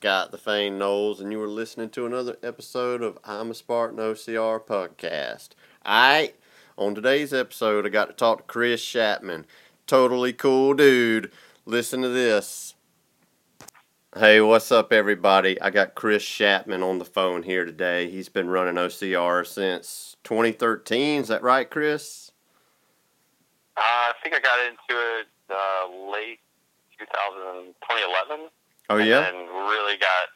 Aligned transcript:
Scott 0.00 0.30
the 0.30 0.38
Fane 0.38 0.78
Knowles, 0.78 1.20
and 1.20 1.30
you 1.30 1.42
are 1.42 1.46
listening 1.46 1.90
to 1.90 2.06
another 2.06 2.38
episode 2.42 3.02
of 3.02 3.18
I'm 3.22 3.50
a 3.50 3.54
Spartan 3.54 3.98
OCR 3.98 4.58
podcast. 4.58 5.50
I, 5.84 6.32
on 6.78 6.94
today's 6.94 7.34
episode, 7.34 7.84
I 7.84 7.90
got 7.90 8.06
to 8.06 8.14
talk 8.14 8.38
to 8.38 8.44
Chris 8.44 8.82
Chapman. 8.82 9.44
Totally 9.86 10.32
cool 10.32 10.72
dude. 10.72 11.30
Listen 11.66 12.00
to 12.00 12.08
this. 12.08 12.76
Hey, 14.16 14.40
what's 14.40 14.72
up, 14.72 14.90
everybody? 14.90 15.60
I 15.60 15.68
got 15.68 15.94
Chris 15.94 16.24
Chapman 16.24 16.82
on 16.82 16.98
the 16.98 17.04
phone 17.04 17.42
here 17.42 17.66
today. 17.66 18.10
He's 18.10 18.30
been 18.30 18.48
running 18.48 18.76
OCR 18.76 19.46
since 19.46 20.16
2013. 20.24 21.20
Is 21.20 21.28
that 21.28 21.42
right, 21.42 21.68
Chris? 21.68 22.32
Uh, 23.76 23.82
I 23.82 24.12
think 24.22 24.34
I 24.34 24.40
got 24.40 24.66
into 24.66 24.98
it 25.18 25.26
uh, 25.50 26.10
late 26.10 26.38
2000, 26.98 27.74
2011. 27.82 28.48
Oh, 28.90 28.98
yeah? 28.98 29.28
And 29.28 29.46
really 29.70 29.96
got 29.96 30.34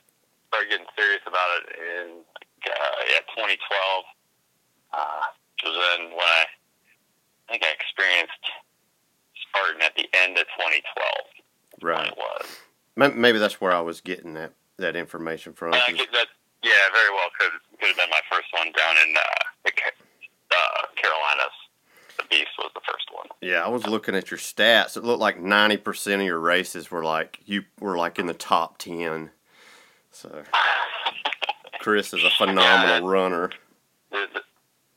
started 0.49 0.71
getting 0.71 0.87
serious 0.97 1.23
about 1.27 1.49
it 1.59 1.75
in 1.75 2.23
uh, 2.71 2.99
yeah 3.11 3.21
2012. 3.35 3.59
Uh, 4.95 5.27
which 5.59 5.63
was 5.67 5.75
then 5.75 6.11
when 6.15 6.23
I, 6.23 6.47
I 6.47 7.53
think 7.53 7.65
I 7.67 7.75
experienced 7.75 8.45
Spartan 9.51 9.83
at 9.83 9.95
the 9.99 10.07
end 10.15 10.39
of 10.39 10.47
2012. 10.55 11.83
Right. 11.83 12.07
it 12.07 12.17
was. 12.17 12.47
Maybe 12.95 13.39
that's 13.43 13.61
where 13.61 13.73
I 13.75 13.81
was 13.81 14.01
getting 14.01 14.35
that, 14.35 14.53
that 14.79 14.95
information 14.95 15.53
from. 15.53 15.75
And 15.75 15.83
I 15.83 15.91
'cause- 15.91 16.07
get 16.07 16.13
that, 16.13 16.29
yeah, 16.63 16.87
very 16.95 17.11
well 17.11 17.27
could 17.39 17.51
could 17.81 17.89
have 17.91 17.99
been 17.99 18.11
my 18.11 18.23
first 18.31 18.47
one 18.55 18.71
down 18.73 18.95
in 19.03 19.17
uh, 19.19 19.43
the 19.67 19.73
uh, 20.55 20.87
Carolinas. 20.95 21.57
The 22.31 22.37
Beast 22.37 22.51
was 22.59 22.71
the 22.75 22.81
first 22.87 23.09
one. 23.13 23.27
Yeah, 23.41 23.65
I 23.65 23.69
was 23.69 23.87
looking 23.87 24.15
at 24.15 24.31
your 24.31 24.39
stats. 24.39 24.97
It 24.97 25.05
looked 25.05 25.21
like 25.21 25.41
ninety 25.41 25.77
percent 25.77 26.21
of 26.23 26.27
your 26.27 26.39
races 26.39 26.91
were 26.91 27.05
like 27.05 27.39
you 27.45 27.65
were 27.81 27.97
like 27.97 28.19
in 28.19 28.27
the 28.27 28.35
top 28.35 28.79
ten. 28.79 29.31
So 30.11 30.43
Chris 31.81 32.13
is 32.15 32.25
a 32.25 32.31
phenomenal 32.31 33.01
Yeah. 33.03 33.13
runner. 33.13 33.51
The- 34.11 34.29
the- 34.33 34.43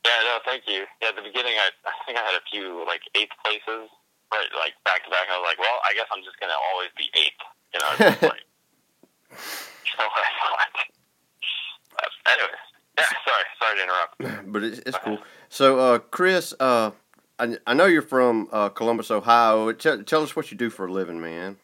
Yeah, 0.04 0.20
no, 0.24 0.38
thank 0.44 0.62
you. 0.66 0.84
Yeah, 1.02 1.08
at 1.08 1.16
the 1.16 1.22
beginning, 1.22 1.54
I, 1.58 1.68
I 1.88 1.92
think 2.06 2.18
I 2.18 2.22
had 2.22 2.34
a 2.34 2.44
few 2.50 2.84
like 2.86 3.02
eighth 3.14 3.32
places, 3.44 3.90
right, 4.32 4.48
like 4.58 4.72
back 4.84 5.04
to 5.04 5.10
back. 5.10 5.26
I 5.30 5.36
was 5.38 5.46
like, 5.46 5.58
well, 5.58 5.78
I 5.84 5.92
guess 5.94 6.06
I'm 6.14 6.22
just 6.24 6.38
gonna 6.40 6.56
always 6.72 6.88
be 6.96 7.10
eighth. 7.14 7.42
You 7.74 7.80
know, 7.80 8.10
just 8.10 8.22
like 8.22 8.40
you 9.84 9.92
know 9.98 10.06
what 10.06 10.24
I 10.24 10.32
thought. 10.40 10.72
But 11.92 12.32
anyways, 12.32 12.64
yeah. 12.96 13.04
Sorry, 13.26 13.44
sorry 13.60 13.76
to 13.76 13.82
interrupt. 13.82 14.14
But 14.52 14.62
it's, 14.64 14.78
it's 14.86 14.98
cool. 15.04 15.18
So 15.50 15.78
uh, 15.78 15.98
Chris, 15.98 16.54
uh, 16.58 16.92
I, 17.38 17.56
I 17.66 17.74
know 17.74 17.86
you're 17.86 18.02
from 18.02 18.48
uh, 18.52 18.68
Columbus, 18.70 19.10
Ohio. 19.10 19.72
Tell, 19.72 20.02
tell 20.02 20.22
us 20.22 20.34
what 20.34 20.50
you 20.50 20.56
do 20.56 20.70
for 20.70 20.86
a 20.86 20.92
living, 20.92 21.20
man. 21.20 21.56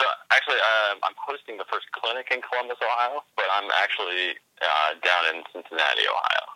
So 0.00 0.06
actually, 0.30 0.56
um, 0.56 0.98
I'm 1.04 1.14
hosting 1.26 1.56
the 1.56 1.64
first 1.70 1.86
clinic 1.92 2.28
in 2.32 2.40
Columbus, 2.42 2.76
Ohio, 2.82 3.22
but 3.36 3.46
I'm 3.52 3.68
actually 3.82 4.34
uh, 4.62 4.94
down 5.04 5.34
in 5.36 5.42
Cincinnati, 5.52 6.02
Ohio. 6.02 6.46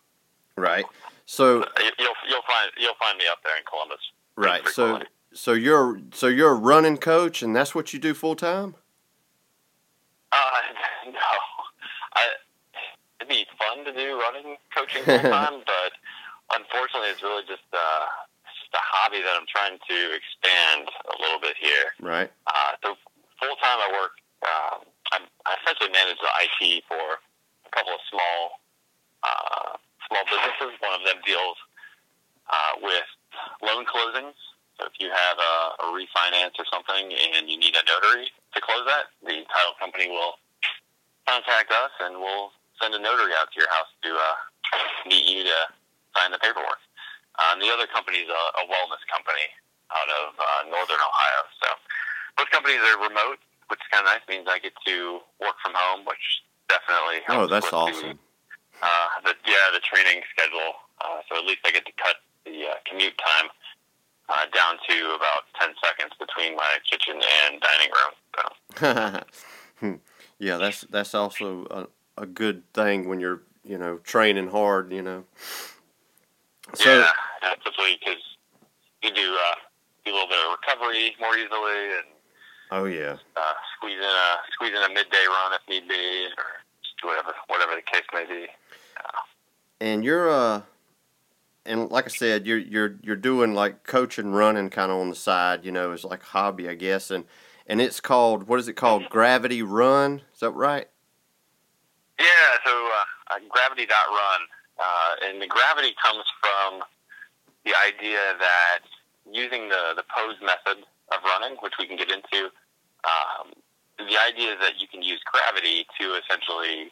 Right. 0.56 0.84
So 1.26 1.58
You- 1.58 1.90
You'll 1.98 2.14
you'll 2.28 2.42
find 2.46 2.70
you'll 2.78 2.94
find 3.00 3.18
me 3.18 3.24
up 3.30 3.38
there 3.44 3.56
in 3.56 3.64
Columbus. 3.68 3.98
right. 4.36 4.66
So 4.68 5.00
so 5.32 5.52
you're 5.52 6.00
so 6.12 6.26
you're 6.28 6.50
a 6.52 6.54
running 6.54 6.96
coach, 6.98 7.42
and 7.42 7.56
that's 7.56 7.74
what 7.74 7.92
you 7.92 7.98
do 7.98 8.14
full 8.14 8.36
time. 8.36 8.74
Uh, 10.32 10.36
no. 11.06 11.18
I, 12.14 12.22
it'd 13.20 13.28
be 13.28 13.46
fun 13.58 13.84
to 13.84 13.92
do 13.92 14.18
running 14.20 14.56
coaching 14.76 15.02
full 15.02 15.18
time, 15.18 15.62
but 15.66 15.92
unfortunately, 16.52 17.08
it's 17.08 17.22
really 17.22 17.46
just 17.48 17.64
uh, 17.72 18.04
it's 18.44 18.58
just 18.60 18.74
a 18.76 18.84
hobby 18.84 19.24
that 19.24 19.34
I'm 19.36 19.48
trying 19.48 19.80
to 19.80 19.98
expand 20.12 20.88
a 21.08 21.16
little 21.22 21.40
bit 21.40 21.56
here. 21.56 21.96
Right. 22.00 22.28
Uh, 22.46 22.72
so 22.84 22.88
full 23.40 23.56
time, 23.62 23.80
I 23.80 23.88
work. 23.96 24.14
Um, 24.44 24.78
I'm, 25.12 25.24
I 25.48 25.56
essentially 25.64 25.88
manage 25.88 26.20
the 26.20 26.32
IT 26.44 26.84
for 26.84 27.20
a 27.20 27.70
couple 27.72 27.96
of 27.96 28.02
small 28.12 28.60
uh, 29.24 29.80
small 30.10 30.24
businesses. 30.28 30.76
One 30.84 30.94
of 30.94 31.02
them 31.08 31.22
deals 31.24 31.56
uh, 32.50 32.72
with 32.82 33.08
loan 33.64 33.84
closings. 33.88 34.36
So 34.78 34.90
if 34.90 34.98
you 34.98 35.08
have 35.08 35.38
a, 35.38 35.54
a 35.86 35.94
refinance 35.94 36.58
or 36.58 36.66
something 36.66 37.14
and 37.14 37.46
you 37.48 37.56
need 37.56 37.78
a 37.78 37.84
notary 37.86 38.26
to 38.26 38.58
close 38.60 38.82
that, 38.90 39.14
the 39.22 39.46
title 39.46 39.74
company 39.78 40.10
will 40.10 40.34
contact 41.26 41.70
us 41.70 41.94
and 42.02 42.18
we'll 42.18 42.50
send 42.82 42.92
a 42.94 42.98
notary 42.98 43.32
out 43.38 43.48
to 43.54 43.56
your 43.60 43.70
house 43.70 43.86
to 44.02 44.10
uh, 44.10 44.34
meet 45.08 45.24
you 45.30 45.44
to 45.44 45.58
sign 46.14 46.30
the 46.30 46.38
paperwork. 46.38 46.80
Um, 47.42 47.58
the 47.58 47.68
other 47.68 47.86
company 47.90 48.22
is 48.22 48.30
a, 48.30 48.42
a 48.62 48.64
wellness 48.70 49.02
company 49.10 49.46
out 49.90 50.08
of 50.22 50.38
uh, 50.38 50.62
northern 50.70 51.02
Ohio. 51.02 51.42
So 51.60 51.68
those 52.38 52.50
companies 52.54 52.78
are 52.80 53.02
remote, 53.02 53.42
which 53.68 53.82
is 53.82 53.88
kind 53.90 54.06
of 54.06 54.14
nice. 54.14 54.22
Means 54.30 54.46
I 54.46 54.62
get 54.62 54.72
to 54.86 55.20
work 55.42 55.58
from 55.62 55.74
home, 55.74 56.06
which 56.06 56.24
definitely 56.70 57.26
helps. 57.26 57.44
Oh, 57.44 57.46
that's 57.50 57.72
awesome. 57.74 58.18
The, 58.80 58.86
uh, 58.86 59.08
the, 59.26 59.34
yeah, 59.46 59.66
the 59.74 59.82
training 59.82 60.22
schedule. 60.30 60.78
Uh, 61.02 61.20
so 61.28 61.38
at 61.38 61.44
least 61.44 61.66
I 61.66 61.70
get 61.74 61.84
to 61.86 61.94
cut 61.98 62.22
the 62.46 62.70
uh, 62.70 62.78
commute 62.86 63.18
time 63.18 63.50
uh, 64.28 64.46
down 64.54 64.78
to 64.88 64.96
about 65.18 65.50
10 65.58 65.74
seconds 65.82 66.12
between 66.18 66.56
my 66.56 66.78
kitchen 66.88 67.18
and 67.18 67.60
dining 67.60 67.90
room. 67.92 68.14
So, 68.38 69.20
Hmm. 69.80 69.94
yeah, 70.38 70.56
that's 70.56 70.82
that's 70.82 71.16
also 71.16 71.66
a, 72.16 72.22
a 72.22 72.26
good 72.26 72.62
thing 72.72 73.08
when 73.08 73.18
you're 73.18 73.42
you 73.64 73.76
know 73.76 73.98
training 73.98 74.48
hard. 74.48 74.92
You 74.92 75.02
know. 75.02 75.24
So 76.72 76.90
yeah, 76.90 77.52
especially 77.52 77.98
because 78.00 78.22
you 79.02 79.12
do 79.12 79.36
uh, 79.36 79.54
do 80.04 80.12
a 80.12 80.14
little 80.14 80.28
bit 80.28 80.38
of 80.46 80.56
recovery 80.60 81.14
more 81.20 81.36
easily 81.36 81.98
and 81.98 82.06
oh 82.70 82.84
yeah, 82.86 83.16
uh, 83.36 83.52
squeeze 83.76 83.98
in 83.98 84.02
a 84.02 84.36
squeeze 84.52 84.70
in 84.70 84.82
a 84.82 84.88
midday 84.88 85.24
run 85.28 85.52
if 85.52 85.68
need 85.68 85.88
be, 85.88 86.26
or 86.38 86.44
just 86.82 87.04
whatever 87.04 87.34
whatever 87.48 87.76
the 87.76 87.82
case 87.82 88.06
may 88.12 88.24
be. 88.24 88.46
Yeah. 88.46 89.86
and 89.86 90.04
you're 90.04 90.30
uh, 90.30 90.62
and 91.66 91.90
like 91.90 92.06
I 92.06 92.08
said, 92.08 92.46
you're 92.46 92.58
you're 92.58 92.96
you're 93.02 93.16
doing 93.16 93.54
like 93.54 93.84
coaching, 93.84 94.32
running 94.32 94.70
kind 94.70 94.90
of 94.90 94.98
on 94.98 95.10
the 95.10 95.14
side. 95.16 95.64
You 95.64 95.72
know, 95.72 95.92
as 95.92 96.04
like 96.04 96.22
hobby, 96.22 96.68
I 96.68 96.74
guess, 96.74 97.10
and 97.10 97.24
and 97.66 97.80
it's 97.80 98.00
called 98.00 98.48
what 98.48 98.58
is 98.60 98.68
it 98.68 98.74
called? 98.74 99.08
Gravity 99.08 99.62
Run. 99.62 100.22
Is 100.32 100.40
that 100.40 100.50
right? 100.50 100.88
Yeah, 102.18 102.26
so 102.64 102.70
uh, 102.70 103.34
uh, 103.34 103.38
gravity 103.48 103.86
dot 103.86 104.06
run, 104.08 104.40
uh, 104.78 105.12
and 105.24 105.40
the 105.40 105.46
gravity 105.46 105.94
comes 106.02 106.24
from 106.40 106.82
the 107.64 107.72
idea 107.74 108.34
that 108.38 108.84
using 109.30 109.68
the 109.68 109.94
the 109.96 110.04
pose 110.10 110.36
method 110.42 110.84
of 111.12 111.18
running, 111.24 111.56
which 111.60 111.74
we 111.78 111.86
can 111.86 111.96
get 111.96 112.10
into, 112.10 112.50
um, 113.04 113.52
the 113.98 114.18
idea 114.18 114.52
is 114.52 114.60
that 114.60 114.80
you 114.80 114.88
can 114.88 115.02
use 115.02 115.20
gravity 115.24 115.86
to 116.00 116.18
essentially 116.18 116.90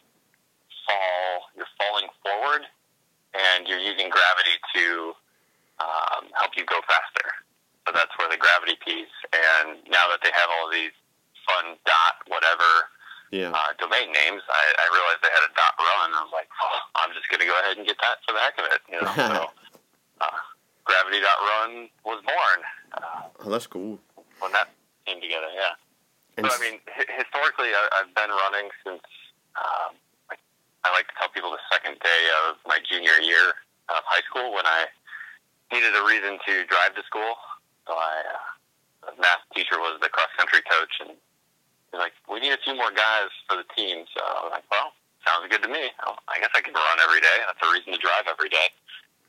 fall. 0.87 1.51
You're 1.57 1.71
falling 1.81 2.09
forward, 2.23 2.63
and 3.35 3.67
you're 3.67 3.83
using 3.83 4.09
gravity 4.09 4.57
to 4.75 5.13
um, 5.81 6.31
help 6.39 6.53
you 6.57 6.65
go 6.65 6.81
faster. 6.87 7.29
So 7.87 7.93
that's 7.93 8.15
where 8.19 8.31
the 8.31 8.39
gravity 8.39 8.79
piece. 8.85 9.11
And 9.35 9.83
now 9.91 10.07
that 10.13 10.23
they 10.23 10.31
have 10.31 10.49
all 10.49 10.71
these 10.71 10.95
fun 11.43 11.75
dot 11.85 12.23
whatever 12.31 12.87
Yeah. 13.33 13.49
uh, 13.57 13.73
domain 13.81 14.13
names, 14.13 14.45
I, 14.45 14.63
I 14.77 14.87
realized 14.93 15.25
they 15.25 15.33
had 15.33 15.45
a 15.49 15.53
dot 15.57 15.73
run. 15.81 16.13
I 16.13 16.21
was 16.21 16.33
like, 16.37 16.53
oh, 16.53 16.79
I'm 17.01 17.17
just 17.17 17.25
going 17.33 17.41
to 17.41 17.49
go 17.49 17.57
ahead 17.65 17.81
and 17.81 17.87
get 17.89 17.97
that 18.05 18.21
for 18.29 18.37
the 18.37 18.41
heck 18.45 18.57
of 18.61 18.69
it. 18.69 18.81
You 18.93 19.01
know, 19.01 19.09
so 19.33 19.41
uh, 20.21 20.37
Gravity 20.85 21.25
dot 21.25 21.41
run 21.41 21.89
was 22.05 22.21
born 22.29 22.59
uh, 22.93 23.33
Oh, 23.41 23.49
that's 23.49 23.67
cool. 23.67 23.97
when 24.45 24.53
that 24.53 24.69
came 25.09 25.17
together. 25.25 25.49
Yeah. 25.57 25.73
And 26.37 26.45
So 26.45 26.53
I 26.53 26.61
mean, 26.61 26.77
h- 26.93 27.09
historically, 27.09 27.73
I, 27.73 27.83
I've 28.05 28.13
been 28.13 28.29
running 28.29 28.69
since 28.85 29.01
um, 29.57 29.97
I, 30.29 30.37
I 30.85 30.93
like 30.93 31.09
to 31.09 31.15
tell 31.17 31.33
people 31.33 31.57
the 31.57 31.65
second 31.73 31.97
day 32.05 32.23
of 32.45 32.61
my 32.69 32.85
junior 32.85 33.17
year 33.25 33.57
of 33.89 34.05
high 34.05 34.23
school 34.29 34.53
when 34.53 34.69
I 34.69 34.93
needed 35.73 35.97
a 35.97 36.05
reason 36.05 36.37
to 36.37 36.53
drive 36.69 36.93
to 37.01 37.03
school. 37.09 37.33
So 37.89 37.97
I, 37.97 38.13
uh, 38.29 39.09
the 39.09 39.21
math 39.25 39.41
teacher 39.57 39.81
was 39.81 39.97
the 40.05 40.09
cross 40.13 40.29
country 40.37 40.61
coach, 40.69 41.01
and 41.01 41.17
He's 41.93 42.01
like, 42.01 42.17
we 42.25 42.41
need 42.41 42.57
a 42.57 42.63
few 42.65 42.73
more 42.73 42.89
guys 42.89 43.29
for 43.45 43.61
the 43.61 43.69
team. 43.77 44.09
So 44.17 44.25
I'm 44.25 44.49
like, 44.49 44.65
well, 44.73 44.97
sounds 45.29 45.45
good 45.53 45.61
to 45.61 45.69
me. 45.69 45.93
I 46.01 46.41
guess 46.41 46.49
I 46.57 46.65
can 46.65 46.73
run 46.73 46.99
every 47.05 47.21
day. 47.21 47.37
That's 47.45 47.61
a 47.61 47.69
reason 47.69 47.93
to 47.93 48.01
drive 48.01 48.25
every 48.25 48.49
day. 48.49 48.73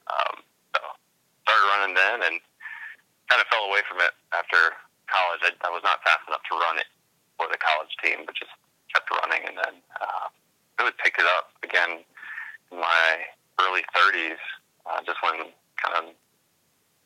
Um, 0.07 0.39
so 0.71 0.80
started 1.44 1.65
running 1.75 1.94
then 1.94 2.24
and 2.24 2.39
kind 3.27 3.44
of 3.44 3.48
fell 3.51 3.68
away 3.68 3.83
from 3.83 4.00
it 4.00 4.15
after 4.31 4.80
college. 5.12 5.44
I, 5.44 5.51
I 5.68 5.69
was 5.75 5.83
not 5.83 6.00
fast 6.07 6.24
enough 6.31 6.44
to 6.48 6.56
run 6.56 6.80
it 6.80 6.88
for 7.36 7.51
the 7.51 7.60
college 7.60 7.92
team, 8.00 8.24
but 8.24 8.36
just 8.39 8.56
kept 8.95 9.12
running 9.12 9.44
and 9.44 9.59
then 9.59 9.75
uh, 10.00 10.31
really 10.80 10.95
picked 11.04 11.19
it 11.19 11.27
up 11.36 11.51
again 11.68 12.00
in 12.71 12.77
my 12.80 13.27
early 13.59 13.83
30s, 13.92 14.39
uh, 14.88 15.04
just 15.04 15.19
when 15.19 15.51
kind 15.77 15.95
of 16.00 16.04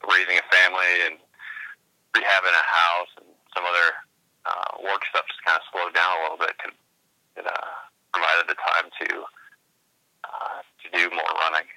raising 0.06 0.38
a 0.38 0.46
family 0.54 0.94
and 1.10 1.18
rehabbing 2.14 2.56
a 2.56 2.66
house 2.70 3.12
and 3.18 3.30
some 3.58 3.66
other 3.66 3.98
uh, 4.48 4.82
work 4.84 5.04
stuff 5.12 5.28
just 5.28 5.44
kind 5.44 5.60
of 5.60 5.64
slowed 5.72 5.94
down 5.94 6.18
a 6.18 6.22
little 6.24 6.40
bit. 6.40 6.56
Could 6.58 6.74
it 7.38 7.46
uh, 7.46 7.68
provided 8.14 8.48
the 8.48 8.56
time 8.56 8.90
to 9.04 9.08
uh, 10.24 10.60
to 10.84 10.86
do 10.92 11.16
more 11.16 11.34
running. 11.40 11.68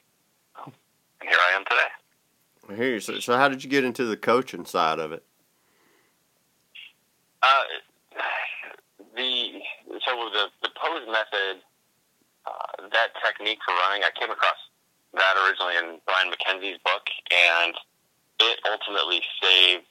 and 0.64 1.28
here 1.28 1.38
I 1.38 1.56
am 1.56 1.64
today. 1.64 1.90
Here, 2.76 3.00
so, 3.00 3.18
so 3.18 3.36
how 3.36 3.48
did 3.48 3.64
you 3.64 3.70
get 3.70 3.84
into 3.84 4.04
the 4.04 4.16
coaching 4.16 4.64
side 4.64 4.98
of 4.98 5.12
it? 5.12 5.24
Uh, 7.42 7.62
the 9.16 9.60
so 10.06 10.30
the 10.32 10.46
the 10.62 10.70
pose 10.76 11.06
method, 11.06 11.62
uh, 12.46 12.88
that 12.92 13.08
technique 13.24 13.58
for 13.66 13.74
running, 13.74 14.04
I 14.04 14.10
came 14.18 14.30
across 14.30 14.56
that 15.14 15.34
originally 15.44 15.76
in 15.76 16.00
Brian 16.06 16.30
MacKenzie's 16.30 16.78
book, 16.84 17.02
and 17.32 17.74
it 18.40 18.60
ultimately 18.70 19.22
saved 19.42 19.84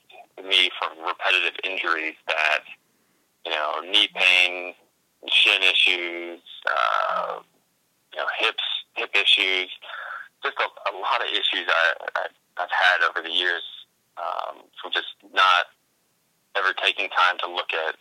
me 0.44 0.70
from 0.78 0.98
repetitive 1.04 1.58
injuries 1.64 2.16
that 2.26 2.64
you 3.44 3.52
know 3.52 3.80
knee 3.80 4.08
pain, 4.14 4.74
shin 5.28 5.62
issues, 5.62 6.40
uh, 6.66 7.40
you 8.12 8.18
know 8.18 8.26
hips 8.38 8.64
hip 8.94 9.10
issues, 9.14 9.70
just 10.42 10.56
a, 10.58 10.68
a 10.90 10.92
lot 10.98 11.20
of 11.20 11.28
issues 11.28 11.66
I, 11.68 11.92
I 12.16 12.26
I've 12.58 12.72
had 12.72 13.08
over 13.08 13.26
the 13.26 13.32
years 13.32 13.62
um, 14.18 14.62
from 14.80 14.92
just 14.92 15.16
not 15.32 15.72
ever 16.56 16.74
taking 16.82 17.08
time 17.10 17.38
to 17.40 17.46
look 17.46 17.72
at 17.72 17.96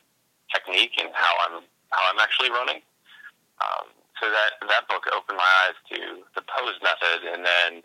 technique 0.51 0.97
and 0.99 1.09
how 1.13 1.33
I'm 1.47 1.63
how 1.91 2.01
I'm 2.11 2.19
actually 2.19 2.49
running. 2.49 2.81
Um, 3.61 3.87
so 4.19 4.27
that 4.29 4.59
that 4.67 4.87
book 4.87 5.07
opened 5.15 5.37
my 5.37 5.51
eyes 5.67 5.77
to 5.93 6.23
the 6.35 6.43
pose 6.43 6.79
method, 6.83 7.27
and 7.31 7.45
then 7.45 7.83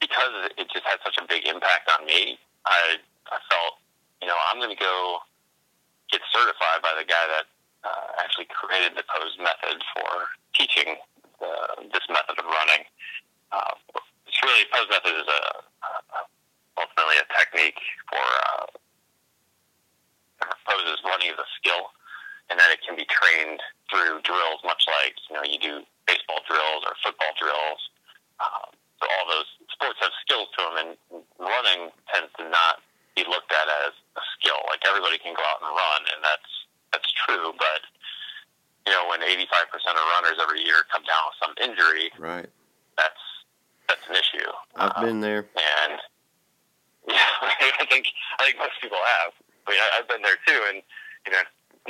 because 0.00 0.50
it 0.56 0.68
just 0.70 0.84
had 0.84 0.98
such 1.04 1.18
a 1.18 1.26
big 1.26 1.46
impact 1.46 1.90
on 1.90 2.06
me, 2.06 2.38
I 2.66 2.98
I 3.30 3.38
felt 3.50 3.83
you 4.24 4.32
know 4.32 4.40
I'm 4.48 4.56
going 4.56 4.72
to 4.72 4.80
go 4.80 5.20
get 6.08 6.24
certified 6.32 6.80
by 6.80 6.96
the 6.96 7.04
guy 7.04 7.28
that 7.28 7.44
uh, 7.84 8.24
actually 8.24 8.48
created 8.48 8.96
the 8.96 9.04
pose 9.04 9.36
method 9.36 9.84
for 9.92 10.32
teaching 10.56 10.96
the, 11.44 11.52
this 11.92 12.08
method 12.08 12.40
of 12.40 12.48
running. 12.48 12.88
Uh, 13.52 13.76
it's 14.24 14.40
really 14.40 14.64
pose 14.72 14.88
method 14.88 15.12
is 15.12 15.28
a, 15.28 15.42
a 15.60 16.20
ultimately 16.80 17.20
a 17.20 17.26
technique 17.36 17.76
for 18.08 18.24
uh, 18.24 18.64
poses 20.64 21.04
running 21.04 21.28
is 21.28 21.36
a 21.36 21.48
skill, 21.60 21.92
and 22.48 22.56
that 22.56 22.72
it 22.72 22.80
can 22.80 22.96
be 22.96 23.04
trained 23.12 23.60
through 23.92 24.24
drills, 24.24 24.64
much 24.64 24.88
like 25.04 25.20
you 25.28 25.36
know 25.36 25.44
you 25.44 25.60
do 25.60 25.84
baseball 26.08 26.40
drills 26.48 26.80
or 26.88 26.96
football 27.04 27.36
drills. 27.36 27.80
Um, 28.40 28.72
so 28.72 29.04
all 29.04 29.28
those 29.28 29.52
sports 29.68 30.00
have 30.00 30.16
skills 30.24 30.48
to 30.56 30.60
them, 30.64 30.76
and 30.80 30.90
running 31.36 31.92
tends 32.08 32.32
to 32.40 32.48
not 32.48 32.80
be 33.16 33.22
looked 33.30 33.50
at 33.54 33.66
as 33.86 33.94
a 34.18 34.22
skill. 34.38 34.58
Like 34.68 34.82
everybody 34.86 35.18
can 35.18 35.34
go 35.34 35.42
out 35.46 35.62
and 35.62 35.70
run, 35.70 36.00
and 36.14 36.20
that's 36.22 36.50
that's 36.92 37.10
true. 37.26 37.54
But 37.58 37.80
you 38.86 38.92
know, 38.92 39.08
when 39.08 39.20
85% 39.24 39.40
of 39.96 40.04
runners 40.12 40.38
every 40.42 40.60
year 40.60 40.84
come 40.92 41.02
down 41.08 41.22
with 41.30 41.38
some 41.40 41.54
injury, 41.62 42.10
Right. 42.18 42.48
that's 42.98 43.22
that's 43.88 44.04
an 44.10 44.16
issue. 44.16 44.50
I've 44.76 44.92
Um, 44.96 45.04
been 45.04 45.20
there. 45.20 45.46
and 45.56 45.98
yeah, 47.08 47.30
I 47.42 47.86
think 47.88 48.08
I 48.38 48.44
think 48.44 48.58
most 48.58 48.76
people 48.80 48.98
have. 49.22 49.32
I 49.66 49.70
mean, 49.70 49.80
I, 49.80 49.88
I've 49.98 50.08
been 50.08 50.22
there 50.22 50.38
too, 50.46 50.60
and 50.74 50.82
you 51.26 51.32
know, 51.32 51.44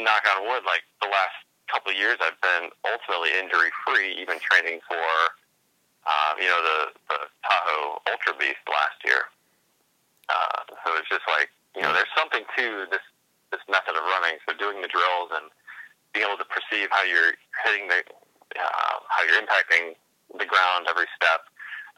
knock 0.05 0.23
on 0.37 0.47
wood, 0.47 0.63
like 0.67 0.85
the 1.03 1.09
last 1.09 1.35
couple 1.73 1.91
of 1.91 1.99
years, 1.99 2.19
I've 2.23 2.39
been 2.41 2.71
ultimately 2.87 3.31
injury 3.39 3.71
free, 3.87 4.15
even 4.21 4.39
training 4.39 4.79
for, 4.87 5.03
uh, 6.07 6.33
you 6.39 6.47
know, 6.47 6.61
the 6.63 6.79
the 7.09 7.19
Tahoe 7.43 8.03
Ultra 8.11 8.35
Beast 8.39 8.63
last 8.71 8.99
year. 9.05 9.27
Uh, 10.29 10.61
so 10.85 10.97
it's 10.97 11.09
just 11.09 11.27
like 11.29 11.51
you 11.75 11.83
know, 11.83 11.93
there's 11.93 12.11
something 12.17 12.47
to 12.57 12.87
this 12.91 13.03
this 13.51 13.63
method 13.69 13.95
of 13.95 14.03
running. 14.03 14.39
So 14.47 14.55
doing 14.57 14.83
the 14.83 14.91
drills 14.91 15.31
and 15.35 15.51
being 16.15 16.27
able 16.27 16.39
to 16.39 16.47
perceive 16.47 16.91
how 16.91 17.03
you're 17.03 17.35
hitting 17.67 17.87
the, 17.87 18.03
uh, 18.59 18.97
how 19.11 19.23
you're 19.27 19.39
impacting 19.39 19.95
the 20.39 20.47
ground 20.47 20.87
every 20.91 21.07
step. 21.15 21.47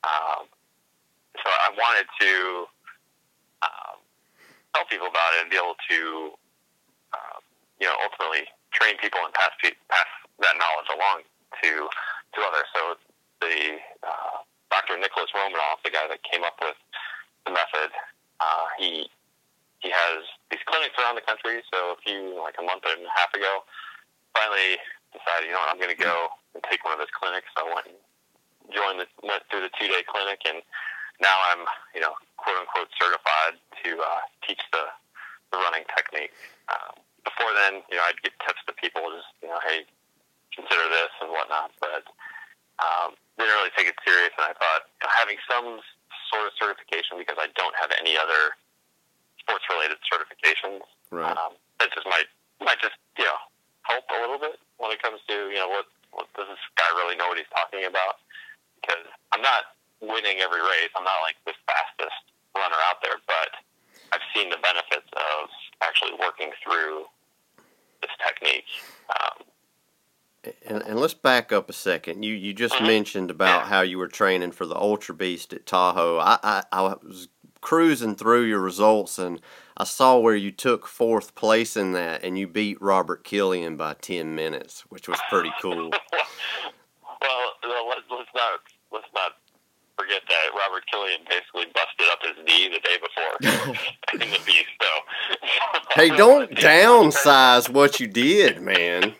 Um, 0.04 0.48
so 1.40 1.48
I 1.48 1.72
wanted 1.76 2.08
to 2.20 2.32
um, 3.64 3.96
tell 4.72 4.84
people 4.88 5.08
about 5.08 5.36
it 5.36 5.44
and 5.44 5.50
be 5.52 5.56
able 5.56 5.76
to, 5.76 6.00
uh, 7.12 7.38
you 7.80 7.86
know, 7.88 7.96
ultimately 8.04 8.48
train 8.72 8.96
people 9.00 9.20
and 9.24 9.32
pass 9.32 9.52
pe- 9.60 9.76
pass 9.88 10.08
that 10.40 10.56
knowledge 10.56 10.88
along 10.92 11.24
to 11.64 11.88
to 11.88 12.38
others. 12.44 12.68
So 12.72 13.00
the 13.40 13.80
uh, 14.04 14.44
Dr. 14.72 14.96
Nicholas 15.00 15.32
Romanov, 15.32 15.80
the 15.84 15.92
guy 15.92 16.08
that 16.08 16.20
came 16.24 16.44
up 16.44 16.56
with 16.60 16.76
the 17.44 17.52
method, 17.52 17.92
uh, 18.40 18.66
he 18.78 19.08
he 19.80 19.90
has 19.92 20.24
these 20.50 20.62
clinics 20.66 20.96
around 20.98 21.16
the 21.16 21.26
country. 21.26 21.62
So 21.72 21.94
a 21.94 21.98
few 22.00 22.40
like 22.40 22.56
a 22.58 22.64
month 22.64 22.82
and 22.88 23.04
a 23.04 23.12
half 23.12 23.32
ago, 23.34 23.62
finally 24.32 24.80
decided, 25.12 25.48
you 25.48 25.54
know, 25.54 25.62
what, 25.62 25.70
I'm 25.72 25.80
going 25.80 25.92
to 25.92 25.98
go 25.98 26.32
and 26.56 26.60
take 26.68 26.84
one 26.84 26.96
of 26.96 27.00
his 27.00 27.12
clinics. 27.12 27.48
So 27.56 27.64
I 27.64 27.72
went 27.72 27.86
and 27.92 27.98
joined 28.72 28.98
the 29.00 29.08
went 29.24 29.44
through 29.48 29.64
the 29.64 29.72
two 29.76 29.88
day 29.88 30.02
clinic 30.04 30.42
and 30.48 30.60
now 31.20 31.36
I'm, 31.52 31.64
you 31.96 32.00
know, 32.04 32.12
quote 32.36 32.60
unquote 32.60 32.92
certified 33.00 33.56
to 33.84 33.90
uh, 33.96 34.22
teach 34.44 34.60
the, 34.72 34.84
the 35.52 35.56
running 35.56 35.88
technique. 35.96 36.34
Um, 36.68 37.00
before 37.24 37.52
then, 37.56 37.80
you 37.88 37.96
know, 37.96 38.04
I'd 38.04 38.20
give 38.20 38.36
tips 38.44 38.60
to 38.68 38.72
people, 38.76 39.02
just 39.12 39.32
you 39.40 39.48
know, 39.48 39.58
hey, 39.64 39.88
consider 40.52 40.86
this 40.92 41.12
and 41.24 41.32
whatnot, 41.32 41.72
but 41.80 42.04
um, 42.80 43.16
didn't 43.40 43.56
really 43.56 43.72
take 43.76 43.88
it 43.88 43.96
serious. 44.04 44.32
And 44.36 44.44
I 44.44 44.54
thought 44.56 44.92
having 45.00 45.40
some 45.48 45.80
sort 46.32 46.46
of 46.46 46.52
certification 46.58 47.18
because 47.18 47.36
I 47.38 47.48
don't 47.54 47.74
have 47.80 47.90
any 48.00 48.16
other 48.18 48.56
sports 49.40 49.64
related 49.70 49.98
certifications, 50.06 50.82
Right. 51.10 51.36
um, 51.36 51.54
that 51.78 51.92
just 51.94 52.06
might 52.06 52.26
might 52.60 52.80
just 52.80 52.96
you 53.18 53.24
know 53.24 53.38
help 53.82 54.04
a 54.10 54.18
little 54.20 54.38
bit 54.38 54.58
when 54.78 54.90
it 54.90 55.00
comes 55.02 55.20
to 55.28 55.34
you 55.50 55.60
know 55.60 55.68
what 55.70 55.86
what 56.10 56.26
does 56.34 56.48
this 56.48 56.62
guy 56.76 56.88
really 56.96 57.14
know 57.16 57.28
what 57.28 57.38
he's 57.38 57.50
talking 57.54 57.84
about? 57.84 58.18
Because 58.80 59.04
I'm 59.32 59.42
not 59.42 59.76
winning 60.00 60.40
every 60.40 60.60
race. 60.60 60.90
I'm 60.96 61.04
not 61.04 61.20
like 61.22 61.36
the 61.44 61.52
fastest 61.68 62.16
runner 62.56 62.78
out 62.88 63.02
there, 63.02 63.20
but 63.28 63.52
I've 64.12 64.24
seen 64.34 64.48
the 64.48 64.56
benefits 64.58 65.08
of 65.12 65.50
actually 65.82 66.16
working 66.18 66.50
through 66.64 67.04
this 68.00 68.12
technique. 68.24 68.68
Um, 69.12 69.44
And, 70.66 70.82
and 70.82 71.00
let's 71.00 71.14
back 71.14 71.52
up 71.52 71.68
a 71.68 71.72
second. 71.72 72.22
You 72.22 72.34
you 72.34 72.52
just 72.52 72.74
Mhm. 72.74 72.86
mentioned 72.86 73.30
about 73.30 73.68
how 73.68 73.80
you 73.82 73.98
were 73.98 74.08
training 74.08 74.52
for 74.52 74.66
the 74.66 74.76
Ultra 74.76 75.14
Beast 75.14 75.52
at 75.52 75.66
Tahoe. 75.66 76.18
I, 76.18 76.38
I 76.42 76.62
I 76.72 76.82
was 76.82 77.28
cruising 77.60 78.14
through 78.14 78.42
your 78.44 78.60
results 78.60 79.18
and 79.18 79.40
I 79.76 79.84
saw 79.84 80.18
where 80.18 80.36
you 80.36 80.52
took 80.52 80.86
fourth 80.86 81.34
place 81.34 81.76
in 81.76 81.92
that 81.92 82.22
and 82.22 82.38
you 82.38 82.46
beat 82.46 82.80
Robert 82.80 83.24
Killian 83.24 83.76
by 83.76 83.94
ten 83.94 84.34
minutes, 84.34 84.82
which 84.88 85.08
was 85.08 85.18
pretty 85.28 85.52
cool. 85.60 85.90
well, 87.22 87.88
let's, 87.88 88.02
let's 88.10 88.28
not 88.34 88.60
let's 88.92 89.08
not 89.14 89.32
forget 89.98 90.22
that 90.28 90.50
Robert 90.56 90.84
Killian 90.90 91.20
basically 91.28 91.64
busted 91.74 92.06
up 92.12 92.20
his 92.22 92.44
knee 92.46 92.68
the 92.68 92.80
day 92.80 92.96
before 93.00 93.74
in 94.22 94.30
the 94.30 94.40
beast. 94.44 94.66
So 94.80 94.88
hey, 95.94 96.08
don't 96.10 96.50
downsize 96.56 97.68
what 97.68 97.98
you 98.00 98.06
did, 98.06 98.60
man. 98.60 99.14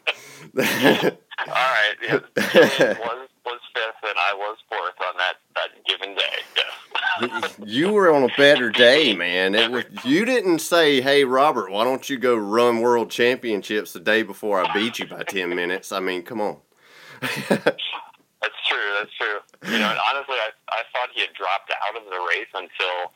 All 0.58 0.62
right, 0.64 1.94
yeah, 2.02 2.14
was 2.98 3.28
was 3.44 3.60
fifth, 3.74 4.02
and 4.02 4.16
I 4.16 4.32
was 4.34 4.56
fourth 4.70 4.94
on 5.06 5.16
that 5.18 5.36
that 5.54 5.84
given 5.84 6.14
day. 6.14 6.38
Yes. 7.20 7.56
you 7.64 7.92
were 7.92 8.10
on 8.12 8.22
a 8.22 8.32
better 8.38 8.70
day, 8.70 9.14
man. 9.14 9.54
It 9.54 9.70
was 9.70 9.84
you 10.02 10.24
didn't 10.24 10.60
say, 10.60 11.02
"Hey, 11.02 11.24
Robert, 11.24 11.70
why 11.70 11.84
don't 11.84 12.08
you 12.08 12.16
go 12.18 12.36
run 12.36 12.80
World 12.80 13.10
Championships 13.10 13.92
the 13.92 14.00
day 14.00 14.22
before 14.22 14.64
I 14.64 14.72
beat 14.72 14.98
you 14.98 15.06
by 15.06 15.24
ten 15.24 15.50
minutes?" 15.54 15.92
I 15.92 16.00
mean, 16.00 16.22
come 16.22 16.40
on. 16.40 16.56
That's 17.20 17.48
true. 17.50 18.88
That's 18.96 19.12
true. 19.20 19.38
You 19.70 19.78
know, 19.78 19.90
and 19.90 20.00
honestly, 20.08 20.36
I 20.36 20.50
I 20.68 20.82
thought 20.92 21.10
he 21.14 21.20
had 21.20 21.34
dropped 21.34 21.70
out 21.70 21.96
of 21.96 22.04
the 22.04 22.20
race 22.32 22.48
until 22.54 23.12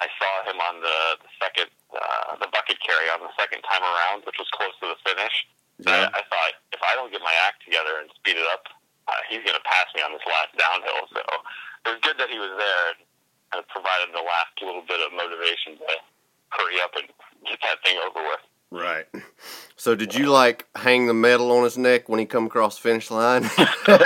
I 0.00 0.06
saw 0.22 0.50
him 0.50 0.60
on 0.60 0.80
the, 0.80 0.98
the 1.20 1.30
second 1.42 1.70
uh, 1.92 2.36
the 2.38 2.48
bucket 2.52 2.78
carry 2.80 3.10
on 3.10 3.20
the 3.20 3.34
second 3.38 3.62
time 3.62 3.82
around, 3.82 4.22
which 4.24 4.36
was 4.38 4.48
close 4.54 4.72
to 4.80 4.86
the 4.94 4.98
finish. 5.04 5.46
Yeah. 5.86 6.12
I, 6.12 6.20
I 6.20 6.22
thought 6.28 6.52
if 6.72 6.80
I 6.82 6.94
don't 6.94 7.10
get 7.12 7.20
my 7.20 7.34
act 7.48 7.64
together 7.64 8.00
and 8.00 8.10
speed 8.16 8.36
it 8.36 8.46
up, 8.52 8.68
uh, 9.08 9.20
he's 9.28 9.42
going 9.42 9.56
to 9.56 9.66
pass 9.66 9.88
me 9.96 10.02
on 10.02 10.12
this 10.12 10.24
last 10.26 10.52
downhill. 10.56 11.08
So 11.12 11.20
it 11.86 11.90
was 11.96 12.00
good 12.02 12.18
that 12.18 12.30
he 12.30 12.38
was 12.38 12.52
there 12.56 12.84
and 12.94 13.00
kind 13.50 13.60
of 13.64 13.68
provided 13.68 14.14
the 14.14 14.22
last 14.22 14.54
little 14.62 14.84
bit 14.86 15.00
of 15.00 15.10
motivation 15.12 15.78
to 15.80 15.88
hurry 16.54 16.78
up 16.82 16.92
and 16.96 17.08
get 17.48 17.58
that 17.62 17.82
thing 17.84 17.98
over 17.98 18.22
with. 18.22 18.44
Right. 18.70 19.06
So, 19.74 19.96
did 19.96 20.14
you 20.14 20.26
like 20.30 20.66
hang 20.76 21.06
the 21.06 21.14
medal 21.14 21.50
on 21.50 21.64
his 21.64 21.76
neck 21.76 22.08
when 22.08 22.20
he 22.20 22.26
come 22.26 22.46
across 22.46 22.76
the 22.76 22.82
finish 22.82 23.10
line? 23.10 23.42
I, 23.44 23.98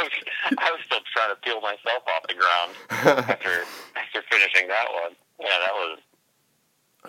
was, 0.00 0.10
I 0.58 0.70
was 0.72 0.80
still 0.86 1.04
trying 1.14 1.30
to 1.30 1.38
peel 1.44 1.60
myself 1.60 2.02
off 2.08 2.26
the 2.26 2.34
ground 2.34 2.72
after 3.28 3.62
after 3.94 4.22
finishing 4.30 4.66
that 4.66 4.88
one. 5.04 5.14
Yeah, 5.38 5.54
that 5.62 5.74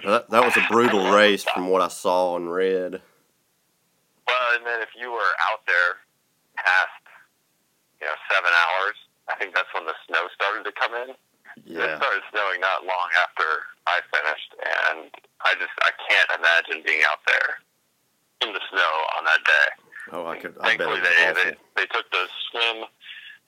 That, 0.06 0.30
that 0.30 0.44
was 0.44 0.56
a 0.58 0.66
brutal 0.70 1.12
race 1.12 1.44
from 1.44 1.68
what 1.70 1.82
I 1.82 1.88
saw 1.88 2.36
and 2.36 2.52
read. 2.52 3.02
Well, 4.28 4.48
and 4.56 4.66
then 4.66 4.82
if 4.82 4.90
you 5.00 5.12
were 5.12 5.34
out 5.52 5.66
there 5.68 6.00
past, 6.56 7.04
you 8.00 8.08
know, 8.08 8.16
seven 8.32 8.52
hours, 8.52 8.96
I 9.28 9.36
think 9.36 9.54
that's 9.54 9.70
when 9.74 9.86
the 9.86 9.96
snow 10.08 10.28
started 10.34 10.64
to 10.64 10.74
come 10.74 10.94
in. 10.96 11.16
It 11.66 11.98
started 11.98 12.24
snowing 12.32 12.62
not 12.62 12.86
long 12.86 13.10
after 13.20 13.68
I 13.88 14.00
finished, 14.14 14.52
and 14.64 15.12
I 15.44 15.54
just 15.60 15.74
I 15.82 15.92
can't 16.08 16.30
imagine 16.40 16.84
being 16.86 17.04
out 17.10 17.20
there 17.28 17.60
in 18.48 18.54
the 18.54 18.62
snow 18.72 18.94
on 19.18 19.26
that 19.26 19.42
day. 19.44 19.68
Oh, 20.14 20.26
I 20.26 20.38
could. 20.38 20.56
I 20.62 20.78
bet 20.78 20.88
Thankfully, 20.88 21.02
was 21.02 21.10
they, 21.10 21.52
they 21.52 21.84
they 21.84 21.88
took 21.92 22.08
the 22.12 22.26
swim 22.50 22.86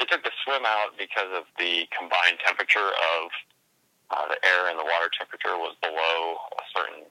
they 0.02 0.06
took 0.10 0.24
the 0.26 0.34
swim 0.44 0.66
out 0.66 0.98
because 0.98 1.30
of 1.38 1.46
the 1.62 1.86
combined 1.94 2.42
temperature 2.44 2.90
of 2.90 3.30
uh, 4.12 4.28
the 4.28 4.40
air 4.46 4.70
and 4.70 4.78
the 4.78 4.84
water 4.84 5.10
temperature 5.18 5.56
was 5.58 5.76
below 5.82 6.36
a 6.60 6.64
certain 6.76 7.04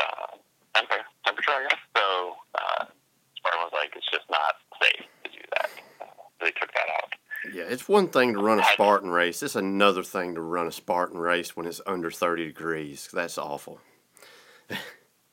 uh, 0.00 0.36
temper, 0.74 1.04
temperature, 1.24 1.50
I 1.52 1.66
guess. 1.68 1.80
So 1.96 2.36
uh, 2.54 2.84
Spartan 3.36 3.60
was 3.60 3.72
like, 3.72 3.92
it's 3.96 4.08
just 4.10 4.24
not 4.30 4.56
safe 4.80 5.06
to 5.24 5.30
do 5.30 5.44
that. 5.54 5.70
Uh, 6.00 6.04
they 6.40 6.50
took 6.52 6.72
that 6.72 6.88
out. 7.02 7.12
Yeah, 7.52 7.64
it's 7.68 7.88
one 7.88 8.08
thing 8.08 8.32
to 8.32 8.40
run 8.40 8.58
a 8.58 8.64
Spartan 8.64 9.10
race. 9.10 9.42
It's 9.42 9.56
another 9.56 10.02
thing 10.02 10.34
to 10.34 10.40
run 10.40 10.66
a 10.66 10.72
Spartan 10.72 11.18
race 11.18 11.56
when 11.56 11.66
it's 11.66 11.80
under 11.86 12.10
30 12.10 12.46
degrees. 12.46 13.08
That's 13.12 13.38
awful. 13.38 13.80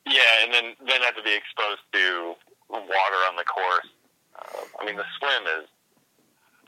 Yeah, 0.06 0.44
and 0.44 0.52
then 0.52 0.76
then 0.86 1.00
have 1.00 1.16
to 1.16 1.22
be 1.22 1.34
exposed 1.34 1.80
to 1.92 2.34
water 2.68 3.20
on 3.28 3.36
the 3.36 3.44
course. 3.44 3.88
Uh, 4.36 4.62
I 4.80 4.84
mean, 4.84 4.96
the 4.96 5.04
swim 5.18 5.42
is. 5.58 5.66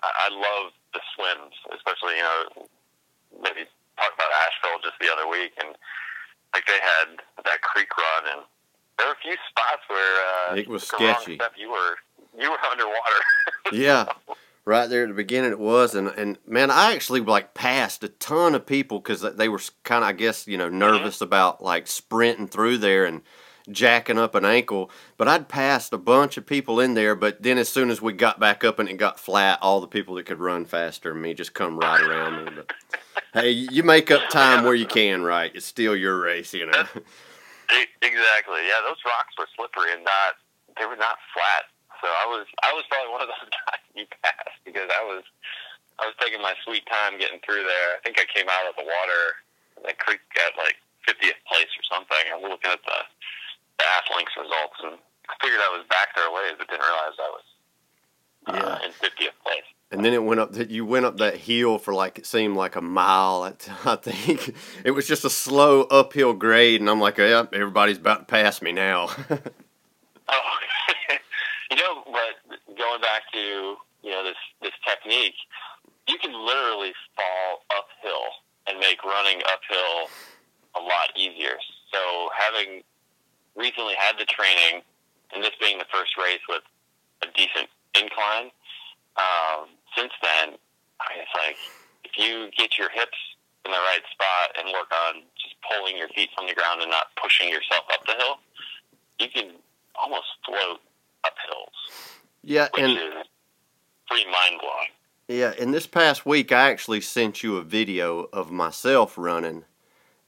I, 0.02 0.08
I 0.26 0.28
love 0.32 0.72
the 0.94 1.00
swims, 1.14 1.52
especially 1.76 2.16
you 2.16 2.22
know 2.22 2.66
maybe 3.42 3.68
talk 3.96 4.12
about 4.14 4.30
Asheville 4.46 4.80
just 4.82 4.98
the 5.00 5.10
other 5.12 5.28
week, 5.28 5.52
and 5.58 5.74
like 6.54 6.66
they 6.66 6.78
had 6.80 7.18
that 7.44 7.60
creek 7.62 7.88
run, 7.96 8.36
and 8.36 8.42
there 8.98 9.06
were 9.06 9.12
a 9.12 9.22
few 9.22 9.36
spots 9.50 9.82
where 9.88 10.14
uh, 10.50 10.54
It 10.56 10.68
was 10.68 10.84
sketchy. 10.84 11.36
Step, 11.36 11.52
you 11.56 11.70
were 11.70 11.96
you 12.38 12.50
were 12.50 12.58
underwater. 12.70 13.20
Yeah, 13.72 14.06
right 14.64 14.88
there 14.88 15.02
at 15.02 15.08
the 15.08 15.14
beginning 15.14 15.50
it 15.50 15.58
was, 15.58 15.94
and 15.94 16.08
and 16.08 16.38
man, 16.46 16.70
I 16.70 16.94
actually 16.94 17.20
like 17.20 17.52
passed 17.54 18.04
a 18.04 18.08
ton 18.08 18.54
of 18.54 18.64
people 18.64 19.00
because 19.00 19.22
they 19.22 19.48
were 19.48 19.60
kind 19.82 20.04
of, 20.04 20.10
I 20.10 20.12
guess, 20.12 20.46
you 20.46 20.56
know, 20.56 20.68
nervous 20.68 21.20
about 21.20 21.62
like 21.62 21.86
sprinting 21.88 22.46
through 22.46 22.78
there 22.78 23.04
and 23.04 23.22
jacking 23.68 24.18
up 24.18 24.36
an 24.36 24.44
ankle. 24.44 24.88
But 25.16 25.26
I'd 25.26 25.48
passed 25.48 25.92
a 25.92 25.98
bunch 25.98 26.36
of 26.36 26.46
people 26.46 26.78
in 26.78 26.94
there, 26.94 27.16
but 27.16 27.42
then 27.42 27.58
as 27.58 27.68
soon 27.68 27.90
as 27.90 28.00
we 28.00 28.12
got 28.12 28.38
back 28.38 28.62
up 28.62 28.78
and 28.78 28.88
it 28.88 28.94
got 28.98 29.18
flat, 29.18 29.58
all 29.60 29.80
the 29.80 29.88
people 29.88 30.14
that 30.14 30.26
could 30.26 30.38
run 30.38 30.64
faster 30.64 31.12
than 31.12 31.22
me 31.22 31.34
just 31.34 31.54
come 31.54 31.76
right 31.76 32.00
around 32.00 32.44
me. 32.44 32.52
But 32.54 32.72
hey, 33.34 33.50
you 33.50 33.82
make 33.82 34.10
up 34.10 34.28
time 34.28 34.64
where 34.64 34.74
you 34.74 34.86
can, 34.86 35.22
right? 35.22 35.50
It's 35.54 35.66
still 35.66 35.96
your 35.96 36.20
race, 36.20 36.52
you 36.54 36.66
know. 36.66 36.84
Exactly. 38.02 38.62
Yeah, 38.70 38.80
those 38.86 39.02
rocks 39.04 39.34
were 39.36 39.48
slippery 39.58 39.92
and 39.92 40.04
not 40.06 40.38
they 40.78 40.86
were 40.86 40.96
not 40.96 41.18
flat. 41.34 41.66
So 42.00 42.06
I 42.06 42.24
was 42.28 42.46
I 42.62 42.70
was 42.72 42.84
probably 42.88 43.10
one 43.10 43.22
of 43.26 43.28
those 43.28 43.50
guys 43.66 43.82
you 43.96 44.06
passed 44.22 44.60
because 44.64 44.86
I 44.92 45.02
was 45.02 45.24
I 45.98 46.06
was 46.06 46.14
taking 46.22 46.40
my 46.40 46.54
sweet 46.62 46.86
time 46.86 47.18
getting 47.18 47.40
through 47.42 47.64
there. 47.66 47.88
I 47.96 48.00
think 48.04 48.20
I 48.20 48.26
came 48.30 48.46
out 48.46 48.68
of 48.70 48.76
the 48.78 48.86
water 48.86 49.22
and 49.76 49.82
that 49.88 49.98
creek 49.98 50.20
at 50.38 50.54
like 50.60 50.78
50th 51.08 51.40
place 51.50 51.72
or 51.74 51.84
something. 51.90 52.22
I 52.30 52.36
was 52.38 52.52
looking 52.52 52.70
at 52.70 52.82
the, 52.86 52.98
the 53.80 53.86
Athlinks 53.98 54.34
results 54.38 54.78
and 54.86 54.94
I 55.26 55.34
figured 55.42 55.58
I 55.64 55.72
was 55.74 55.82
back 55.90 56.14
there 56.14 56.28
a 56.28 56.32
ways, 56.32 56.54
but 56.60 56.68
didn't 56.70 56.84
realize 56.86 57.16
I 57.18 57.30
was 57.34 57.46
uh, 58.46 58.52
Yeah. 58.54 58.86
in 58.86 58.92
50th 59.02 59.36
place. 59.42 59.66
And 59.90 60.04
then 60.04 60.12
it 60.12 60.24
went 60.24 60.40
up 60.40 60.52
that 60.54 60.70
you 60.70 60.84
went 60.84 61.06
up 61.06 61.18
that 61.18 61.36
hill 61.36 61.78
for 61.78 61.94
like 61.94 62.18
it 62.18 62.26
seemed 62.26 62.56
like 62.56 62.74
a 62.74 62.80
mile. 62.80 63.54
I 63.84 63.96
think 64.02 64.54
it 64.84 64.90
was 64.90 65.06
just 65.06 65.24
a 65.24 65.30
slow 65.30 65.82
uphill 65.82 66.32
grade, 66.32 66.80
and 66.80 66.90
I'm 66.90 67.00
like, 67.00 67.18
yeah, 67.18 67.44
everybody's 67.52 67.98
about 67.98 68.20
to 68.20 68.24
pass 68.24 68.60
me 68.60 68.72
now. 68.72 69.10
Oh, 70.28 70.58
you 71.70 71.76
know, 71.76 72.02
but 72.06 72.58
going 72.76 73.00
back 73.00 73.22
to 73.32 73.76
you 74.02 74.10
know 74.10 74.24
this 74.24 74.36
this 74.60 74.72
technique, 74.84 75.36
you 76.08 76.18
can 76.18 76.32
literally 76.32 76.92
fall 77.14 77.62
uphill 77.70 78.26
and 78.66 78.78
make 78.80 79.04
running 79.04 79.40
uphill 79.46 80.10
a 80.74 80.80
lot 80.80 81.14
easier. 81.16 81.56
So 81.92 82.28
having 82.36 82.82
recently 83.54 83.94
had 83.96 84.18
the 84.18 84.24
training, 84.24 84.82
and 85.32 85.42
this 85.42 85.54
being 85.60 85.78
the 85.78 85.86
first 85.92 86.16
race 86.18 86.42
with 86.48 86.62
a 87.22 87.26
decent 87.36 87.68
incline, 87.94 88.50
um, 89.16 89.68
since 89.96 90.12
then, 90.22 90.54
I 91.00 91.04
mean, 91.12 91.22
it's 91.22 91.34
like 91.34 91.56
if 92.04 92.12
you 92.16 92.50
get 92.56 92.78
your 92.78 92.90
hips 92.90 93.18
in 93.64 93.72
the 93.72 93.78
right 93.78 94.02
spot 94.12 94.56
and 94.58 94.68
work 94.72 94.90
on 95.08 95.22
just 95.42 95.56
pulling 95.68 95.96
your 95.96 96.08
feet 96.08 96.30
from 96.36 96.46
the 96.46 96.54
ground 96.54 96.82
and 96.82 96.90
not 96.90 97.06
pushing 97.20 97.48
yourself 97.48 97.84
up 97.92 98.06
the 98.06 98.12
hill, 98.12 98.36
you 99.18 99.28
can 99.28 99.52
almost 99.94 100.26
float 100.44 100.80
up 101.24 101.34
hills, 101.48 102.14
yeah, 102.44 102.68
which 102.74 102.82
and 102.82 102.92
is 102.92 103.26
pretty 104.06 104.24
mind 104.26 104.60
blowing. 104.60 105.40
yeah, 105.40 105.52
and 105.58 105.74
this 105.74 105.86
past 105.86 106.24
week 106.24 106.52
I 106.52 106.70
actually 106.70 107.00
sent 107.00 107.42
you 107.42 107.56
a 107.56 107.62
video 107.62 108.28
of 108.32 108.50
myself 108.50 109.18
running, 109.18 109.64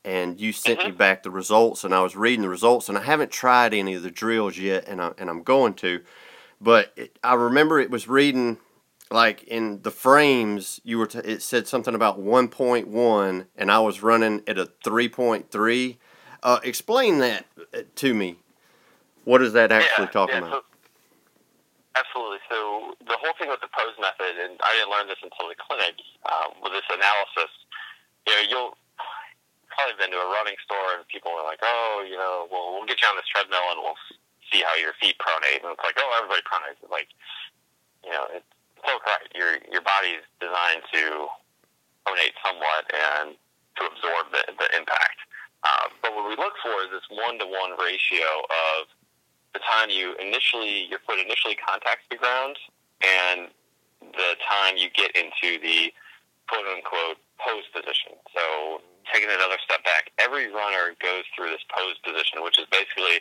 and 0.05 0.41
you 0.41 0.53
sent 0.53 0.79
me 0.81 0.87
mm-hmm. 0.87 0.97
back 0.97 1.23
the 1.23 1.31
results, 1.31 1.85
and 1.85 1.95
I 1.95 2.03
was 2.03 2.17
reading 2.17 2.43
the 2.43 2.49
results, 2.49 2.89
and 2.89 2.99
I 2.99 3.03
haven't 3.03 3.31
tried 3.31 3.75
any 3.75 3.95
of 3.95 4.03
the 4.03 4.11
drills 4.11 4.59
yet, 4.59 4.89
and 4.89 5.01
I 5.01 5.13
and 5.19 5.31
I'm 5.31 5.43
going 5.43 5.75
to, 5.75 6.01
but 6.61 6.93
it, 6.97 7.19
I 7.23 7.35
remember 7.35 7.79
it 7.79 7.91
was 7.91 8.09
reading 8.09 8.59
like 9.11 9.43
in 9.45 9.83
the 9.83 9.91
frames 9.91 10.81
you 10.85 10.99
were 10.99 11.07
t- 11.07 11.19
it 11.19 11.43
said 11.43 11.67
something 11.67 11.95
about 11.95 12.21
1.1 12.21 13.47
and 13.57 13.71
i 13.71 13.79
was 13.79 14.03
running 14.03 14.43
at 14.47 14.59
a 14.59 14.67
3.3 14.85 15.97
uh, 16.43 16.61
explain 16.63 17.19
that 17.19 17.47
uh, 17.75 17.81
to 17.95 18.15
me 18.15 18.39
what 19.29 19.45
is 19.45 19.53
that 19.53 19.69
actually 19.69 20.09
talking 20.09 20.41
yeah, 20.41 20.49
about 20.49 20.65
So, 20.65 22.01
absolutely. 22.01 22.41
So 22.49 22.97
the 23.05 23.21
whole 23.21 23.37
thing 23.37 23.53
with 23.53 23.61
the 23.61 23.69
pose 23.69 23.93
method, 24.01 24.41
and 24.41 24.57
I 24.65 24.73
didn't 24.73 24.89
learn 24.89 25.05
this 25.05 25.21
until 25.21 25.53
the 25.53 25.59
clinic, 25.61 26.01
um, 26.25 26.57
with 26.65 26.73
this 26.73 26.89
analysis, 26.89 27.53
you 28.25 28.33
know, 28.33 28.45
you'll 28.49 28.73
probably 29.69 30.01
been 30.01 30.17
to 30.17 30.21
a 30.25 30.29
running 30.33 30.57
store 30.65 30.97
and 30.97 31.05
people 31.13 31.29
are 31.37 31.45
like, 31.45 31.61
oh, 31.61 32.09
you 32.09 32.17
know, 32.17 32.49
well, 32.49 32.73
we'll 32.73 32.89
get 32.89 33.05
you 33.05 33.09
on 33.13 33.21
this 33.21 33.29
treadmill 33.29 33.69
and 33.69 33.85
we'll 33.85 34.01
see 34.49 34.65
how 34.65 34.73
your 34.81 34.97
feet 34.97 35.21
pronate. 35.21 35.61
And 35.61 35.77
it's 35.77 35.85
like, 35.85 36.01
oh, 36.01 36.09
everybody 36.17 36.41
pronates. 36.49 36.81
It's 36.81 36.89
like, 36.89 37.13
you 38.09 38.17
know, 38.17 38.33
it's 38.33 38.49
so 38.87 38.99
correct. 39.01 39.33
Your, 39.35 39.59
your 39.71 39.83
body's 39.83 40.25
designed 40.41 40.83
to 40.93 41.27
pronate 42.07 42.35
somewhat 42.45 42.85
and 42.93 43.37
to 43.77 43.83
absorb 43.87 44.33
the, 44.33 44.43
the 44.59 44.69
impact. 44.77 45.19
Um, 45.65 45.91
but 46.03 46.15
what 46.15 46.29
we 46.29 46.37
look 46.37 46.55
for 46.63 46.87
is 46.87 46.91
this 46.91 47.07
one-to-one 47.11 47.79
ratio 47.79 48.27
of 48.47 48.87
the 49.55 49.61
time 49.65 49.91
you 49.91 50.15
initially 50.21 50.87
your 50.87 51.01
foot 51.07 51.19
initially 51.19 51.57
contacts 51.57 52.05
the 52.11 52.17
ground 52.17 52.57
and 53.03 53.49
the 54.01 54.39
time 54.47 54.77
you 54.77 54.89
get 54.95 55.11
into 55.17 55.59
the 55.59 55.91
quote 56.47 56.67
unquote 56.69 57.19
pose 57.43 57.67
position. 57.75 58.15
So 58.35 58.81
taking 59.13 59.31
another 59.31 59.59
step 59.65 59.83
back, 59.85 60.11
every 60.21 60.53
runner 60.53 60.95
goes 61.03 61.25
through 61.35 61.51
this 61.51 61.65
pose 61.75 61.99
position, 62.07 62.45
which 62.45 62.59
is 62.59 62.67
basically 62.71 63.19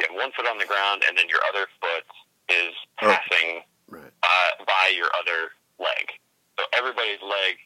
you 0.00 0.08
have 0.08 0.16
one 0.16 0.32
foot 0.32 0.46
on 0.48 0.58
the 0.58 0.66
ground 0.68 1.02
and 1.08 1.16
then 1.16 1.28
your 1.28 1.40
other 1.52 1.68
foot 1.80 2.04
is 2.48 2.72
Oh. 3.02 3.75
Right 3.88 4.12
uh, 4.22 4.50
by 4.64 4.92
your 4.94 5.10
other 5.18 5.52
leg. 5.78 6.06
So 6.58 6.64
everybody's 6.76 7.20
leg 7.22 7.60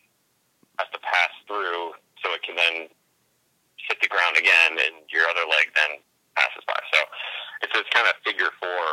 has 0.79 0.89
to 0.93 1.01
pass 1.01 1.33
through 1.47 1.95
so 2.23 2.35
it 2.35 2.43
can 2.43 2.57
then 2.57 2.89
hit 3.89 3.99
the 4.03 4.11
ground 4.11 4.37
again 4.37 4.77
and 4.77 5.05
your 5.09 5.25
other 5.31 5.47
leg 5.49 5.73
then 5.75 6.01
passes 6.37 6.65
by. 6.67 6.77
So 6.93 7.01
it's 7.63 7.73
this 7.73 7.89
kind 7.93 8.07
of 8.09 8.15
figure 8.25 8.51
four 8.61 8.85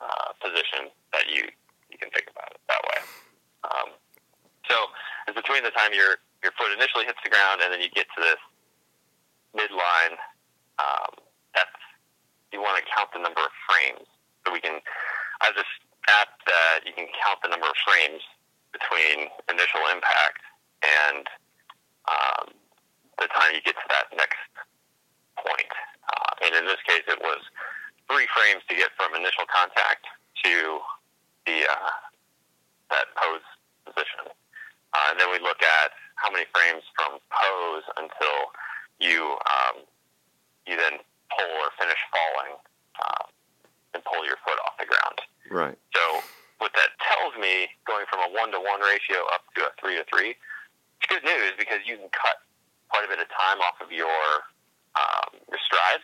uh, 0.00 0.30
position 0.42 0.92
that 1.12 1.28
you, 1.30 1.46
you 1.90 1.96
can 1.98 2.10
think 2.10 2.28
about 2.30 2.50
it 2.52 2.60
that 2.68 2.82
way. 2.82 3.00
Um, 3.66 3.88
so 4.68 4.76
it's 5.26 5.38
between 5.38 5.62
the 5.62 5.74
time 5.74 5.94
your, 5.94 6.18
your 6.42 6.52
foot 6.58 6.70
initially 6.74 7.06
hits 7.06 7.18
the 7.22 7.30
ground 7.30 7.62
and 7.62 7.72
then 7.72 7.80
you 7.80 7.90
get 7.90 8.06
to 8.16 8.20
this 8.20 8.40
midline, 9.54 10.18
um, 10.78 11.16
that's, 11.54 11.80
you 12.52 12.60
want 12.60 12.76
to 12.78 12.84
count 12.92 13.10
the 13.16 13.22
number 13.22 13.40
of 13.40 13.52
frames. 13.64 14.06
So 14.44 14.52
we 14.52 14.60
can, 14.60 14.78
I 15.40 15.50
you 16.86 16.94
can 16.94 17.10
count 17.18 17.42
the 17.42 17.50
number 17.50 17.66
of 17.66 17.76
frames 17.82 18.22
between 18.70 19.26
initial 19.50 19.82
impact 19.90 20.40
and 20.86 21.26
um, 22.06 22.46
the 23.18 23.26
time 23.34 23.50
you 23.52 23.60
get 23.66 23.74
to 23.74 23.88
that 23.90 24.06
next 24.14 24.38
point. 25.42 25.72
Uh, 26.06 26.46
and 26.46 26.54
in 26.54 26.64
this 26.64 26.78
case, 26.86 27.02
it 27.10 27.18
was 27.18 27.42
three 28.06 28.30
frames 28.30 28.62
to 28.70 28.74
get 28.78 28.94
from 28.94 29.18
initial 29.18 29.44
contact 29.50 30.06
to 30.46 30.78
the 31.46 31.66
uh, 31.66 31.90
that 32.94 33.10
pose 33.18 33.42
position. 33.82 34.30
Uh, 34.94 35.06
and 35.10 35.18
then 35.18 35.30
we 35.34 35.42
look 35.42 35.58
at 35.58 35.90
how 36.14 36.30
many 36.30 36.46
frames 36.54 36.86
from 36.94 37.18
pose 37.34 37.84
until 37.98 38.54
you 39.02 39.34
um, 39.50 39.82
you 40.66 40.76
then 40.78 41.02
pull 41.34 41.50
or 41.66 41.74
finish 41.78 41.98
falling 42.14 42.54
uh, 43.02 43.24
and 43.94 44.04
pull 44.06 44.22
your 44.24 44.38
foot 44.46 44.58
off 44.66 44.78
the 44.78 44.86
ground. 44.86 45.18
right 45.50 45.78
So 45.94 46.22
what 46.58 46.72
that 46.74 46.96
tells 47.04 47.36
me, 47.36 47.68
going 47.84 48.08
from 48.08 48.24
a 48.24 48.30
one 48.32 48.52
to 48.52 48.60
one 48.60 48.80
ratio 48.80 49.24
up 49.32 49.44
to 49.56 49.68
a 49.68 49.70
three 49.80 49.96
to 50.00 50.04
three, 50.08 50.36
it's 50.98 51.08
good 51.08 51.24
news 51.24 51.52
because 51.58 51.84
you 51.84 52.00
can 52.00 52.08
cut 52.12 52.40
quite 52.88 53.04
a 53.04 53.10
bit 53.10 53.20
of 53.20 53.28
time 53.28 53.60
off 53.60 53.76
of 53.80 53.92
your 53.92 54.46
um, 54.96 55.36
your 55.52 55.60
stride 55.60 56.00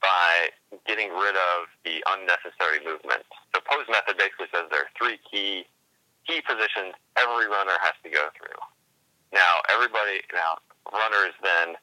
by 0.00 0.52
getting 0.88 1.12
rid 1.12 1.36
of 1.36 1.68
the 1.84 2.04
unnecessary 2.16 2.80
movement. 2.84 3.24
So 3.52 3.60
pose 3.64 3.88
method 3.88 4.16
basically 4.16 4.48
says 4.52 4.68
there 4.68 4.88
are 4.88 4.92
three 4.96 5.20
key 5.24 5.64
key 6.28 6.40
positions 6.44 6.92
every 7.16 7.48
runner 7.48 7.76
has 7.80 7.96
to 8.04 8.10
go 8.12 8.28
through. 8.36 8.60
Now 9.32 9.64
everybody 9.72 10.20
now 10.32 10.60
runners 10.92 11.32
then 11.40 11.76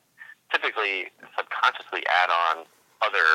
typically 0.53 1.09
subconsciously 1.33 2.05
add 2.05 2.29
on 2.29 2.65
other 3.01 3.29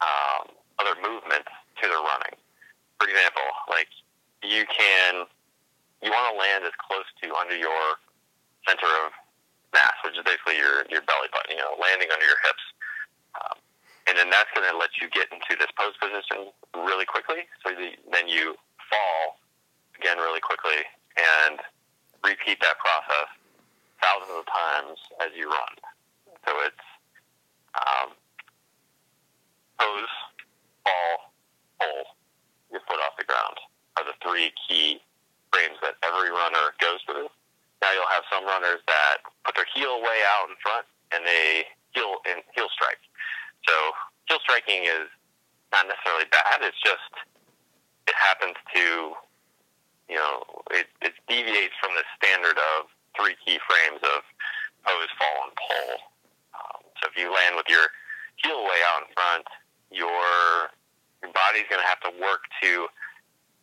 um, 0.00 0.52
other 0.80 0.96
movements 1.00 1.52
to 1.82 1.88
their 1.88 2.00
running. 2.00 2.36
For 2.98 3.06
example, 3.06 3.46
like 3.70 3.88
you 4.42 4.66
can 4.66 5.26
you 6.02 6.10
want 6.10 6.34
to 6.34 6.36
land 6.38 6.62
as 6.66 6.74
close 6.78 7.06
to 7.22 7.26
under 7.34 7.56
your 7.56 7.98
center 8.66 8.86
of 9.06 9.10
mass, 9.74 9.94
which 10.04 10.14
is 10.18 10.22
basically 10.22 10.58
your 10.58 10.86
your 10.90 11.02
belly 11.06 11.30
button. 11.30 11.54
You 11.54 11.62
know, 11.62 11.78
landing 11.78 12.10
under 12.10 12.26
your 12.26 12.38
hips. 12.42 12.64
Um, 13.38 13.56
and 14.08 14.16
then 14.16 14.30
that's 14.30 14.48
going 14.56 14.64
to 14.64 14.76
let 14.76 14.96
you 14.98 15.06
get 15.12 15.28
into 15.30 15.52
this 15.60 15.68
pose 15.76 15.92
position 16.00 16.48
really 16.74 17.04
quickly. 17.04 17.44
So 17.62 17.76
the, 17.76 17.92
then 18.10 18.26
you 18.26 18.56
fall 18.88 19.38
again 20.00 20.16
really 20.16 20.40
quickly 20.40 20.80
and 21.14 21.60
repeat 22.24 22.58
that 22.64 22.78
process 22.80 23.28
thousands 24.00 24.32
of 24.32 24.46
times 24.48 24.98
as 25.20 25.30
you 25.36 25.50
run. 25.50 25.74
So 26.46 26.52
it's 26.64 26.86
um, 27.76 28.08
pose, 29.78 30.14
fall, 30.82 31.32
pull 31.78 32.17
your 32.70 32.80
foot 32.86 33.00
off 33.04 33.16
the 33.18 33.24
ground 33.24 33.56
are 33.96 34.04
the 34.04 34.16
three 34.22 34.52
key 34.68 35.00
frames 35.52 35.76
that 35.82 35.96
every 36.04 36.30
runner 36.30 36.76
goes 36.80 37.00
through. 37.08 37.28
Now 37.80 37.90
you'll 37.94 38.12
have 38.12 38.26
some 38.30 38.44
runners 38.44 38.82
that 38.86 39.24
put 39.44 39.54
their 39.54 39.68
heel 39.74 40.02
way 40.02 40.18
out 40.36 40.50
in 40.50 40.56
front 40.60 40.84
and 41.12 41.24
they 41.24 41.64
heel 41.92 42.20
and 42.28 42.42
heel 42.54 42.68
strike. 42.72 43.00
So 43.66 43.74
heel 44.28 44.38
striking 44.44 44.84
is 44.84 45.08
not 45.72 45.88
necessarily 45.88 46.28
bad. 46.30 46.60
It's 46.62 46.78
just 46.80 47.12
it 48.08 48.16
happens 48.16 48.56
to 48.74 49.14
you 50.08 50.16
know 50.16 50.44
it, 50.72 50.88
it 51.02 51.14
deviates 51.28 51.76
from 51.80 51.92
the 51.96 52.04
standard 52.16 52.56
of 52.56 52.88
three 53.16 53.36
key 53.44 53.58
frames 53.66 54.00
of 54.02 54.22
pose, 54.84 55.10
fall, 55.18 55.38
and 55.44 55.54
pull. 55.56 55.90
Um, 56.54 56.80
so 57.00 57.08
if 57.10 57.14
you 57.18 57.32
land 57.32 57.56
with 57.56 57.68
your 57.68 57.88
heel 58.36 58.62
way 58.62 58.80
out 58.94 59.04
in 59.04 59.08
front, 59.14 59.46
your 59.90 60.70
your 61.22 61.32
body's 61.32 61.66
going 61.70 61.82
to 61.82 61.88
have 61.88 62.00
to 62.06 62.12
work 62.22 62.46
to 62.62 62.86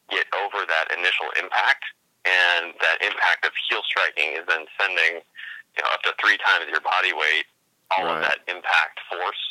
get 0.09 0.25
over 0.38 0.65
that 0.65 0.91
initial 0.93 1.29
impact, 1.39 1.83
and 2.25 2.74
that 2.81 3.01
impact 3.01 3.45
of 3.45 3.51
heel 3.69 3.81
striking 3.85 4.38
is 4.38 4.45
then 4.47 4.65
sending 4.79 5.21
you 5.24 5.81
know 5.81 5.89
up 5.93 6.01
to 6.03 6.13
three 6.21 6.38
times 6.43 6.67
your 6.69 6.81
body 6.81 7.13
weight, 7.13 7.45
all 7.95 8.05
Right. 8.05 8.17
of 8.17 8.21
that 8.24 8.39
impact 8.47 9.00
force 9.09 9.43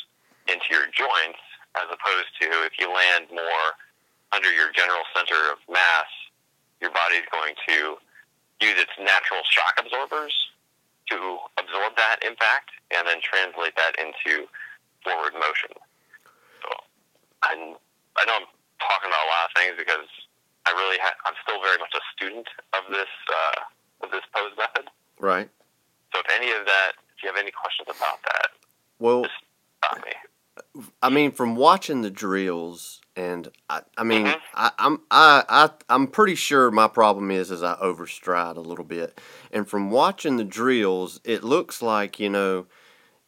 into 0.47 0.65
your 0.71 0.85
joints, 0.93 1.41
as 1.75 1.87
opposed 1.91 2.29
to 2.41 2.47
if 2.63 2.77
you 2.79 2.87
land 2.91 3.27
more 3.31 3.67
under 4.31 4.51
your 4.51 4.71
general 4.71 5.03
center 5.15 5.37
of 5.51 5.57
mass, 5.69 6.09
your 6.81 6.91
body's 6.91 7.25
going 7.31 7.55
to 7.67 7.97
use 8.61 8.77
its 8.79 8.91
natural 8.99 9.41
shock 9.49 9.75
absorbers 9.79 10.33
to 11.09 11.37
absorb 11.57 11.95
that 11.97 12.17
impact 12.25 12.71
and 12.95 13.07
then 13.07 13.17
translate 13.21 13.75
that 13.75 13.93
into 13.99 14.47
forward 15.03 15.33
motion. 15.33 15.69
So 16.63 16.69
I'm, 17.43 17.75
I 18.17 18.25
know 18.25 18.35
I'm 18.35 18.47
talking 18.79 19.09
about 19.09 19.23
a 19.25 19.29
lot 19.31 19.43
of 19.49 19.51
things 19.57 19.75
because 19.77 20.07
I 20.65 20.71
really 20.71 20.97
ha- 21.01 21.17
I'm 21.25 21.33
still 21.43 21.61
very 21.61 21.77
much 21.77 21.93
a 21.95 22.03
student 22.15 22.47
of 22.73 22.83
this 22.91 23.11
uh, 23.29 24.05
of 24.05 24.11
this 24.11 24.23
pose 24.33 24.51
method. 24.57 24.89
Right. 25.19 25.49
So 26.13 26.19
if 26.19 26.27
any 26.35 26.51
of 26.51 26.65
that, 26.65 26.91
if 27.15 27.23
you 27.23 27.29
have 27.29 27.37
any 27.37 27.51
questions 27.51 27.87
about 27.89 28.19
that, 28.23 28.47
Well, 28.99 29.23
just 29.23 29.33
stop 29.83 29.97
me. 30.05 30.13
I 31.01 31.09
mean, 31.09 31.31
from 31.31 31.55
watching 31.55 32.01
the 32.01 32.09
drills, 32.09 33.01
and 33.15 33.49
I, 33.69 33.81
I 33.97 34.03
mean, 34.03 34.25
Mhm. 34.27 34.39
I, 34.53 34.71
I'm 34.79 35.01
I, 35.11 35.43
I 35.49 35.69
I'm 35.89 36.07
pretty 36.07 36.35
sure 36.35 36.71
my 36.71 36.87
problem 36.87 37.31
is 37.31 37.51
is 37.51 37.63
I 37.63 37.75
overstride 37.75 38.55
a 38.57 38.61
little 38.61 38.85
bit, 38.85 39.19
and 39.51 39.67
from 39.67 39.91
watching 39.91 40.37
the 40.37 40.43
drills, 40.45 41.19
it 41.23 41.43
looks 41.43 41.81
like 41.81 42.19
you 42.19 42.29
know 42.29 42.67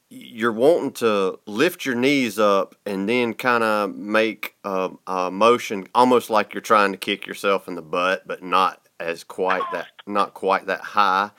you're 0.10 0.54
wanting 0.54 0.92
to 0.94 1.38
lift 1.46 1.86
your 1.86 1.96
knees 1.96 2.40
up 2.40 2.76
and 2.86 3.10
then 3.10 3.34
kind 3.34 3.64
of 3.64 3.94
make 3.96 4.56
a, 4.64 4.90
a 5.06 5.30
motion 5.30 5.86
almost 5.94 6.30
like 6.30 6.54
you're 6.54 6.62
trying 6.62 6.92
to 6.94 6.98
kick 6.98 7.28
yourself 7.28 7.68
in 7.68 7.76
the 7.76 7.82
butt, 7.82 8.26
but 8.26 8.42
not 8.42 8.82
as 9.00 9.24
quite 9.24 9.64
that 9.74 9.88
not 10.08 10.34
quite 10.34 10.66
that 10.68 10.80
high, 10.82 11.30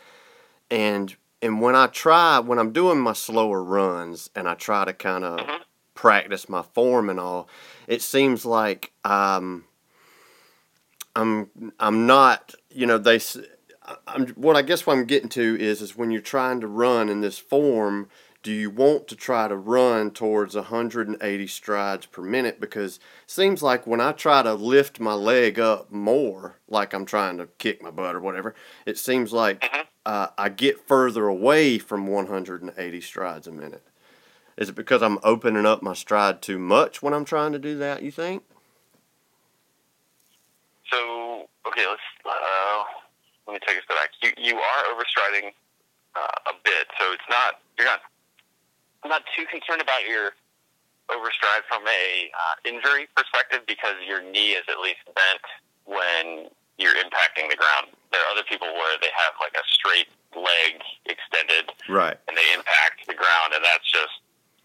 and 0.71 1.17
and 1.41 1.61
when 1.61 1.75
I 1.75 1.87
try 1.87 2.39
when 2.39 2.59
I'm 2.59 2.73
doing 2.73 2.99
my 3.01 3.15
slower 3.15 3.63
runs 3.63 4.31
and 4.35 4.49
I 4.49 4.55
try 4.55 4.85
to 4.85 4.93
kind 4.93 5.25
of 5.25 5.41
Mhm. 5.41 5.59
practice 5.95 6.49
my 6.49 6.63
form 6.63 7.09
and 7.11 7.19
all, 7.19 7.49
it 7.89 8.03
seems 8.03 8.45
like 8.45 8.93
um, 9.05 9.65
I'm 11.17 11.51
I'm 11.81 12.07
not 12.07 12.55
you 12.71 12.87
know 12.87 12.99
they 12.99 13.19
I'm 14.07 14.29
what 14.31 14.57
I 14.57 14.63
guess 14.63 14.87
what 14.87 14.97
I'm 14.97 15.07
getting 15.07 15.31
to 15.31 15.57
is 15.59 15.81
is 15.83 15.97
when 15.97 16.11
you're 16.11 16.21
trying 16.21 16.61
to 16.61 16.67
run 16.67 17.09
in 17.09 17.21
this 17.23 17.39
form, 17.39 18.09
do 18.49 18.55
you 18.55 18.71
want 18.71 19.07
to 19.07 19.15
try 19.15 19.47
to 19.47 19.55
run 19.55 20.11
towards 20.11 20.55
180 20.55 21.47
strides 21.49 22.07
per 22.07 22.23
minute? 22.23 22.59
Because 22.59 22.97
it 22.97 23.03
seems 23.27 23.63
like 23.63 23.87
when 23.87 24.01
I 24.01 24.13
try 24.13 24.43
to 24.43 24.55
lift 24.55 24.99
my 25.01 25.13
leg 25.13 25.59
up 25.59 25.93
more, 25.93 26.57
like 26.67 26.95
I'm 26.95 27.05
trying 27.05 27.37
to 27.37 27.49
kick 27.59 27.83
my 27.83 27.91
butt 27.91 28.15
or 28.15 28.21
whatever, 28.21 28.55
it 28.87 28.97
seems 28.97 29.35
like 29.35 29.61
Mhm. 29.61 29.87
uh, 30.07 30.29
I 30.39 30.49
get 30.49 30.89
further 30.89 31.27
away 31.27 31.77
from 31.79 32.07
180 32.07 33.03
strides 33.03 33.47
a 33.47 33.53
minute. 33.53 33.87
Is 34.57 34.71
it 34.71 34.75
because 34.75 35.03
I'm 35.03 35.19
opening 35.23 35.67
up 35.67 35.83
my 35.83 35.93
stride 35.93 36.41
too 36.41 36.59
much 36.59 37.03
when 37.03 37.13
I'm 37.13 37.27
trying 37.27 37.53
to 37.53 37.59
do 37.59 37.77
that? 37.77 38.01
You 38.01 38.11
think? 38.11 38.45
So 40.91 41.51
okay, 41.67 41.87
let's 41.87 42.01
uh, 42.25 42.85
let 43.47 43.53
me 43.53 43.59
take 43.67 43.77
a 43.77 43.83
step 43.83 43.99
back. 43.99 44.11
You 44.23 44.33
you 44.39 44.59
are 44.59 44.85
overstriding 44.95 45.53
uh, 46.15 46.51
a 46.51 46.53
bit, 46.65 46.89
so 46.99 47.13
it's 47.13 47.29
not 47.29 47.61
you're 47.77 47.87
not 47.87 48.01
I'm 49.09 49.25
not 49.25 49.25
too 49.33 49.49
concerned 49.49 49.81
about 49.81 50.05
your 50.05 50.37
overstride 51.09 51.65
from 51.65 51.81
a 51.89 52.29
uh, 52.29 52.69
injury 52.69 53.09
perspective 53.17 53.65
because 53.65 53.97
your 54.05 54.21
knee 54.21 54.53
is 54.53 54.69
at 54.69 54.85
least 54.85 55.01
bent 55.17 55.41
when 55.89 56.53
you're 56.77 56.93
impacting 57.01 57.49
the 57.49 57.57
ground. 57.57 57.89
There 58.13 58.21
are 58.21 58.29
other 58.37 58.45
people 58.45 58.69
where 58.69 59.01
they 59.01 59.09
have 59.17 59.33
like 59.41 59.57
a 59.57 59.65
straight 59.65 60.13
leg 60.37 60.85
extended 61.09 61.73
Right. 61.89 62.21
and 62.29 62.37
they 62.37 62.45
impact 62.53 63.09
the 63.09 63.17
ground, 63.17 63.57
and 63.57 63.65
that's 63.65 63.89
just 63.89 64.13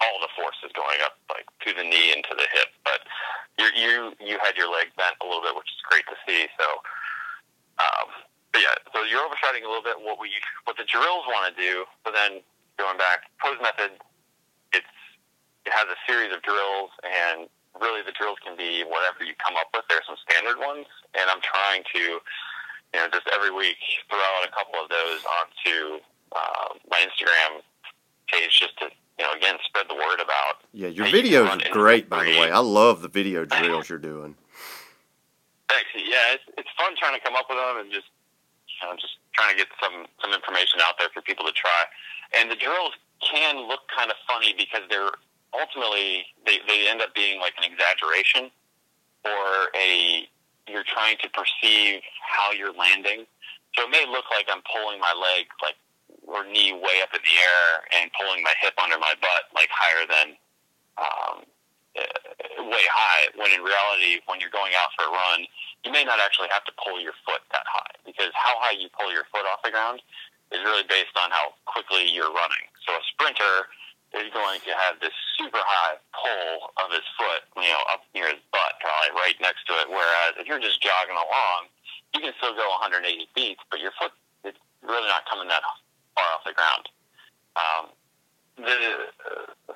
all 0.03 0.19
the 0.19 0.27
force 0.35 0.59
is 0.67 0.75
going 0.75 0.99
up 1.07 1.15
like 1.31 1.47
to 1.63 1.71
the 1.71 1.87
knee 1.87 2.11
and 2.11 2.19
to 2.27 2.35
the 2.35 2.43
hip. 2.51 2.67
But 2.83 3.07
you 3.55 3.71
you 3.79 4.11
you 4.19 4.35
had 4.43 4.59
your 4.59 4.67
leg 4.67 4.91
bent 4.99 5.15
a 5.23 5.25
little 5.25 5.39
bit, 5.39 5.55
which 5.55 5.71
is 5.71 5.79
great 5.87 6.03
to 6.11 6.19
see. 6.27 6.51
So, 6.59 6.67
um, 7.79 8.11
but 8.51 8.59
yeah, 8.59 8.75
so 8.91 9.07
you're 9.07 9.23
overstriding 9.23 9.63
a 9.63 9.71
little 9.71 9.87
bit. 9.87 9.95
What 10.03 10.19
we 10.19 10.35
what 10.67 10.75
the 10.75 10.83
drills 10.83 11.23
want 11.31 11.47
to 11.47 11.55
do. 11.55 11.87
but 12.03 12.11
then 12.11 12.43
going 12.75 12.99
back, 12.99 13.31
pose 13.39 13.55
method, 13.63 13.95
it 15.65 15.71
has 15.71 15.87
a 15.87 15.97
series 16.05 16.33
of 16.33 16.41
drills, 16.41 16.91
and 17.03 17.47
really 17.79 18.01
the 18.03 18.13
drills 18.13 18.37
can 18.43 18.55
be 18.55 18.83
whatever 18.83 19.23
you 19.23 19.33
come 19.39 19.55
up 19.57 19.71
with. 19.73 19.83
There 19.89 19.97
are 19.97 20.07
some 20.07 20.19
standard 20.21 20.59
ones, 20.59 20.85
and 21.15 21.29
I'm 21.29 21.41
trying 21.41 21.83
to 21.95 22.21
you 22.93 22.99
know, 23.01 23.07
just 23.11 23.27
every 23.33 23.51
week 23.51 23.77
throw 24.09 24.19
out 24.19 24.47
a 24.47 24.51
couple 24.51 24.77
of 24.79 24.89
those 24.89 25.21
onto 25.25 26.03
uh, 26.31 26.77
my 26.89 27.01
Instagram 27.01 27.61
page 28.27 28.59
just 28.59 28.77
to, 28.79 28.85
you 29.17 29.25
know, 29.25 29.33
again, 29.33 29.57
spread 29.65 29.87
the 29.89 29.95
word 29.95 30.21
about. 30.21 30.61
Yeah, 30.73 30.89
your 30.89 31.07
videos 31.07 31.49
are 31.49 31.73
great, 31.73 32.09
by 32.09 32.23
the 32.23 32.39
way. 32.39 32.51
I 32.51 32.59
love 32.59 33.01
the 33.01 33.09
video 33.09 33.45
drills 33.49 33.89
you're 33.89 33.97
doing. 33.97 34.35
Thanks. 35.69 35.89
Yeah, 35.95 36.37
it's, 36.37 36.43
it's 36.57 36.69
fun 36.77 36.93
trying 36.97 37.17
to 37.17 37.23
come 37.23 37.35
up 37.35 37.47
with 37.49 37.57
them 37.57 37.77
and 37.81 37.91
just, 37.91 38.07
you 38.69 38.87
know, 38.87 38.93
just 38.95 39.17
trying 39.33 39.51
to 39.51 39.57
get 39.57 39.67
some, 39.81 40.05
some 40.21 40.33
information 40.33 40.79
out 40.85 40.95
there 40.99 41.09
for 41.13 41.21
people 41.21 41.45
to 41.45 41.53
try. 41.53 41.85
And 42.37 42.49
the 42.49 42.55
drills 42.55 42.93
can 43.25 43.57
look 43.67 43.81
kind 43.89 44.11
of 44.11 44.17
funny 44.27 44.53
because 44.53 44.85
they're 44.89 45.17
ultimately, 45.53 46.25
they, 46.45 46.59
they 46.67 46.89
end 46.89 47.01
up 47.01 47.13
being 47.15 47.39
like 47.39 47.53
an 47.57 47.69
exaggeration 47.69 48.49
or 49.23 49.71
a, 49.77 50.27
you're 50.67 50.87
trying 50.87 51.17
to 51.21 51.29
perceive 51.31 52.01
how 52.21 52.51
you're 52.51 52.73
landing. 52.73 53.25
So 53.75 53.85
it 53.85 53.91
may 53.91 54.05
look 54.05 54.25
like 54.29 54.45
I'm 54.51 54.61
pulling 54.69 54.99
my 54.99 55.13
leg 55.15 55.47
like 55.61 55.77
or 56.27 56.45
knee 56.45 56.71
way 56.71 57.03
up 57.03 57.11
in 57.11 57.19
the 57.19 57.35
air 57.35 57.83
and 57.99 58.11
pulling 58.15 58.43
my 58.43 58.53
hip 58.61 58.73
under 58.79 58.97
my 58.97 59.13
butt 59.19 59.51
like 59.55 59.67
higher 59.73 60.07
than 60.07 60.27
um, 60.95 61.35
uh, 61.97 62.63
way 62.69 62.85
high. 62.87 63.27
When 63.35 63.51
in 63.51 63.61
reality, 63.61 64.23
when 64.25 64.39
you're 64.39 64.53
going 64.53 64.71
out 64.77 64.93
for 64.95 65.09
a 65.09 65.11
run, 65.11 65.45
you 65.83 65.91
may 65.91 66.03
not 66.03 66.19
actually 66.23 66.47
have 66.51 66.63
to 66.65 66.73
pull 66.79 67.01
your 67.01 67.13
foot 67.27 67.43
that 67.51 67.67
high 67.67 67.97
because 68.05 68.31
how 68.33 68.55
high 68.63 68.77
you 68.77 68.87
pull 68.95 69.11
your 69.11 69.27
foot 69.33 69.43
off 69.49 69.59
the 69.63 69.71
ground 69.71 69.99
is 70.51 70.61
really 70.63 70.85
based 70.87 71.15
on 71.17 71.31
how 71.31 71.57
quickly 71.65 72.07
you're 72.07 72.31
running. 72.31 72.65
So 72.87 72.93
a 72.93 73.03
sprinter 73.11 73.67
is 74.13 74.29
going 74.29 74.61
to 74.61 74.71
have 74.77 75.01
this 75.01 75.13
super 75.37 75.61
high 75.61 75.97
pull 76.13 76.69
of 76.77 76.93
his 76.93 77.05
foot, 77.17 77.41
you 77.57 77.69
know, 77.69 77.83
up 77.89 78.05
near 78.13 78.29
his 78.29 78.41
butt, 78.53 78.77
probably 78.77 79.11
right 79.17 79.37
next 79.41 79.65
to 79.65 79.73
it. 79.81 79.89
Whereas 79.89 80.37
if 80.37 80.45
you're 80.45 80.61
just 80.61 80.81
jogging 80.85 81.17
along, 81.17 81.73
you 82.13 82.21
can 82.21 82.33
still 82.37 82.53
go 82.53 82.65
180 82.77 83.09
feet, 83.33 83.57
but 83.73 83.81
your 83.81 83.89
foot 83.97 84.13
is 84.45 84.53
really 84.85 85.09
not 85.09 85.25
coming 85.25 85.49
that 85.49 85.65
far 86.13 86.29
off 86.37 86.45
the 86.45 86.53
ground. 86.53 86.85
Um, 87.57 87.83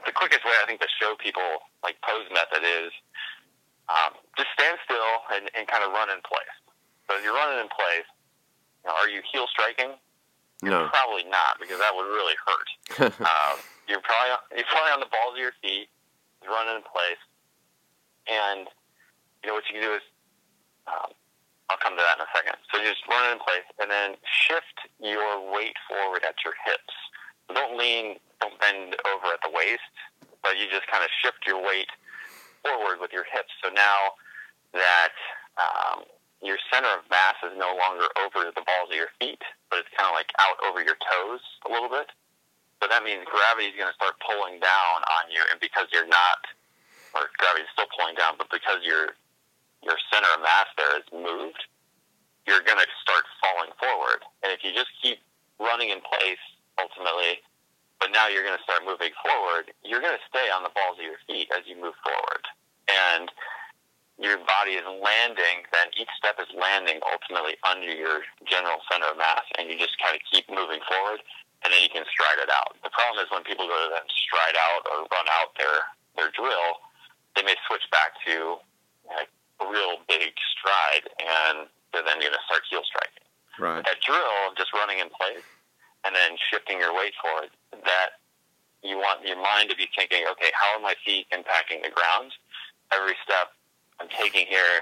the 0.05 0.13
quickest 0.13 0.45
way 0.45 0.53
I 0.61 0.69
think 0.69 0.81
to 0.85 0.89
show 1.01 1.17
people 1.17 1.65
like 1.81 1.97
pose 2.05 2.29
method 2.29 2.61
is 2.61 2.93
um, 3.89 4.13
just 4.37 4.53
stand 4.53 4.77
still 4.85 5.25
and, 5.33 5.49
and 5.57 5.65
kind 5.65 5.81
of 5.81 5.89
run 5.97 6.13
in 6.13 6.21
place. 6.21 6.53
So 7.09 7.17
if 7.17 7.25
you're 7.25 7.33
running 7.33 7.57
in 7.57 7.71
place, 7.73 8.05
you 8.85 8.91
know, 8.91 8.95
are 9.01 9.09
you 9.09 9.25
heel 9.25 9.49
striking? 9.49 9.97
No. 10.61 10.89
Probably 10.93 11.25
not 11.25 11.57
because 11.57 11.79
that 11.79 11.93
would 11.95 12.05
really 12.05 12.37
hurt. 12.37 12.69
um, 13.21 13.57
you're 13.87 14.03
probably 14.03 14.35
you're 14.55 14.69
probably 14.69 14.93
on 14.93 15.01
the 15.01 15.11
balls 15.11 15.35
of 15.35 15.41
your 15.41 15.55
feet, 15.63 15.87
running 16.43 16.79
in 16.79 16.85
place, 16.85 17.21
and 18.27 18.67
you 19.43 19.49
know 19.49 19.55
what 19.55 19.63
you 19.71 19.79
can 19.79 19.83
do 19.83 19.95
is 19.95 20.05
um, 20.87 21.11
I'll 21.69 21.79
come 21.79 21.95
to 21.95 22.03
that 22.03 22.19
in 22.19 22.23
a 22.23 22.31
second. 22.31 22.55
So 22.71 22.79
just 22.79 23.03
run 23.07 23.27
it 23.27 23.35
in 23.35 23.41
place 23.43 23.67
and 23.79 23.91
then 23.91 24.15
shift 24.23 24.87
your 25.03 25.43
weight 25.51 25.75
forward 25.87 26.23
at 26.23 26.39
your 26.43 26.55
hips. 26.63 26.95
Don't 27.51 27.75
lean, 27.75 28.19
don't 28.39 28.55
bend 28.59 28.95
over 29.07 29.27
at 29.31 29.39
the 29.43 29.51
waist, 29.51 29.91
but 30.43 30.55
you 30.59 30.67
just 30.71 30.87
kind 30.87 31.03
of 31.03 31.11
shift 31.23 31.43
your 31.47 31.59
weight 31.59 31.91
forward 32.63 32.99
with 32.99 33.11
your 33.11 33.27
hips. 33.27 33.51
So 33.63 33.71
now 33.71 34.15
that 34.75 35.15
um, 35.59 36.03
your 36.41 36.59
center 36.71 36.91
of 36.91 37.03
mass 37.11 37.35
is 37.43 37.55
no 37.59 37.75
longer 37.75 38.07
over 38.19 38.51
the 38.51 38.63
balls 38.63 38.91
of 38.91 38.95
your 38.95 39.11
feet, 39.19 39.43
but 39.71 39.79
it's 39.79 39.91
kind 39.95 40.07
of 40.07 40.15
like 40.15 40.31
out 40.39 40.59
over 40.63 40.83
your 40.83 40.95
toes 40.99 41.43
a 41.67 41.69
little 41.71 41.89
bit. 41.89 42.11
So 42.81 42.87
that 42.87 43.01
means 43.01 43.25
gravity 43.25 43.73
is 43.73 43.77
going 43.77 43.89
to 43.89 43.97
start 43.97 44.17
pulling 44.21 44.61
down 44.61 44.97
on 45.01 45.23
you, 45.33 45.41
and 45.49 45.57
because 45.57 45.89
you're 45.89 46.07
not, 46.07 46.45
or 47.17 47.29
gravity 47.41 47.65
is 47.65 47.71
still 47.73 47.89
pulling 47.97 48.13
down, 48.13 48.37
but 48.37 48.49
because 48.53 48.85
you're 48.85 49.17
your 49.85 49.97
center 50.11 50.27
of 50.33 50.41
mass 50.41 50.65
there 50.77 50.97
is 50.97 51.05
moved, 51.13 51.61
you're 52.49 52.65
going 52.65 52.81
to 52.81 52.89
start 53.01 53.23
falling 53.39 53.69
forward. 53.77 54.25
And 54.41 54.49
if 54.51 54.65
you 54.65 54.73
just 54.73 54.89
keep 55.01 55.21
running 55.61 55.89
in 55.93 56.01
place, 56.01 56.41
ultimately, 56.81 57.41
but 57.99 58.13
now 58.13 58.29
you're 58.29 58.45
going 58.45 58.57
to 58.57 58.65
start 58.65 58.85
moving 58.85 59.13
forward, 59.21 59.73
you're 59.85 60.01
going 60.01 60.17
to 60.17 60.25
stay 60.29 60.49
on 60.49 60.61
the 60.61 60.73
balls 60.73 60.97
of 60.97 61.05
your 61.05 61.21
feet 61.25 61.49
as 61.53 61.65
you 61.65 61.77
move 61.77 61.97
forward. 62.05 62.43
And 62.89 63.29
your 64.17 64.37
body 64.41 64.77
is 64.77 64.85
landing, 64.85 65.65
then 65.69 65.93
each 65.93 66.09
step 66.17 66.41
is 66.41 66.49
landing 66.57 66.97
ultimately 67.05 67.53
under 67.61 67.89
your 67.89 68.25
general 68.49 68.81
center 68.89 69.13
of 69.13 69.17
mass, 69.17 69.45
and 69.57 69.69
you 69.69 69.77
just 69.77 69.97
kind 70.01 70.17
of 70.17 70.21
keep 70.25 70.49
moving 70.49 70.81
forward, 70.89 71.21
and 71.63 71.73
then 71.73 71.81
you 71.81 71.89
can 71.89 72.05
stride 72.09 72.39
it 72.41 72.49
out. 72.53 72.77
The 72.83 72.93
problem 72.93 73.23
is 73.23 73.29
when 73.31 73.43
people 73.43 73.65
go 73.65 73.77
to 73.77 73.89
then 73.89 74.07
stride 74.09 74.57
out 74.57 74.85
or 74.89 75.09
run 75.09 75.27
out 75.29 75.55
their, 75.57 75.85
their 76.15 76.29
drill, 76.33 76.81
they 77.35 77.43
may 77.43 77.55
switch 77.65 77.85
back 77.89 78.17
to 78.25 78.61
like, 79.09 79.29
a 79.61 79.65
real 79.65 79.97
big 80.05 80.33
stride, 80.53 81.09
and 81.17 81.65
they're 81.89 82.05
then 82.05 82.21
going 82.21 82.35
to 82.35 82.43
start 82.45 82.61
heel 82.69 82.85
striking. 82.85 83.25
Right. 83.57 83.81
That 83.81 83.97
drill, 84.05 84.53
just 84.53 84.69
running 84.73 85.01
in 85.01 85.09
place 85.09 85.45
and 86.05 86.13
then 86.13 86.37
shifting 86.53 86.77
your 86.77 86.93
weight 86.93 87.17
forward, 87.17 87.49
that 87.73 88.21
you 88.85 88.97
want 88.97 89.25
your 89.25 89.41
mind 89.41 89.69
to 89.73 89.75
be 89.75 89.89
thinking, 89.97 90.23
okay, 90.29 90.53
how 90.53 90.77
are 90.77 90.81
my 90.81 90.93
feet 91.01 91.25
impacting 91.33 91.81
the 91.81 91.89
ground? 91.89 92.31
Every 92.93 93.17
step 93.25 93.51
I'm 93.99 94.07
taking 94.07 94.45
here, 94.45 94.77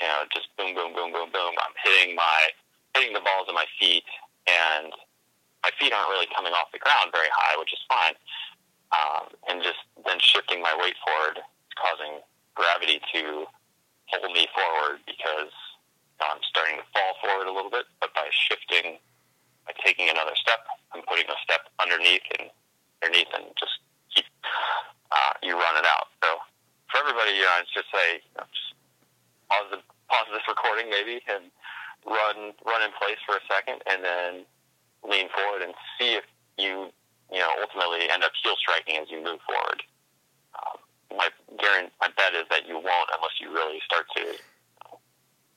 you 0.00 0.06
know, 0.06 0.28
just 0.32 0.52
boom, 0.56 0.74
boom, 0.74 0.92
boom, 0.92 1.12
boom, 1.12 1.32
boom. 1.32 1.52
I'm 1.64 1.74
hitting 1.80 2.14
my 2.14 2.52
hitting 2.94 3.14
the 3.14 3.24
balls 3.24 3.48
of 3.48 3.54
my 3.54 3.66
feet, 3.80 4.04
and 4.46 4.92
my 5.64 5.72
feet 5.80 5.96
aren't 5.96 6.12
really 6.12 6.28
coming 6.28 6.52
off 6.52 6.68
the 6.76 6.78
ground 6.78 7.08
very 7.08 7.32
high, 7.32 7.56
which 7.56 7.72
is 7.72 7.80
fine. 7.88 8.12
Um, 8.92 9.32
and 9.48 9.64
just 9.64 9.80
then 10.04 10.20
shifting 10.20 10.60
my 10.60 10.76
weight 10.76 10.94
forward, 11.00 11.40
causing 11.80 12.20
gravity 12.52 13.00
to 13.16 13.48
hold 14.12 14.28
me 14.36 14.44
forward 14.52 15.00
because 15.08 15.50
I'm 16.20 16.44
starting 16.44 16.76
to 16.76 16.86
fall 16.92 17.16
forward 17.24 17.48
a 17.48 17.54
little 17.56 17.72
bit, 17.72 17.88
but 17.98 18.12
by 18.12 18.28
shifting, 18.28 19.00
by 19.64 19.72
taking 19.80 20.12
another 20.12 20.36
step, 20.36 20.68
I'm 20.92 21.00
putting 21.08 21.26
a 21.32 21.38
step 21.40 21.64
underneath 21.80 22.22
and 22.38 22.52
underneath 23.00 23.32
and 23.32 23.48
just 23.56 23.80
keep, 24.12 24.28
uh, 25.10 25.32
you 25.42 25.56
run 25.56 25.80
it 25.80 25.88
out. 25.88 26.12
So 26.22 26.44
for 26.92 27.00
everybody, 27.00 27.40
you 27.40 27.48
know, 27.48 27.56
it's 27.64 27.72
just 27.72 27.88
say, 27.88 28.20
you 28.20 28.34
know, 28.36 28.46
just 28.52 28.70
pause, 29.48 29.68
the, 29.72 29.80
pause 30.12 30.28
this 30.28 30.44
recording 30.44 30.92
maybe 30.92 31.24
and 31.26 31.48
run, 32.04 32.52
run 32.62 32.84
in 32.84 32.92
place 33.00 33.18
for 33.24 33.40
a 33.40 33.44
second 33.48 33.80
and 33.88 34.04
then 34.04 34.46
lean 35.08 35.28
forward 35.30 35.62
and 35.62 35.74
see 35.98 36.14
if 36.14 36.24
you, 36.58 36.88
you 37.32 37.38
know, 37.38 37.50
ultimately 37.60 38.08
end 38.10 38.24
up 38.24 38.32
heel 38.42 38.54
striking 38.58 38.96
as 38.96 39.10
you 39.10 39.22
move 39.22 39.40
forward. 39.46 39.82
Um, 40.56 41.18
my 41.18 41.28
guarantee, 41.60 41.92
my 42.00 42.08
bet 42.16 42.34
is 42.34 42.46
that 42.50 42.66
you 42.66 42.74
won't 42.74 43.08
unless 43.16 43.36
you 43.40 43.52
really 43.52 43.80
start 43.84 44.06
to 44.16 44.34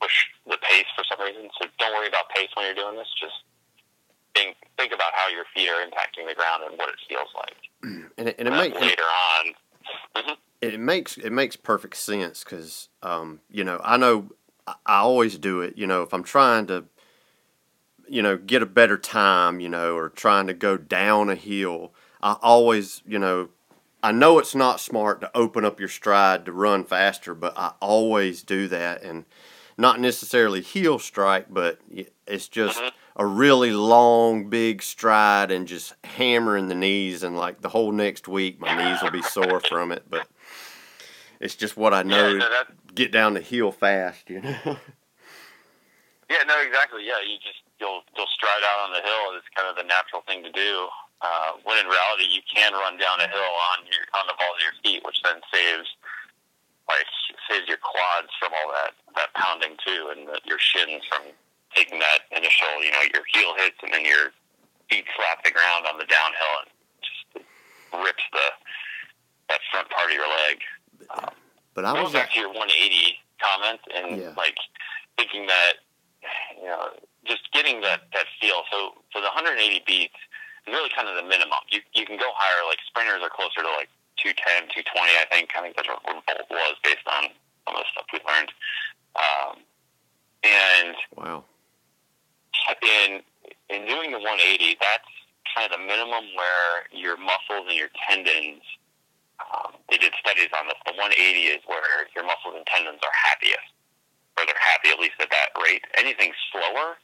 push 0.01 0.15
the 0.45 0.57
pace 0.61 0.85
for 0.95 1.03
some 1.09 1.23
reason. 1.25 1.49
So 1.61 1.67
don't 1.79 1.93
worry 1.93 2.07
about 2.07 2.29
pace 2.35 2.49
when 2.55 2.65
you're 2.65 2.75
doing 2.75 2.95
this. 2.95 3.07
Just 3.19 3.33
think 4.35 4.55
think 4.77 4.93
about 4.93 5.11
how 5.15 5.27
your 5.29 5.45
feet 5.55 5.69
are 5.69 5.81
impacting 5.85 6.27
the 6.27 6.35
ground 6.35 6.63
and 6.67 6.77
what 6.77 6.89
it 6.89 6.95
feels 7.07 7.29
like. 7.35 7.57
And 8.19 8.29
it, 8.29 8.35
and 8.39 8.47
it 8.47 8.53
Uh, 8.53 8.57
makes 8.57 8.79
later 8.81 9.03
on. 9.03 9.53
hmm 10.15 10.33
it 10.59 10.79
makes 10.79 11.17
it 11.17 11.31
makes 11.31 11.55
perfect 11.55 11.95
sense 11.97 12.43
because 12.43 12.89
um, 13.03 13.41
you 13.49 13.63
know 13.63 13.79
I 13.83 13.97
know 13.97 14.29
I 14.67 14.97
always 14.97 15.37
do 15.37 15.61
it. 15.61 15.77
You 15.77 15.85
know 15.87 16.01
if 16.01 16.13
I'm 16.13 16.23
trying 16.23 16.65
to 16.67 16.85
you 18.09 18.21
know 18.21 18.37
get 18.37 18.61
a 18.61 18.65
better 18.67 18.97
time, 18.97 19.59
you 19.59 19.69
know, 19.69 19.95
or 19.95 20.09
trying 20.09 20.47
to 20.47 20.53
go 20.53 20.77
down 20.77 21.29
a 21.29 21.35
hill, 21.35 21.93
I 22.21 22.37
always 22.41 23.01
you 23.05 23.19
know 23.19 23.49
I 24.03 24.11
know 24.11 24.39
it's 24.39 24.55
not 24.55 24.79
smart 24.79 25.21
to 25.21 25.31
open 25.35 25.65
up 25.65 25.79
your 25.79 25.89
stride 25.89 26.45
to 26.45 26.51
run 26.51 26.83
faster, 26.83 27.33
but 27.33 27.57
I 27.57 27.73
always 27.81 28.43
do 28.43 28.67
that 28.67 29.01
and 29.01 29.25
not 29.77 29.99
necessarily 29.99 30.61
heel 30.61 30.97
strike, 30.99 31.47
but 31.49 31.79
it's 32.25 32.47
just 32.47 32.79
Mhm. 32.79 32.91
a 33.15 33.25
really 33.25 33.71
long, 33.71 34.49
big 34.49 34.81
stride 34.81 35.51
and 35.51 35.67
just 35.67 35.93
hammering 36.03 36.67
the 36.67 36.75
knees. 36.75 37.23
And 37.23 37.37
like 37.37 37.61
the 37.61 37.69
whole 37.69 37.91
next 37.91 38.27
week, 38.27 38.59
my 38.59 38.75
knees 38.75 39.01
will 39.01 39.11
be 39.11 39.21
sore 39.21 39.59
from 39.59 39.91
it. 39.91 40.03
But 40.09 40.27
it's 41.39 41.55
just 41.55 41.77
what 41.77 41.93
I 41.93 42.03
know. 42.03 42.27
Yeah, 42.27 42.39
no, 42.39 42.49
that, 42.49 42.95
Get 42.95 43.11
down 43.11 43.35
the 43.35 43.41
hill 43.41 43.71
fast, 43.71 44.29
you 44.29 44.41
know. 44.41 44.57
yeah, 46.29 46.43
no, 46.47 46.61
exactly. 46.61 47.05
Yeah, 47.05 47.21
you 47.21 47.37
just 47.37 47.61
you'll 47.79 48.01
you'll 48.15 48.31
stride 48.33 48.63
out 48.65 48.89
on 48.89 48.91
the 48.93 49.01
hill. 49.01 49.33
It's 49.37 49.47
kind 49.55 49.69
of 49.69 49.75
the 49.77 49.85
natural 49.87 50.21
thing 50.27 50.43
to 50.43 50.51
do. 50.51 50.87
Uh, 51.21 51.57
when 51.65 51.77
in 51.81 51.89
reality, 51.89 52.29
you 52.29 52.41
can 52.45 52.73
run 52.73 52.97
down 53.01 53.17
a 53.21 53.27
hill 53.29 53.53
on 53.73 53.85
your 53.89 54.05
on 54.17 54.25
the 54.29 54.35
balls 54.37 54.57
of 54.57 54.63
your 54.65 54.77
feet, 54.85 55.01
which 55.05 55.17
then 55.23 55.41
saves 55.53 55.89
like 56.87 57.05
saves 57.49 57.67
your 57.67 57.81
quads 57.81 58.29
from 58.39 58.53
all 58.53 58.69
that 58.73 58.93
that 59.15 59.33
pounding 59.33 59.75
too, 59.85 60.13
and 60.15 60.27
the, 60.27 60.37
your 60.45 60.59
shins 60.59 61.01
from 61.09 61.23
taking 61.75 61.99
that 61.99 62.25
initial, 62.31 62.69
you 62.81 62.91
know, 62.91 63.03
your 63.13 63.23
heel 63.33 63.53
hits 63.57 63.75
and 63.83 63.91
then 63.93 64.05
your 64.05 64.31
feet 64.89 65.05
slap 65.17 65.43
the 65.43 65.51
ground 65.51 65.85
on 65.85 65.97
the 65.99 66.05
downhill 66.05 66.55
and 66.63 66.69
just 67.03 67.45
rips 68.05 68.23
the 68.31 68.47
that 69.49 69.59
front 69.71 69.89
part 69.89 70.09
of 70.09 70.15
your 70.15 70.27
leg. 70.27 70.61
But 71.73 71.85
I 71.85 71.93
was 72.01 72.13
back 72.13 72.31
to 72.33 72.39
your 72.39 72.49
180 72.49 73.17
comment 73.41 73.79
and 73.93 74.21
Yeah. 74.21 74.33
like 74.37 74.57
thinking 75.17 75.45
that 75.47 75.73
you 76.57 76.65
know 76.65 76.89
just 77.27 77.51
getting 77.51 77.81
that 77.81 78.07
that 78.13 78.25
feel. 78.41 78.63
So 78.71 79.03
so 79.13 79.19
the 79.19 79.31
180 79.31 79.83
beats 79.85 80.17
is 80.65 80.73
really 80.73 80.89
kind 80.95 81.07
of 81.07 81.15
the 81.15 81.23
minimum. 81.23 81.61
You 81.69 81.79
you 81.93 82.05
can 82.05 82.17
go 82.17 82.31
higher. 82.35 82.65
Like 82.67 82.79
sprinters 82.87 83.21
are 83.21 83.31
closer 83.31 83.61
to 83.61 83.71
like 83.75 83.91
210, 84.23 84.73
220. 84.73 85.13
I 85.19 85.25
think 85.29 85.53
I 85.55 85.61
think 85.61 85.75
that's 85.75 85.87
what 85.87 86.03
Bolt 86.03 86.23
was 86.49 86.75
based 86.83 87.05
on 87.05 87.29
some 87.67 87.75
of 87.75 87.83
the 87.83 87.89
stuff 87.91 88.07
we 88.11 88.19
learned. 88.23 88.51
Um, 89.17 89.55
and 90.43 90.95
wow. 91.15 91.43
in 92.81 93.21
in 93.69 93.85
doing 93.87 94.11
the 94.11 94.21
180, 94.21 94.79
that's 94.79 95.11
kind 95.51 95.67
of 95.67 95.79
the 95.79 95.83
minimum 95.83 96.23
where 96.35 96.87
your 96.91 97.17
muscles 97.17 97.67
and 97.67 97.75
your 97.75 97.91
tendons. 98.07 98.63
Um, 99.37 99.77
they 99.89 99.97
did 99.97 100.13
studies 100.17 100.49
on 100.57 100.65
this. 100.67 100.79
The 100.85 100.97
180 100.97 101.13
is 101.53 101.61
where 101.69 102.09
your 102.15 102.25
muscles 102.25 102.57
and 102.57 102.65
tendons 102.65 102.99
are 103.05 103.15
happiest, 103.15 103.69
or 104.37 104.45
they're 104.49 104.57
happy 104.57 104.89
at 104.89 104.99
least 104.99 105.19
at 105.21 105.29
that 105.29 105.53
rate. 105.61 105.85
Anything 105.93 106.33
slower, 106.51 106.97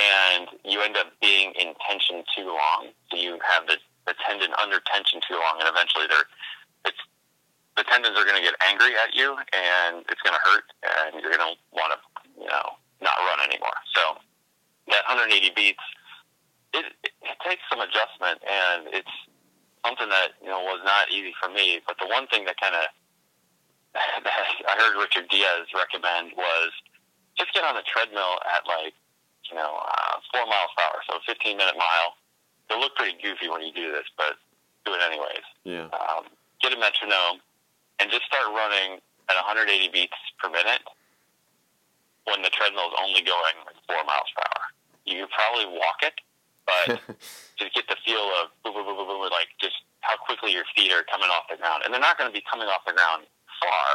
and 0.00 0.48
you 0.64 0.80
end 0.80 0.96
up 0.96 1.12
being 1.20 1.52
in 1.52 1.74
tension 1.84 2.24
too 2.36 2.46
long. 2.46 2.88
So 3.10 3.16
you 3.16 3.38
have 3.44 3.66
the, 3.66 3.76
the 4.06 4.14
tendon 4.26 4.50
under 4.60 4.80
tension 4.88 5.20
too 5.26 5.36
long, 5.36 5.60
and 5.60 5.68
eventually 5.68 6.06
they're 6.08 6.28
it's 6.86 7.00
the 7.76 7.84
tendons 7.84 8.16
are 8.16 8.24
going 8.24 8.36
to 8.36 8.44
get 8.44 8.56
angry 8.66 8.96
at 8.96 9.14
you, 9.14 9.36
and 9.52 10.04
it's 10.08 10.20
going 10.22 10.34
to 10.36 10.44
hurt, 10.44 10.66
and 10.82 11.20
you're 11.20 11.32
going 11.32 11.44
to 11.44 11.56
want 11.72 11.92
to 11.92 11.98
you 12.40 12.48
know 12.48 12.76
not 13.00 13.16
run 13.24 13.40
anymore. 13.44 13.76
So 13.94 14.20
that 14.88 15.04
180 15.08 15.52
beats, 15.54 15.84
it, 16.74 16.86
it, 17.04 17.12
it 17.22 17.36
takes 17.44 17.62
some 17.70 17.80
adjustment, 17.80 18.40
and 18.44 18.88
it's 18.92 19.14
something 19.84 20.08
that 20.08 20.36
you 20.40 20.48
know 20.48 20.60
was 20.64 20.80
not 20.84 21.10
easy 21.12 21.32
for 21.40 21.48
me. 21.48 21.80
But 21.86 21.96
the 22.00 22.08
one 22.08 22.26
thing 22.28 22.44
that 22.48 22.56
kind 22.60 22.74
of 22.74 22.84
that 24.24 24.46
I 24.68 24.74
heard 24.80 24.96
Richard 24.96 25.28
Diaz 25.28 25.68
recommend 25.74 26.32
was 26.36 26.70
just 27.38 27.52
get 27.54 27.64
on 27.64 27.74
the 27.74 27.86
treadmill 27.86 28.36
at 28.44 28.66
like 28.68 28.94
you 29.50 29.56
know 29.58 29.78
uh, 29.82 30.16
four 30.32 30.46
miles 30.46 30.70
per 30.78 30.82
hour, 30.86 30.98
so 31.10 31.18
a 31.18 31.22
15 31.26 31.56
minute 31.56 31.74
mile. 31.76 32.16
It'll 32.70 32.80
look 32.80 32.94
pretty 32.94 33.18
goofy 33.18 33.50
when 33.50 33.62
you 33.66 33.74
do 33.74 33.90
this, 33.90 34.06
but 34.16 34.38
do 34.86 34.94
it 34.94 35.02
anyways. 35.02 35.46
Yeah. 35.66 35.90
Um, 35.90 36.30
get 36.62 36.72
a 36.72 36.78
metronome 36.78 37.42
and 37.98 38.10
just 38.10 38.24
start 38.30 38.46
running 38.54 39.02
at 39.28 39.36
180 39.36 39.90
beats 39.90 40.16
per 40.38 40.48
minute 40.48 40.80
when 42.24 42.42
the 42.42 42.50
treadmill 42.50 42.94
is 42.94 42.96
only 43.02 43.26
going 43.26 43.56
like 43.66 43.78
four 43.90 44.02
miles 44.06 44.30
per 44.32 44.46
hour. 44.46 44.64
You 45.04 45.26
could 45.26 45.34
probably 45.34 45.66
walk 45.66 45.98
it, 46.06 46.16
but 46.62 47.02
just 47.58 47.74
get 47.74 47.90
the 47.90 47.98
feel 48.06 48.22
of 48.38 48.54
boom, 48.62 48.74
boom, 48.74 48.86
boom, 48.86 48.96
boom, 49.02 49.08
boom, 49.18 49.34
like 49.34 49.50
just 49.58 49.82
how 50.06 50.16
quickly 50.16 50.54
your 50.54 50.64
feet 50.78 50.94
are 50.94 51.02
coming 51.10 51.28
off 51.28 51.50
the 51.50 51.58
ground, 51.58 51.82
and 51.84 51.92
they're 51.92 52.00
not 52.00 52.16
going 52.16 52.30
to 52.30 52.34
be 52.34 52.44
coming 52.46 52.70
off 52.70 52.86
the 52.86 52.94
ground 52.94 53.26
far, 53.58 53.90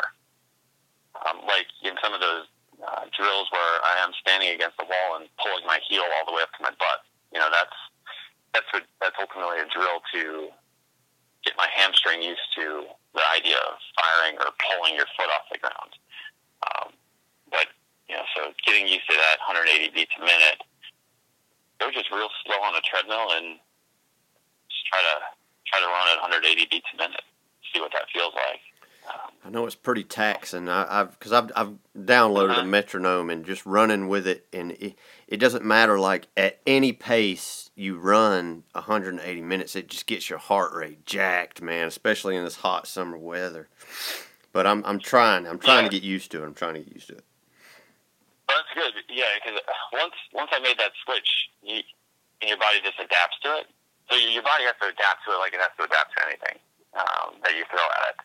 um, 1.25 1.47
like 1.47 1.71
in 1.81 1.95
some 2.03 2.13
of 2.13 2.19
those 2.19 2.45
uh, 2.85 3.09
drills 3.17 3.49
where 3.49 3.73
I 3.81 4.01
am 4.05 4.13
standing 4.21 4.53
against 4.53 4.77
the 4.77 4.85
wall 4.85 5.17
and 5.17 5.25
pulling 5.41 5.65
my 5.65 5.79
heel 5.89 6.05
all 6.05 6.25
the 6.29 6.33
way 6.37 6.41
up 6.45 6.53
to 6.57 6.61
my 6.63 6.73
butt. 6.77 7.01
You 7.33 7.39
know, 7.41 7.49
that's 7.49 7.77
that's 8.53 8.69
what, 8.71 8.85
that's 9.01 9.17
ultimately 9.19 9.59
a 9.59 9.67
drill 9.67 9.99
to 10.15 10.47
get 11.43 11.53
my 11.59 11.67
hamstring 11.75 12.23
used 12.23 12.47
to 12.55 12.87
the 13.13 13.25
idea 13.35 13.59
of 13.69 13.75
firing 13.99 14.39
or 14.39 14.49
pulling 14.63 14.95
your 14.95 15.09
foot 15.19 15.29
off 15.29 15.45
the 15.51 15.59
ground. 15.59 15.91
Um, 16.63 16.89
but 17.51 17.67
you 18.07 18.15
know, 18.15 18.25
so 18.33 18.53
getting 18.65 18.87
used 18.87 19.05
to 19.09 19.15
that 19.17 19.43
180 19.43 19.91
beats 19.93 20.13
a 20.17 20.23
minute, 20.23 20.61
go 21.79 21.91
just 21.91 22.09
real 22.09 22.29
slow 22.45 22.59
on 22.63 22.73
the 22.73 22.83
treadmill 22.85 23.33
and 23.35 23.59
just 24.71 24.85
try 24.87 25.01
to 25.01 25.15
try 25.67 25.79
to 25.81 25.89
run 25.89 26.07
at 26.13 26.21
180 26.21 26.47
beats 26.69 26.89
a 26.93 26.97
minute. 26.97 27.25
See 27.73 27.81
what 27.81 27.91
that 27.91 28.07
feels 28.13 28.33
like. 28.33 28.61
I 29.45 29.49
know 29.51 29.67
it's 29.67 29.75
pretty 29.75 30.03
taxing. 30.03 30.67
I, 30.67 30.91
have 30.91 31.11
because 31.19 31.31
I've 31.31 31.51
I've 31.55 31.73
downloaded 31.95 32.51
uh-huh. 32.51 32.61
a 32.61 32.65
metronome 32.65 33.29
and 33.29 33.45
just 33.45 33.63
running 33.63 34.07
with 34.07 34.25
it, 34.25 34.47
and 34.51 34.71
it, 34.71 34.95
it 35.27 35.37
doesn't 35.37 35.63
matter. 35.63 35.99
Like 35.99 36.27
at 36.35 36.59
any 36.65 36.93
pace 36.93 37.69
you 37.75 37.99
run 37.99 38.63
180 38.71 39.41
minutes, 39.41 39.75
it 39.75 39.87
just 39.87 40.07
gets 40.07 40.31
your 40.31 40.39
heart 40.39 40.73
rate 40.73 41.05
jacked, 41.05 41.61
man. 41.61 41.87
Especially 41.87 42.35
in 42.35 42.43
this 42.43 42.55
hot 42.55 42.87
summer 42.87 43.17
weather. 43.17 43.69
But 44.51 44.65
I'm 44.65 44.83
I'm 44.83 44.97
trying. 44.97 45.45
I'm 45.45 45.59
trying 45.59 45.83
yeah. 45.83 45.89
to 45.89 45.95
get 45.95 46.03
used 46.03 46.31
to 46.31 46.41
it. 46.41 46.45
I'm 46.47 46.55
trying 46.55 46.73
to 46.73 46.79
get 46.79 46.93
used 46.93 47.07
to 47.09 47.13
it. 47.13 47.23
Well, 48.47 48.57
that's 48.57 48.73
good. 48.73 49.03
Yeah, 49.09 49.25
because 49.43 49.61
once 49.93 50.15
once 50.33 50.49
I 50.53 50.59
made 50.59 50.79
that 50.79 50.91
switch, 51.05 51.29
you, 51.61 51.81
and 52.41 52.49
your 52.49 52.57
body 52.57 52.79
just 52.83 52.97
adapts 52.97 53.37
to 53.43 53.49
it. 53.59 53.67
So 54.09 54.15
your 54.17 54.43
body 54.43 54.63
has 54.65 54.73
to 54.81 54.87
adapt 54.89 55.25
to 55.25 55.33
it 55.33 55.37
like 55.37 55.53
it 55.53 55.59
has 55.59 55.69
to 55.77 55.83
adapt 55.83 56.17
to 56.17 56.25
anything 56.25 56.57
um, 56.95 57.39
that 57.43 57.53
you 57.55 57.63
throw 57.69 57.83
at 57.83 58.15
it. 58.15 58.17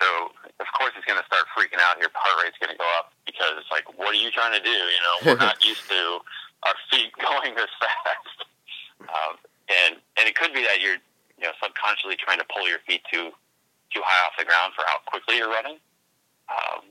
So 0.00 0.06
of 0.58 0.68
course 0.78 0.94
it's 0.96 1.06
going 1.06 1.18
to 1.18 1.26
start 1.26 1.46
freaking 1.54 1.82
out. 1.82 1.98
Your 1.98 2.10
heart 2.14 2.42
rate's 2.42 2.58
going 2.58 2.74
to 2.74 2.78
go 2.78 2.88
up 2.98 3.14
because 3.26 3.54
it's 3.58 3.70
like, 3.70 3.86
what 3.98 4.14
are 4.14 4.18
you 4.18 4.30
trying 4.30 4.54
to 4.54 4.62
do? 4.62 4.72
You 4.72 5.02
know, 5.02 5.14
we're 5.34 5.42
not 5.42 5.62
used 5.70 5.86
to 5.90 6.22
our 6.62 6.74
feet 6.90 7.10
going 7.22 7.54
this 7.54 7.70
fast. 7.78 8.38
Um, 9.02 9.34
and 9.70 9.98
and 10.18 10.28
it 10.28 10.34
could 10.34 10.52
be 10.52 10.62
that 10.62 10.80
you're 10.80 10.98
you 11.38 11.44
know 11.44 11.54
subconsciously 11.62 12.16
trying 12.16 12.38
to 12.38 12.46
pull 12.52 12.68
your 12.68 12.78
feet 12.86 13.02
too 13.12 13.30
too 13.92 14.00
high 14.04 14.26
off 14.26 14.32
the 14.38 14.44
ground 14.44 14.72
for 14.74 14.84
how 14.86 14.98
quickly 15.06 15.36
you're 15.38 15.50
running, 15.50 15.78
um, 16.48 16.86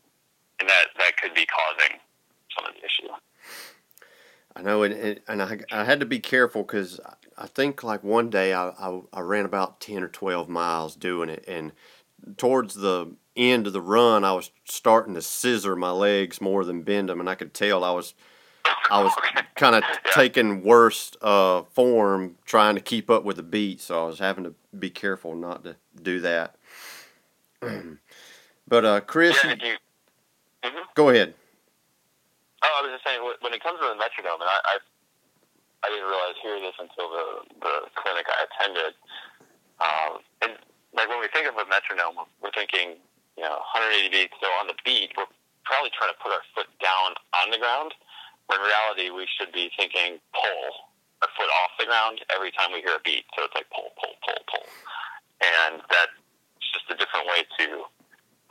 and 0.60 0.70
that 0.70 0.91
that 0.98 1.17
could 1.17 1.34
be 1.34 1.46
causing 1.46 2.00
some 2.56 2.65
of 2.65 2.74
the 2.76 2.84
issue. 2.84 3.12
I 4.56 4.62
know, 4.62 4.84
and 4.84 5.20
and 5.28 5.41
I, 5.41 5.60
I 5.72 5.84
had 5.86 6.00
to 6.02 6.06
be 6.06 6.20
careful 6.20 6.63
because 6.63 7.00
I 7.38 7.48
think 7.48 7.84
like 7.84 8.04
one 8.04 8.30
day 8.30 8.54
I, 8.54 8.70
I, 8.70 9.02
I 9.13 9.20
ran 9.22 9.46
about 9.46 9.80
ten 9.80 10.04
or 10.04 10.08
twelve 10.08 10.50
miles 10.50 10.96
doing 10.96 11.30
it, 11.30 11.44
and 11.48 11.72
towards 12.38 12.76
the 12.76 13.13
end 13.36 13.67
of 13.67 13.74
the 13.74 13.82
run, 13.82 14.24
I 14.24 14.34
was 14.34 14.52
starting 14.65 15.13
to 15.15 15.22
scissor 15.22 15.76
my 15.76 15.91
legs 15.91 16.41
more 16.41 16.65
than 16.65 16.84
bend 16.84 17.10
them, 17.10 17.20
and 17.20 17.30
I 17.30 17.36
could 17.36 17.54
tell 17.54 17.84
I 17.84 17.91
was 17.91 18.13
I 18.89 19.02
was 19.02 19.13
kind 19.56 19.76
of 19.76 19.84
taking 20.13 20.63
worse 20.63 21.12
uh, 21.22 21.63
form 21.72 22.36
trying 22.46 22.76
to 22.76 22.82
keep 22.82 23.10
up 23.10 23.24
with 23.24 23.38
the 23.38 23.44
beat, 23.44 23.82
so 23.82 24.04
I 24.04 24.08
was 24.08 24.20
having 24.20 24.44
to 24.44 24.54
be 24.78 24.89
careful 24.89 25.36
not 25.36 25.63
to 25.63 25.76
do 26.02 26.20
that. 26.22 26.56
but 28.67 28.86
uh, 28.86 29.02
Chris, 29.02 29.38
yeah, 29.44 29.52
you, 29.52 29.76
mm-hmm. 30.63 30.84
go 30.96 31.10
ahead. 31.10 31.34
Oh, 32.63 32.80
I 32.80 32.82
was 32.84 32.91
just 32.91 33.06
saying 33.06 33.22
when 33.41 33.54
it 33.54 33.63
comes 33.63 33.80
to 33.80 33.88
the 33.88 33.96
metronome, 33.96 34.41
and 34.41 34.50
I, 34.50 34.60
I 34.65 34.78
I 35.84 35.89
didn't 35.89 36.06
realize 36.06 36.38
hear 36.41 36.58
this 36.62 36.78
until 36.78 37.10
the 37.10 37.26
the 37.62 37.76
clinic 37.98 38.26
I 38.30 38.46
attended. 38.46 38.94
Um, 39.82 40.12
and 40.46 40.52
like 40.94 41.10
when 41.10 41.20
we 41.20 41.30
think 41.34 41.50
of 41.50 41.58
a 41.58 41.65
metronome, 41.65 42.22
we're 42.41 42.54
thinking 42.54 43.02
you 43.38 43.44
know 43.44 43.58
180 43.74 44.13
beats. 44.13 44.38
So 44.38 44.48
on 44.62 44.70
the 44.70 44.78
beat, 44.86 45.13
we're 45.17 45.30
probably 45.65 45.89
trying 45.98 46.13
to 46.13 46.20
put 46.22 46.30
our 46.30 46.46
foot 46.54 46.70
down 46.78 47.17
on 47.41 47.50
the 47.50 47.58
ground. 47.58 47.98
When 48.46 48.62
in 48.62 48.65
reality, 48.67 49.10
we 49.10 49.26
should 49.26 49.50
be 49.56 49.74
thinking 49.74 50.22
pull 50.38 50.91
our 51.26 51.32
foot 51.34 51.50
off 51.65 51.74
the 51.82 51.89
ground 51.89 52.22
every 52.30 52.54
time 52.54 52.74
we 52.74 52.86
hear 52.86 52.98
a 52.98 53.04
beat. 53.04 53.26
So 53.34 53.46
it's 53.46 53.56
like 53.58 53.70
pull, 53.74 53.89
pull, 53.98 54.13
pull, 54.22 54.41
pull, 54.50 54.67
and 55.41 55.82
that's 55.89 56.13
just 56.62 56.86
a 56.94 56.98
different 56.98 57.26
way 57.26 57.41
to. 57.58 57.89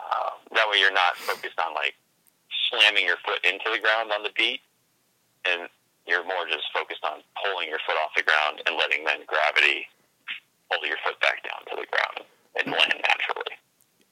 Uh, 0.00 0.34
that 0.56 0.66
way, 0.66 0.82
you're 0.82 0.94
not 0.94 1.14
focused 1.14 1.60
on 1.62 1.74
like 1.78 1.94
slamming 2.70 3.06
your 3.06 3.20
foot 3.22 3.38
into 3.46 3.70
the 3.70 3.78
ground 3.78 4.10
on 4.10 4.26
the 4.26 4.34
beat, 4.34 4.60
and 5.46 5.70
you're 6.10 6.24
more 6.24 6.44
just 6.50 6.66
focused 6.74 7.04
on 7.04 7.22
pulling 7.42 7.68
your 7.68 7.78
foot 7.86 7.96
off 8.04 8.10
the 8.16 8.22
ground 8.22 8.60
and 8.66 8.76
letting 8.76 9.04
then 9.04 9.20
gravity 9.26 9.86
pull 10.70 10.86
your 10.86 10.96
foot 11.04 11.18
back 11.20 11.42
down 11.42 11.60
to 11.70 11.80
the 11.80 11.86
ground 11.86 12.28
and 12.56 12.72
land 12.72 13.02
naturally. 13.08 13.56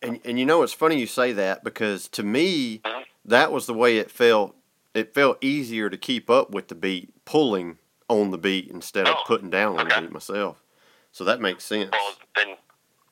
And 0.01 0.21
and 0.25 0.39
you 0.39 0.47
know 0.47 0.63
it's 0.63 0.73
funny 0.73 0.99
you 0.99 1.07
say 1.07 1.33
that 1.33 1.65
because 1.65 2.09
to 2.11 2.23
me 2.23 2.79
mm-hmm. 2.79 3.03
that 3.25 3.53
was 3.53 3.67
the 3.67 3.75
way 3.75 3.99
it 3.99 4.11
felt. 4.11 4.55
It 4.95 5.15
felt 5.15 5.43
easier 5.45 5.91
to 5.91 5.97
keep 5.97 6.31
up 6.31 6.51
with 6.51 6.69
the 6.69 6.75
beat, 6.75 7.13
pulling 7.25 7.79
on 8.09 8.31
the 8.31 8.39
beat 8.39 8.69
instead 8.69 9.07
of 9.07 9.17
oh, 9.19 9.23
putting 9.27 9.51
down 9.51 9.79
on 9.79 9.87
okay. 9.87 9.97
the 9.97 10.01
beat 10.03 10.13
myself. 10.13 10.63
So 11.13 11.25
that 11.25 11.41
makes 11.41 11.65
sense. 11.65 11.91
Well, 11.93 12.15
then 12.37 12.57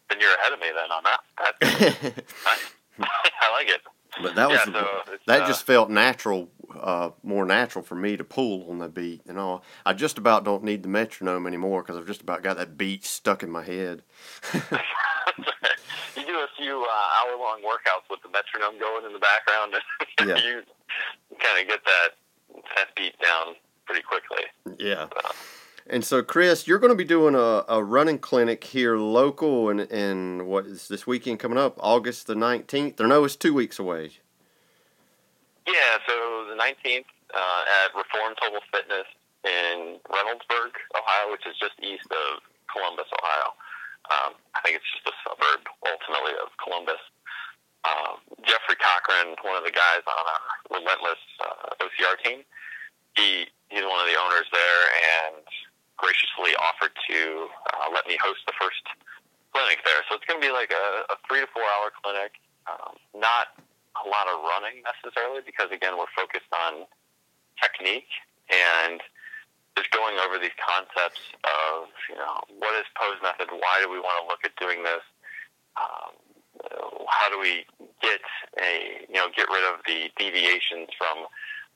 then 0.09 0.21
you're 0.21 0.35
ahead 0.35 0.53
of 0.53 0.61
me 0.61 0.69
then 0.75 0.91
on 0.91 1.05
that. 1.05 1.21
That 1.61 2.25
I 3.01 3.53
like 3.53 3.69
it. 3.69 3.83
But 4.23 4.35
that 4.35 4.49
was 4.49 4.61
yeah, 4.67 4.73
the, 4.73 4.81
so 4.81 5.17
that 5.27 5.43
uh, 5.43 5.47
just 5.47 5.65
felt 5.65 5.91
natural, 5.91 6.49
uh, 6.79 7.11
more 7.23 7.45
natural 7.45 7.85
for 7.85 7.95
me 7.95 8.17
to 8.17 8.25
pull 8.25 8.69
on 8.71 8.79
the 8.79 8.89
beat 8.89 9.23
and 9.27 9.39
all. 9.39 9.63
I 9.85 9.93
just 9.93 10.19
about 10.19 10.45
don't 10.45 10.65
need 10.65 10.83
the 10.83 10.89
metronome 10.89 11.47
anymore 11.47 11.83
because 11.83 11.97
I've 11.97 12.07
just 12.07 12.23
about 12.23 12.43
got 12.43 12.57
that 12.57 12.79
beat 12.79 13.05
stuck 13.05 13.43
in 13.43 13.51
my 13.51 13.63
head. 13.63 14.03
you 14.55 14.61
do 16.27 16.39
a 16.39 16.49
few 16.57 16.85
uh, 16.85 17.29
hour 17.29 17.39
long 17.39 17.61
workouts 17.61 18.09
with 18.11 18.23
the 18.23 18.31
metronome 18.31 18.81
going 18.81 19.05
in 19.05 19.13
the 19.13 19.19
background, 19.19 19.75
and 20.19 20.29
yeah. 20.29 20.37
you 20.37 20.63
kind 21.39 21.61
of 21.61 21.69
get 21.69 21.81
that 21.85 22.09
that 22.77 22.95
beat 22.97 23.15
down 23.23 23.55
pretty 23.85 24.03
quickly. 24.03 24.45
Yeah. 24.79 25.09
So. 25.09 25.35
And 25.89 26.05
so, 26.05 26.23
Chris, 26.23 26.67
you're 26.67 26.81
going 26.81 26.91
to 26.91 26.97
be 26.97 27.05
doing 27.05 27.37
a, 27.37 27.65
a 27.69 27.83
running 27.83 28.19
clinic 28.19 28.65
here 28.65 28.97
local 28.97 29.71
and, 29.71 29.81
and 29.81 30.47
what 30.47 30.67
is 30.67 30.89
this 30.89 31.07
weekend 31.07 31.39
coming 31.39 31.59
up? 31.59 31.79
August 31.79 32.27
the 32.27 32.35
19th? 32.35 32.99
Or 32.99 33.07
no, 33.07 33.23
it's 33.25 33.37
two 33.37 33.55
weeks 33.55 33.79
away. 33.79 34.11
Yeah, 35.67 35.99
so 36.07 36.47
the 36.51 36.59
19th 36.59 37.07
uh, 37.35 37.63
at 37.85 37.95
Reform 37.95 38.35
Total 38.43 38.61
Fitness 38.73 39.07
in 39.45 39.99
Reynoldsburg, 40.11 40.75
Ohio, 40.99 41.31
which 41.31 41.47
is 41.47 41.55
just 41.59 41.79
east 41.83 42.11
of 42.11 42.43
Columbus, 42.67 43.07
Ohio. 43.23 43.55
Um, 44.11 44.35
I 44.55 44.61
think 44.63 44.77
it's 44.79 44.91
just 44.91 45.07
a 45.07 45.15
suburb, 45.23 45.67
ultimately, 45.87 46.35
of 46.43 46.51
Columbus. 46.63 47.03
Um, 47.87 48.19
Jeffrey 48.43 48.75
Cochran, 48.79 49.39
one 49.47 49.55
of 49.59 49.63
the 49.63 49.75
guys 49.75 50.03
on 50.07 50.25
our 50.27 50.83
Relentless 50.83 51.23
uh, 51.39 51.83
OCR 51.87 52.19
team, 52.23 52.43
he 53.15 53.47
he's 53.71 53.87
one 53.87 54.03
of 54.03 54.07
the 54.11 54.19
owners 54.19 54.47
there, 54.51 54.83
and 55.31 55.47
graciously 55.97 56.53
offered 56.61 56.93
to 57.09 57.49
uh, 57.73 57.89
let 57.93 58.07
me 58.07 58.17
host 58.21 58.45
the 58.47 58.57
first 58.61 58.85
clinic 59.53 59.81
there. 59.85 60.05
So 60.09 60.17
it's 60.21 60.27
going 60.29 60.41
to 60.41 60.45
be 60.45 60.53
like 60.53 60.71
a, 60.71 61.09
a 61.13 61.17
three 61.29 61.41
to 61.41 61.49
four 61.51 61.65
hour 61.65 61.93
clinic. 61.93 62.37
Um, 62.69 62.99
not 63.15 63.57
a 63.97 64.05
lot 64.05 64.29
of 64.29 64.45
running 64.45 64.85
necessarily 64.85 65.41
because 65.41 65.73
again 65.73 65.97
we're 65.97 66.11
focused 66.13 66.51
on 66.53 66.85
technique 67.57 68.11
and 68.53 69.01
just 69.77 69.93
going 69.93 70.17
over 70.21 70.41
these 70.41 70.57
concepts 70.57 71.21
of 71.45 71.89
you 72.09 72.17
know 72.17 72.41
what 72.61 72.73
is 72.77 72.89
pose 72.97 73.21
method, 73.23 73.49
why 73.53 73.81
do 73.81 73.89
we 73.89 74.01
want 74.01 74.17
to 74.21 74.25
look 74.29 74.41
at 74.45 74.53
doing 74.57 74.83
this, 74.85 75.05
um, 75.77 76.13
how 77.09 77.29
do 77.29 77.39
we 77.39 77.65
get 78.03 78.21
a 78.61 79.07
you 79.09 79.17
know 79.17 79.29
get 79.37 79.49
rid 79.49 79.65
of 79.65 79.81
the 79.87 80.11
deviations 80.17 80.89
from 80.97 81.29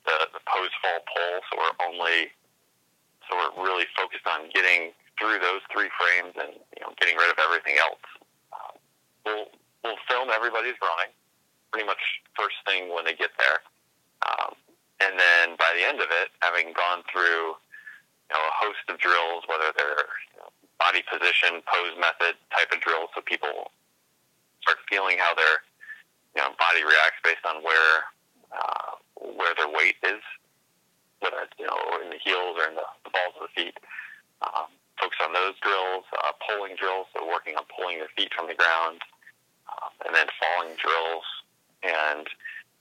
the, 0.06 0.16
the 0.32 0.40
pose 0.48 0.72
fall 0.80 1.00
pull 1.04 1.34
so 1.48 1.52
we're 1.60 1.76
only 1.86 2.32
so 3.30 3.38
we're 3.38 3.62
really 3.62 3.86
focused 3.94 4.26
on 4.26 4.50
getting 4.50 4.90
through 5.14 5.38
those 5.38 5.62
three 5.70 5.88
frames 5.94 6.34
and 6.34 6.58
you 6.74 6.82
know 6.82 6.90
getting 6.98 7.14
rid 7.14 7.30
of 7.30 7.38
everything 7.38 7.78
else. 7.78 8.02
Uh, 8.50 8.74
we'll 9.24 9.46
we'll 9.86 10.02
film 10.10 10.28
everybody's 10.34 10.76
running 10.82 11.14
pretty 11.70 11.86
much 11.86 12.02
first 12.34 12.58
thing 12.66 12.90
when 12.90 13.06
they 13.06 13.14
get 13.14 13.30
there, 13.38 13.62
um, 14.26 14.58
and 14.98 15.14
then 15.14 15.54
by 15.54 15.70
the 15.78 15.86
end 15.86 16.02
of 16.02 16.10
it, 16.10 16.34
having 16.42 16.74
gone 16.74 17.06
through 17.06 17.54
you 17.54 18.34
know 18.34 18.42
a 18.42 18.54
host 18.58 18.82
of 18.90 18.98
drills, 18.98 19.46
whether 19.46 19.70
they're 19.78 20.10
you 20.34 20.42
know, 20.42 20.50
body 20.82 21.06
position, 21.06 21.62
pose 21.70 21.94
method 21.94 22.34
type 22.50 22.74
of 22.74 22.82
drills, 22.82 23.14
so 23.14 23.22
people 23.22 23.70
start 24.66 24.82
feeling 24.90 25.16
how 25.22 25.30
their 25.38 25.62
you 26.34 26.42
know 26.42 26.50
body 26.58 26.82
reacts 26.82 27.22
based 27.22 27.46
on 27.46 27.62
where 27.62 28.10
uh, 28.50 28.98
where 29.38 29.54
their 29.54 29.70
weight 29.70 29.94
is 30.02 30.18
whether 31.20 31.40
it's 31.44 31.54
you 31.58 31.66
know 31.66 31.78
in 32.02 32.10
the 32.10 32.20
heels 32.20 32.56
or 32.58 32.68
in 32.68 32.74
the, 32.74 32.86
the 33.04 33.12
balls 33.12 33.36
of 33.40 33.48
the 33.48 33.52
feet. 33.54 33.76
Um, 34.40 34.72
focus 35.00 35.20
on 35.24 35.32
those 35.32 35.56
drills, 35.64 36.04
uh, 36.12 36.32
pulling 36.44 36.76
drills, 36.76 37.08
so 37.16 37.24
working 37.24 37.56
on 37.56 37.64
pulling 37.72 37.96
your 37.96 38.12
feet 38.16 38.32
from 38.36 38.48
the 38.48 38.56
ground, 38.56 39.00
um, 39.68 39.92
and 40.04 40.12
then 40.12 40.28
falling 40.36 40.76
drills, 40.76 41.24
and 41.82 42.28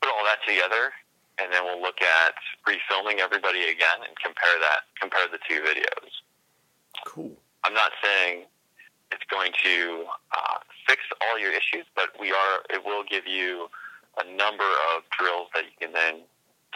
put 0.04 0.12
all 0.12 0.24
that 0.28 0.44
together, 0.44 0.92
and 1.40 1.52
then 1.52 1.64
we'll 1.64 1.82
look 1.82 2.04
at 2.04 2.36
refilming 2.68 3.20
everybody 3.20 3.72
again 3.72 4.04
and 4.04 4.16
compare 4.20 4.60
that, 4.60 4.88
compare 5.00 5.28
the 5.32 5.40
two 5.48 5.64
videos. 5.64 6.12
Cool. 7.06 7.32
I'm 7.64 7.74
not 7.74 7.92
saying 8.04 8.46
it's 9.12 9.24
going 9.32 9.52
to 9.64 10.06
uh, 10.32 10.60
fix 10.88 11.02
all 11.24 11.40
your 11.40 11.52
issues, 11.52 11.86
but 11.96 12.12
we 12.20 12.32
are. 12.32 12.64
It 12.70 12.84
will 12.86 13.04
give 13.04 13.28
you 13.28 13.68
a 14.20 14.26
number 14.36 14.68
of 14.96 15.04
drills 15.18 15.48
that 15.56 15.64
you 15.64 15.76
can 15.80 15.94
then 15.94 16.22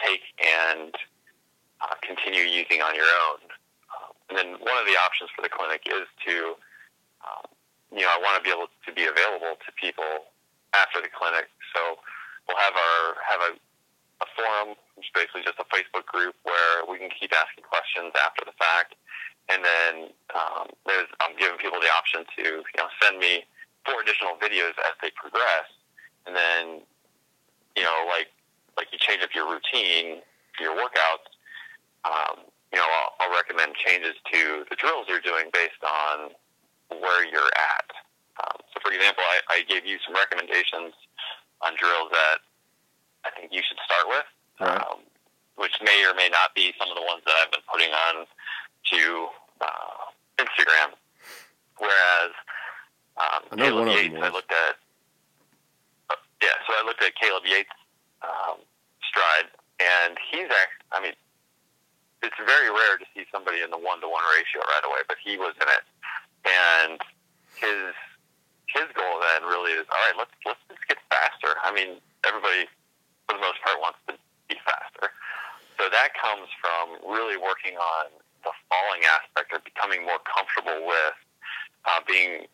take 0.02 0.22
and 0.40 0.94
continue 2.14 2.46
using 2.46 2.78
on 2.82 2.94
your 2.94 3.10
own. 3.26 3.42
Um, 3.90 4.12
and 4.30 4.34
then 4.38 4.48
one 4.62 4.78
of 4.78 4.86
the 4.86 4.94
options 5.02 5.30
for 5.34 5.42
the 5.42 5.50
clinic 5.50 5.82
is 5.90 6.06
to, 6.26 6.54
um, 7.26 7.46
you 7.90 8.06
know, 8.06 8.10
I 8.14 8.18
want 8.22 8.38
to 8.38 8.42
be 8.42 8.54
able 8.54 8.70
to 8.70 8.90
be 8.94 9.10
available 9.10 9.58
to 9.58 9.68
people 9.74 10.30
after 10.74 11.02
the 11.02 11.10
clinic. 11.10 11.50
So 11.74 11.98
we'll 12.46 12.58
have 12.58 12.74
our 12.74 13.18
have 13.26 13.42
a, 13.42 13.52
a 14.22 14.28
forum, 14.38 14.78
which 14.94 15.10
is 15.10 15.14
basically 15.14 15.42
just 15.42 15.58
a 15.58 15.66
Facebook 15.70 16.06
group 16.06 16.38
where 16.46 16.86
we 16.86 16.98
can 17.02 17.10
keep 17.10 17.34
asking 17.34 17.66
questions 17.66 18.14
after 18.14 18.46
the 18.46 18.54
fact. 18.54 18.94
And 19.50 19.60
then 19.60 20.08
um, 20.32 20.72
there's, 20.88 21.10
I'm 21.20 21.36
giving 21.36 21.60
people 21.60 21.76
the 21.76 21.92
option 21.92 22.24
to 22.38 22.64
you 22.64 22.78
know 22.78 22.88
send 23.02 23.18
me 23.18 23.44
four 23.84 24.00
additional 24.00 24.38
videos 24.40 24.72
as 24.86 24.94
they 25.02 25.10
progress, 25.12 25.68
and 26.24 26.32
then 26.32 26.80
you 27.76 27.84
know 27.84 28.06
like 28.08 28.30
like 28.78 28.88
you 28.90 28.98
change 28.98 29.20
up 29.22 29.34
your 29.34 29.50
routine 29.50 30.24
your 30.60 30.74
workouts. 30.76 31.33
Um, 32.04 32.44
you 32.72 32.78
know, 32.78 32.86
I'll, 32.86 33.10
I'll 33.28 33.34
recommend 33.34 33.74
changes 33.76 34.14
to 34.32 34.64
the 34.68 34.76
drills 34.76 35.06
you're 35.08 35.22
doing 35.24 35.48
based 35.52 35.80
on 35.82 36.30
where 37.00 37.24
you're 37.24 37.52
at. 37.54 37.88
Um, 38.42 38.58
so, 38.74 38.80
for 38.82 38.90
example, 38.92 39.22
I, 39.22 39.62
I 39.62 39.62
gave 39.62 39.86
you 39.86 39.98
some 40.04 40.14
recommendations 40.14 40.92
on 41.62 41.72
drills 41.78 42.10
that 42.10 42.38
I 43.24 43.30
think 43.38 43.52
you 43.52 43.62
should 43.66 43.78
start 43.86 44.08
with, 44.08 44.26
Right. 44.60 44.80
um, 44.82 45.00
which 45.56 45.74
may 45.82 46.04
or 46.04 46.14
may 46.14 46.28
not 46.28 46.54
be 46.54 46.74
some 46.78 46.90
of 46.90 46.96
the 46.96 47.02
ones 47.06 47.22
that 47.24 47.34
I've 47.42 47.50
been 47.50 47.64
putting 47.70 47.90
on 47.94 48.26
to 48.90 49.00
uh, 49.62 50.04
Instagram. 50.38 50.92
Whereas 51.78 52.32
um, 53.16 53.42
I 53.50 53.56
Caleb 53.56 53.86
one 53.86 53.88
of 53.88 53.94
them 53.94 54.12
Yates, 54.12 54.22
I 54.22 54.28
looked 54.30 54.52
at. 54.52 54.74
Uh, 56.10 56.20
yeah, 56.42 56.58
so 56.66 56.74
I 56.74 56.82
looked 56.86 57.02
at 57.02 57.14
Caleb 57.14 57.44
Yates' 57.46 57.70
um, 58.22 58.58
stride, 59.08 59.46
and 59.80 60.18
he's 60.30 60.50
act 60.50 60.82
I 60.92 61.00
mean, 61.02 61.14
it's 62.24 62.40
very 62.40 62.72
rare 62.72 62.96
to 62.96 63.06
see 63.12 63.28
somebody 63.28 63.60
in 63.60 63.68
the 63.68 63.78
one 63.78 64.00
to 64.00 64.08
one 64.08 64.24
ratio 64.32 64.64
right 64.64 64.84
away, 64.88 65.04
but 65.06 65.20
he 65.20 65.36
was 65.36 65.52
in 65.60 65.68
it, 65.68 65.84
and 66.48 66.98
his 67.60 67.92
his 68.72 68.88
goal 68.96 69.20
then 69.20 69.46
really 69.46 69.76
is 69.76 69.86
all 69.92 70.00
right. 70.08 70.16
Let's 70.16 70.34
let's 70.48 70.64
just 70.72 70.82
get 70.88 70.98
faster. 71.12 71.60
I 71.60 71.70
mean, 71.70 72.00
everybody 72.24 72.66
for 73.28 73.36
the 73.36 73.44
most 73.44 73.60
part 73.60 73.76
wants 73.78 74.00
to 74.08 74.16
be 74.48 74.56
faster, 74.64 75.12
so 75.76 75.92
that 75.92 76.16
comes 76.16 76.48
from 76.58 76.98
really 77.04 77.36
working 77.36 77.76
on 77.76 78.08
the 78.42 78.52
falling 78.68 79.04
aspect 79.08 79.52
of 79.52 79.64
becoming 79.64 80.04
more 80.04 80.20
comfortable 80.24 80.84
with 80.84 81.16
uh, 81.84 82.00
being 82.08 82.48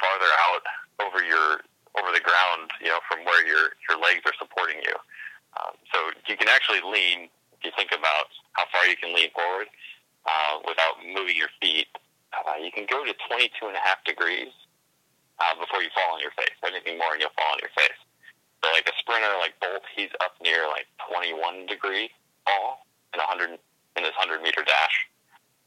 farther 0.00 0.32
out 0.48 0.64
over 1.00 1.24
your 1.24 1.64
over 1.96 2.12
the 2.12 2.20
ground, 2.20 2.68
you 2.80 2.88
know, 2.92 3.00
from 3.08 3.24
where 3.24 3.40
your 3.46 3.72
your 3.88 3.96
legs 3.96 4.24
are 4.28 4.36
supporting 4.36 4.80
you. 4.84 4.96
Um, 5.56 5.72
so 5.92 6.12
you 6.28 6.36
can 6.36 6.48
actually 6.48 6.84
lean. 6.84 7.28
If 7.58 7.70
you 7.70 7.72
think 7.76 7.92
about 7.92 8.28
how 8.52 8.64
far 8.72 8.86
you 8.86 8.96
can 8.96 9.14
lean 9.14 9.30
forward 9.32 9.68
uh, 10.24 10.60
without 10.66 11.00
moving 11.02 11.36
your 11.36 11.52
feet, 11.60 11.88
uh, 12.32 12.56
you 12.60 12.70
can 12.70 12.86
go 12.88 13.04
to 13.04 13.14
22 13.28 13.50
and 13.66 13.76
a 13.76 13.84
half 13.84 14.02
degrees 14.04 14.52
uh, 15.40 15.54
before 15.56 15.82
you 15.82 15.90
fall 15.94 16.16
on 16.16 16.20
your 16.20 16.34
face. 16.36 16.56
Anything 16.64 16.98
more, 16.98 17.12
and 17.12 17.20
you'll 17.20 17.34
fall 17.36 17.52
on 17.56 17.60
your 17.60 17.72
face. 17.76 18.00
So 18.64 18.72
like 18.72 18.88
a 18.88 18.96
sprinter, 18.98 19.32
like 19.38 19.54
Bolt, 19.60 19.84
he's 19.94 20.12
up 20.20 20.36
near 20.42 20.68
like 20.68 20.88
21 21.08 21.66
degree 21.66 22.10
fall 22.44 22.86
in 23.14 23.20
100 23.20 23.56
in 23.96 24.02
his 24.04 24.16
100 24.16 24.42
meter 24.42 24.64
dash. 24.64 24.96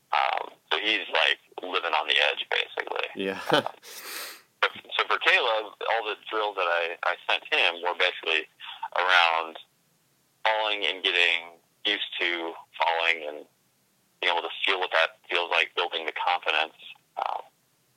Um, 0.09 0.53
so 0.71 0.77
he's 0.81 1.05
like 1.13 1.41
living 1.61 1.93
on 1.93 2.09
the 2.09 2.17
edge, 2.17 2.45
basically. 2.49 3.07
Yeah. 3.15 3.39
So 4.99 5.07
for 5.07 5.15
Caleb, 5.23 5.71
all 5.79 6.03
the 6.03 6.19
drills 6.27 6.59
that 6.59 6.67
I, 6.67 6.99
I 7.07 7.15
sent 7.23 7.47
him 7.47 7.79
were 7.79 7.95
basically 7.95 8.43
around 8.99 9.55
falling 10.43 10.83
and 10.83 10.99
getting 10.99 11.55
used 11.85 12.11
to 12.19 12.51
falling 12.75 13.23
and 13.23 13.37
being 14.19 14.33
able 14.35 14.43
to 14.43 14.51
feel 14.67 14.79
what 14.83 14.91
that 14.91 15.15
feels 15.31 15.49
like, 15.51 15.71
building 15.79 16.05
the 16.05 16.11
confidence. 16.11 16.75
Um, 17.15 17.47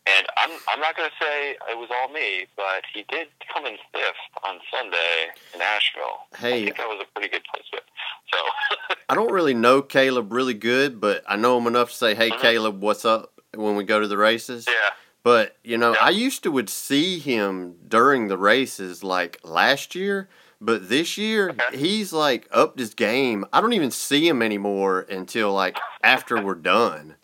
and 0.06 0.26
I'm 0.38 0.54
I'm 0.70 0.71
not 0.82 0.96
going 0.96 1.08
to 1.08 1.24
say 1.24 1.50
it 1.70 1.78
was 1.78 1.88
all 1.90 2.12
me, 2.12 2.46
but 2.56 2.82
he 2.92 3.04
did 3.08 3.28
come 3.54 3.64
in 3.66 3.76
fifth 3.92 4.44
on 4.44 4.58
Sunday 4.70 5.28
in 5.54 5.58
Nashville. 5.58 6.26
I 6.34 6.36
think 6.64 6.76
that 6.76 6.86
was 6.88 7.02
a 7.02 7.12
pretty 7.18 7.28
good 7.30 7.42
placement. 7.54 7.84
So 8.32 8.96
I 9.08 9.14
don't 9.14 9.32
really 9.32 9.54
know 9.54 9.80
Caleb 9.82 10.32
really 10.32 10.54
good, 10.54 11.00
but 11.00 11.22
I 11.28 11.36
know 11.36 11.56
him 11.58 11.66
enough 11.66 11.90
to 11.90 11.94
say, 11.96 12.14
"Hey, 12.14 12.30
Mhm. 12.30 12.40
Caleb, 12.40 12.82
what's 12.82 13.04
up?" 13.04 13.32
When 13.54 13.76
we 13.76 13.84
go 13.84 14.00
to 14.00 14.08
the 14.08 14.16
races. 14.16 14.66
yeah, 14.66 14.90
But 15.22 15.56
you 15.62 15.76
know, 15.78 15.92
Yeah. 15.92 15.98
I 16.00 16.10
used 16.10 16.42
to 16.44 16.50
would 16.50 16.70
see 16.70 17.18
him 17.18 17.76
during 17.86 18.28
the 18.28 18.38
races 18.38 19.04
like 19.04 19.38
last 19.44 19.94
year, 19.94 20.28
but 20.60 20.88
this 20.88 21.18
year 21.18 21.50
Okay. 21.50 21.76
he's 21.76 22.12
like 22.14 22.48
upped 22.50 22.78
his 22.78 22.94
game. 22.94 23.44
I 23.52 23.60
don't 23.60 23.74
even 23.74 23.90
see 23.90 24.26
him 24.26 24.40
anymore 24.42 25.00
until 25.10 25.52
like 25.52 25.78
after 26.02 26.40
we're 26.42 26.54
done. 26.54 27.16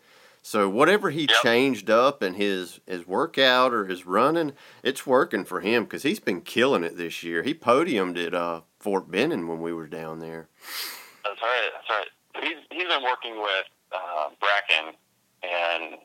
So 0.49 0.67
whatever 0.67 1.11
he 1.11 1.27
Yep. 1.29 1.43
changed 1.43 1.91
up 1.91 2.23
in 2.23 2.33
his 2.33 2.79
his 2.87 3.05
workout 3.05 3.71
or 3.71 3.85
his 3.85 4.07
running, 4.07 4.53
it's 4.81 5.05
working 5.05 5.45
for 5.45 5.61
him 5.61 5.83
because 5.83 6.01
he's 6.01 6.19
been 6.19 6.41
killing 6.41 6.83
it 6.83 6.97
this 6.97 7.21
year. 7.21 7.43
He 7.43 7.53
podiumed 7.53 8.17
at 8.17 8.33
uh, 8.33 8.61
Fort 8.79 9.11
Benning 9.11 9.47
when 9.47 9.61
we 9.61 9.73
were 9.73 9.85
down 9.85 10.17
there. 10.17 10.49
that's 11.23 11.39
right. 11.39 11.69
That's 11.71 11.89
right. 11.91 12.07
He's 12.41 12.57
he's 12.71 12.87
been 12.87 13.03
working 13.03 13.39
with 13.39 13.65
uh, 13.91 14.29
Bracken 14.39 14.95
and 15.43 15.99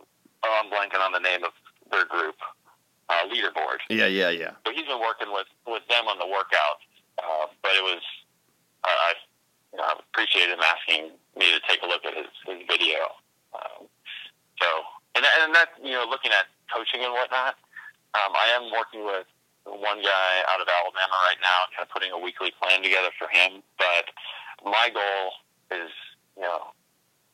oh, 0.44 0.60
I'm 0.62 0.70
blanking 0.70 1.00
on 1.00 1.12
the 1.12 1.20
name 1.20 1.42
of 1.42 1.52
their 1.90 2.04
group, 2.04 2.36
uh, 3.08 3.22
Leaderboard. 3.32 3.78
Yeah, 3.88 4.08
yeah, 4.08 4.28
yeah. 4.28 4.50
So 4.66 4.74
he's 4.74 4.84
been 4.84 5.00
working 5.00 5.32
with, 5.32 5.46
with 5.66 5.88
them 5.88 6.06
on 6.06 6.18
the 6.18 6.26
workouts, 6.26 6.84
uh, 7.16 7.46
but 7.62 7.72
it 7.72 7.82
was 7.82 8.02
I, 8.84 8.90
I 8.90 9.12
you 9.72 9.78
know, 9.78 9.84
I 9.84 9.94
appreciate 10.12 10.50
him 10.50 10.60
asking 10.60 11.12
me 11.34 11.46
to 11.50 11.60
take 11.66 11.80
a 11.82 11.86
look 11.86 12.04
at 12.04 12.12
his, 12.12 12.26
his 12.46 12.60
video. 12.68 13.08
Um, 13.54 13.88
so 14.60 14.68
and 15.14 15.24
and 15.42 15.54
that 15.54 15.74
you 15.82 15.92
know 15.92 16.06
looking 16.08 16.32
at 16.32 16.50
coaching 16.72 17.02
and 17.02 17.12
whatnot, 17.12 17.54
um, 18.14 18.32
I 18.34 18.50
am 18.54 18.70
working 18.72 19.04
with 19.04 19.26
one 19.64 20.02
guy 20.02 20.32
out 20.52 20.60
of 20.60 20.68
Alabama 20.68 21.16
right 21.24 21.40
now, 21.40 21.70
kind 21.72 21.86
of 21.86 21.90
putting 21.90 22.12
a 22.12 22.18
weekly 22.18 22.52
plan 22.60 22.82
together 22.82 23.10
for 23.18 23.28
him. 23.28 23.62
But 23.78 24.10
my 24.64 24.90
goal 24.92 25.38
is 25.70 25.90
you 26.36 26.42
know. 26.42 26.74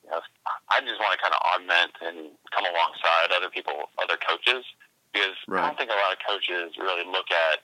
You 0.00 0.16
know, 0.16 0.24
I 0.72 0.80
just 0.80 0.96
want 0.96 1.12
to 1.12 1.20
kind 1.20 1.36
of 1.36 1.44
augment 1.44 1.92
and 2.00 2.32
come 2.56 2.64
alongside 2.64 3.36
other 3.36 3.52
people, 3.52 3.92
other 4.00 4.16
coaches, 4.16 4.64
because 5.12 5.36
I 5.52 5.68
don't 5.68 5.76
think 5.76 5.92
a 5.92 6.00
lot 6.00 6.16
of 6.16 6.18
coaches 6.24 6.72
really 6.80 7.04
look 7.04 7.28
at 7.28 7.60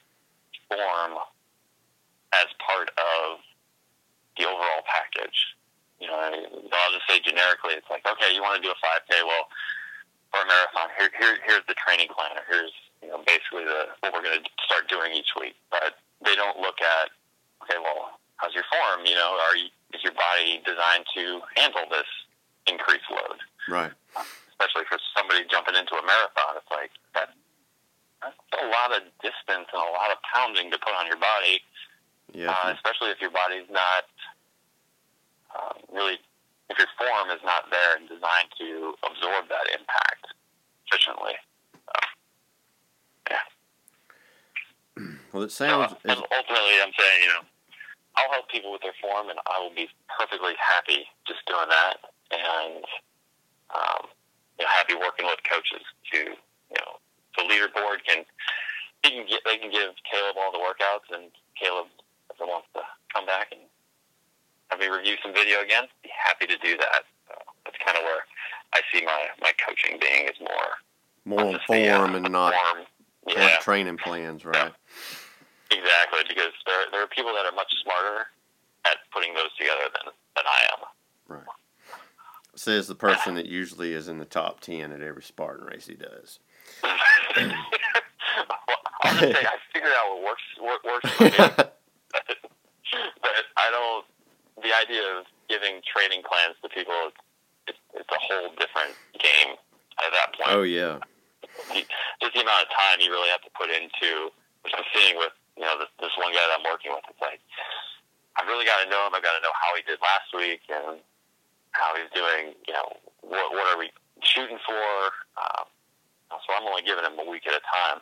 form 0.68 1.16
as 2.34 2.46
part 2.60 2.90
of 3.00 3.40
the 4.36 4.44
overall 4.44 4.84
package. 4.84 5.56
You 6.00 6.08
know, 6.12 6.16
I'll 6.20 6.92
just 6.92 7.08
say 7.08 7.20
generically, 7.24 7.72
it's 7.80 7.88
like, 7.88 8.04
okay, 8.04 8.34
you 8.34 8.42
want 8.44 8.60
to 8.60 8.64
do 8.64 8.68
a 8.68 8.78
5K, 8.84 9.16
well, 9.24 9.48
or 10.36 10.44
a 10.44 10.46
marathon, 10.46 10.92
here, 11.00 11.08
here, 11.16 11.40
here's 11.48 11.64
the 11.64 11.76
training 11.80 12.12
plan, 12.12 12.36
or 12.36 12.44
here's, 12.44 12.72
you 13.00 13.08
know, 13.08 13.24
basically 13.24 13.64
the 13.64 13.88
what 14.04 14.12
we're 14.12 14.20
going 14.24 14.36
to 14.36 14.44
start 14.60 14.88
doing 14.92 15.16
each 15.16 15.32
week. 15.40 15.56
But 15.72 15.96
they 16.20 16.36
don't 16.36 16.60
look 16.60 16.76
at, 16.84 17.08
okay, 17.64 17.80
well, 17.80 18.20
how's 18.36 18.52
your 18.52 18.68
form? 18.68 19.08
You 19.08 19.16
know, 19.16 19.40
are 19.40 19.56
you, 19.56 19.72
is 19.96 20.04
your 20.04 20.12
body 20.12 20.60
designed 20.68 21.08
to 21.16 21.40
handle 21.56 21.88
this 21.88 22.08
increased 22.68 23.08
load? 23.08 23.40
Right. 23.66 23.90
especially 24.52 24.84
for 24.88 25.00
somebody 25.16 25.42
jumping 25.50 25.74
into 25.74 25.96
a 25.96 26.04
marathon. 26.04 26.54
It's 26.60 26.70
like 26.70 26.92
that, 27.16 27.32
that's 28.22 28.36
a 28.62 28.68
lot 28.68 28.92
of 28.94 29.04
distance 29.24 29.68
and 29.72 29.80
a 29.82 29.92
lot 29.96 30.12
of 30.12 30.20
pounding 30.28 30.70
to 30.70 30.78
put 30.78 30.92
on 30.92 31.08
your 31.08 31.18
body, 31.18 31.60
Yeah. 32.36 32.52
uh, 32.52 32.72
especially 32.76 33.10
if 33.10 33.20
your 33.20 33.32
body's 33.32 33.66
not 33.72 34.04
uh, 35.56 35.72
really, 35.92 36.18
if 36.68 36.78
your 36.78 36.88
form 36.98 37.30
is 37.30 37.40
not 37.44 37.70
there 37.70 37.96
and 37.96 38.08
designed 38.08 38.52
to 38.60 38.94
absorb 39.08 39.48
that 39.48 39.66
impact 39.72 40.26
efficiently. 40.86 41.32
well, 45.32 45.42
it 45.44 45.50
So, 45.52 45.66
sounds. 45.66 45.94
and 46.04 46.16
ultimately, 46.32 46.76
I'm 46.80 46.92
saying, 46.96 47.20
you 47.22 47.28
know, 47.28 47.44
I'll 48.16 48.32
help 48.32 48.48
people 48.48 48.72
with 48.72 48.80
their 48.80 48.96
form, 49.00 49.28
and 49.28 49.38
I 49.46 49.60
will 49.60 49.74
be 49.74 49.88
perfectly 50.08 50.54
happy 50.56 51.04
just 51.28 51.44
doing 51.44 51.68
that, 51.68 51.96
and 52.32 52.84
um, 53.76 54.08
you 54.58 54.64
know, 54.64 54.70
happy 54.72 54.94
working 54.94 55.26
with 55.26 55.36
coaches 55.44 55.84
to, 56.12 56.18
you 56.32 56.78
know, 56.80 56.96
the 57.36 57.44
leaderboard 57.44 58.00
can 58.08 58.24
he 59.04 59.10
can 59.12 59.26
get 59.28 59.44
they 59.44 59.58
can 59.58 59.70
give 59.70 59.92
Caleb 60.08 60.40
all 60.40 60.48
the 60.50 60.58
workouts, 60.64 61.12
and 61.12 61.28
Caleb 61.60 61.92
if 62.32 62.38
he 62.40 62.44
wants 62.44 62.68
to 62.72 62.80
come 63.12 63.26
back 63.26 63.52
and 63.52 63.60
have 64.76 64.90
me 64.90 64.94
review 64.94 65.16
some 65.22 65.32
video 65.32 65.60
again, 65.60 65.84
be 66.02 66.10
happy 66.24 66.46
to 66.46 66.56
do 66.58 66.76
that. 66.76 67.02
So 67.28 67.34
that's 67.64 67.76
kind 67.84 67.96
of 67.96 68.04
where 68.04 68.24
I 68.74 68.80
see 68.92 69.04
my 69.04 69.26
my 69.40 69.52
coaching 69.66 69.98
being 70.00 70.28
is 70.28 70.38
more 70.40 70.76
more 71.24 71.54
on 71.54 71.60
form 71.66 72.14
and 72.14 72.32
not 72.32 72.54
form. 72.54 72.86
Yeah, 73.28 73.56
training 73.60 73.98
plans, 73.98 74.44
right? 74.44 74.72
Exactly, 75.70 76.20
because 76.28 76.52
there 76.66 76.84
there 76.92 77.02
are 77.02 77.08
people 77.08 77.32
that 77.32 77.46
are 77.46 77.54
much 77.54 77.72
smarter 77.82 78.26
at 78.84 78.96
putting 79.12 79.34
those 79.34 79.52
together 79.58 79.90
than 79.92 80.12
than 80.36 80.44
I 80.46 80.60
am. 80.72 80.86
Right. 81.28 81.46
Says 82.54 82.86
the 82.86 82.94
person 82.94 83.34
that 83.34 83.46
usually 83.46 83.92
is 83.92 84.08
in 84.08 84.18
the 84.18 84.24
top 84.24 84.60
ten 84.60 84.92
at 84.92 85.02
every 85.02 85.22
Spartan 85.22 85.66
race 85.66 85.86
he 85.86 85.94
does. 85.94 86.38
well, 86.82 86.92
I'll 89.02 89.18
just 89.18 89.20
say 89.20 89.46
I 89.46 89.56
figured 89.72 89.92
out 89.92 90.08
what 90.14 90.24
works 90.24 90.42
what 90.58 90.84
works 90.84 91.10
for 91.10 91.24
me, 91.24 91.30
but 93.22 93.44
I 93.56 93.70
don't. 93.70 94.04
The 94.62 94.72
idea 94.72 95.04
of 95.18 95.28
giving 95.48 95.84
training 95.84 96.24
plans 96.24 96.56
to 96.64 96.68
people, 96.72 97.12
it's, 97.68 97.78
it's, 97.94 98.08
a 98.08 98.20
whole 98.20 98.50
different 98.56 98.96
game 99.20 99.54
at 100.00 100.10
that 100.12 100.28
point. 100.32 100.52
oh 100.52 100.64
yeah. 100.64 100.98
just 102.20 102.32
the 102.32 102.42
amount 102.42 102.64
of 102.64 102.70
time 102.72 103.00
you 103.00 103.12
really 103.12 103.28
have 103.28 103.44
to 103.44 103.52
put 103.52 103.68
into, 103.68 104.32
which 104.64 104.72
I'm 104.76 104.86
seeing 104.96 105.16
with 105.16 105.32
you 105.56 105.64
know 105.64 105.76
this, 105.80 105.88
this 106.00 106.14
one 106.20 106.32
guy 106.32 106.44
that 106.44 106.60
I'm 106.60 106.66
working 106.68 106.92
with. 106.92 107.04
It's 107.08 107.20
like 107.20 107.40
I've 108.36 108.48
really 108.48 108.68
got 108.68 108.84
to 108.84 108.88
know 108.88 109.08
him. 109.08 109.16
I've 109.16 109.24
got 109.24 109.36
to 109.36 109.44
know 109.44 109.54
how 109.56 109.72
he 109.76 109.82
did 109.84 110.00
last 110.04 110.28
week 110.36 110.64
and 110.68 111.00
how 111.72 111.96
he's 111.96 112.12
doing. 112.12 112.56
You 112.68 112.74
know 112.76 112.88
what 113.24 113.52
what 113.52 113.66
are 113.72 113.80
we 113.80 113.92
shooting 114.20 114.60
for? 114.64 114.84
Um, 115.40 115.66
so 116.32 116.48
I'm 116.52 116.68
only 116.68 116.84
giving 116.84 117.04
him 117.04 117.16
a 117.16 117.26
week 117.28 117.48
at 117.48 117.56
a 117.56 117.64
time. 117.64 118.00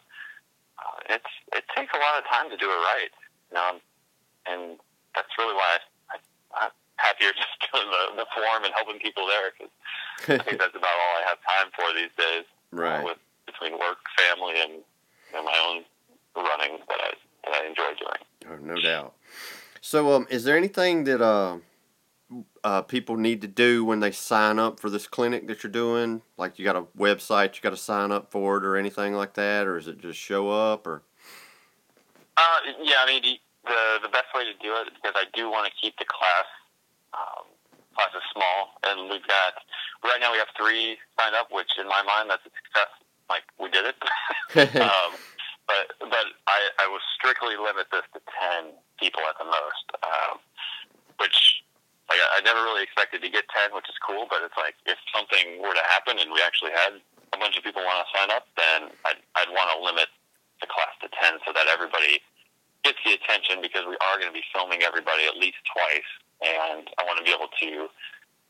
Uh, 0.78 1.18
it's 1.18 1.32
it 1.55 1.64
takes 1.74 1.94
a 1.94 2.00
lot 2.02 2.18
of 2.18 2.26
time 2.26 2.50
to 2.50 2.59
do 2.59 2.66
it 2.66 2.80
right. 2.94 3.12
You 3.50 3.55
know, 3.55 3.70
and 4.50 4.62
that's 5.14 5.30
really 5.38 5.55
why 5.55 5.78
I, 5.78 5.93
happier 7.05 7.30
just 7.36 7.55
doing 7.68 7.86
the, 7.92 8.24
the 8.24 8.26
form 8.32 8.64
and 8.64 8.72
helping 8.72 8.96
people 8.98 9.28
there 9.28 9.52
because 9.52 9.72
I 10.40 10.42
think 10.42 10.57
that's 10.57 10.74
about 10.74 10.96
all 10.96 11.14
I 11.20 11.24
have 11.28 11.40
time 11.44 11.68
for 11.76 11.92
these 11.92 12.12
days. 12.16 12.48
uh, 12.72 12.80
right. 12.80 13.05
with 13.05 13.20
between 13.44 13.76
work, 13.78 14.00
family, 14.16 14.57
and 14.57 14.80
know, 15.34 15.44
my 15.44 15.59
own 15.68 15.84
running 16.36 16.78
that 16.88 17.00
I 17.00 17.12
that 17.44 17.62
I 17.62 17.66
enjoy 17.66 17.90
doing. 17.98 18.50
Oh, 18.50 18.74
no 18.74 18.80
doubt. 18.80 19.14
So, 19.80 20.12
um, 20.12 20.26
is 20.30 20.44
there 20.44 20.57
anything 20.57 21.05
that 21.05 21.20
uh, 21.20 21.59
uh, 22.62 22.82
people 22.82 23.16
need 23.16 23.42
to 23.42 23.48
do 23.48 23.84
when 23.84 24.00
they 24.00 24.11
sign 24.11 24.59
up 24.59 24.80
for 24.80 24.88
this 24.88 25.07
clinic 25.07 25.46
that 25.48 25.62
you're 25.62 25.70
doing? 25.70 26.22
Like, 26.38 26.59
you 26.59 26.64
got 26.64 26.76
a 26.76 26.84
website 26.96 27.57
you 27.57 27.61
got 27.61 27.70
to 27.70 27.76
sign 27.76 28.11
up 28.11 28.30
for 28.30 28.57
it, 28.57 28.64
or 28.64 28.76
anything 28.76 29.14
like 29.14 29.34
that, 29.34 29.66
or 29.66 29.76
is 29.76 29.88
it 29.88 29.98
just 29.98 30.18
show 30.18 30.50
up, 30.50 30.86
or? 30.86 31.02
Uh, 32.36 32.59
yeah, 32.82 32.96
I 33.00 33.07
mean 33.07 33.22
the, 33.22 33.38
the 33.64 33.98
the 34.05 34.09
best 34.09 34.26
way 34.34 34.44
to 34.44 34.52
do 34.55 34.74
it 34.80 34.88
because 34.94 35.14
I 35.14 35.24
do 35.34 35.50
want 35.50 35.66
to 35.66 35.72
keep 35.80 35.96
the 35.98 36.07
class 36.07 36.46
um, 37.14 37.46
classes 37.94 38.22
small, 38.34 38.74
and 38.90 39.08
we've 39.08 39.26
got 39.30 39.54
right 40.02 40.18
now 40.20 40.34
we 40.34 40.38
have 40.42 40.50
three 40.58 40.98
signed 41.18 41.38
up, 41.38 41.48
which 41.54 41.70
in 41.78 41.86
my 41.86 42.02
mind 42.02 42.28
that's 42.28 42.44
a 42.44 42.52
success. 42.52 42.90
Like 43.30 43.46
we 43.56 43.70
did 43.70 43.88
it. 43.88 43.98
um, 44.82 45.16
but 45.64 45.96
but 45.98 46.26
I, 46.44 46.60
I 46.82 46.86
will 46.90 47.02
strictly 47.16 47.56
limit 47.56 47.88
this 47.88 48.04
to 48.12 48.20
ten 48.28 48.76
people 49.00 49.24
at 49.24 49.38
the 49.40 49.48
most, 49.48 49.86
um, 50.04 50.36
which 51.16 51.64
like 52.12 52.20
I, 52.20 52.38
I 52.38 52.44
never 52.44 52.60
really 52.66 52.84
expected 52.84 53.24
to 53.24 53.30
get 53.32 53.48
ten, 53.48 53.72
which 53.72 53.88
is 53.88 53.96
cool. 54.04 54.28
But 54.28 54.44
it's 54.44 54.58
like 54.60 54.76
if 54.84 55.00
something 55.14 55.62
were 55.62 55.72
to 55.72 55.86
happen 55.88 56.20
and 56.20 56.28
we 56.28 56.44
actually 56.44 56.76
had 56.76 57.00
a 57.32 57.38
bunch 57.40 57.56
of 57.56 57.64
people 57.64 57.82
want 57.82 58.04
to 58.04 58.08
sign 58.12 58.30
up, 58.30 58.46
then 58.60 58.92
I'd, 59.08 59.20
I'd 59.34 59.50
want 59.50 59.72
to 59.72 59.78
limit 59.80 60.12
the 60.60 60.68
class 60.68 60.92
to 61.00 61.08
ten 61.16 61.40
so 61.48 61.56
that 61.56 61.66
everybody 61.72 62.20
gets 62.84 63.00
the 63.02 63.16
attention 63.16 63.64
because 63.64 63.88
we 63.88 63.96
are 64.04 64.20
going 64.20 64.28
to 64.28 64.36
be 64.36 64.44
filming 64.52 64.84
everybody 64.84 65.24
at 65.24 65.40
least 65.40 65.58
twice, 65.72 66.10
and 66.44 66.84
I 67.00 67.08
want 67.08 67.16
to 67.18 67.24
be 67.24 67.32
able 67.32 67.48
to 67.48 67.88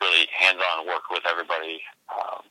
really 0.03 0.27
hands-on 0.35 0.91
work 0.91 1.09
with 1.09 1.23
everybody 1.25 1.81
um, 2.11 2.43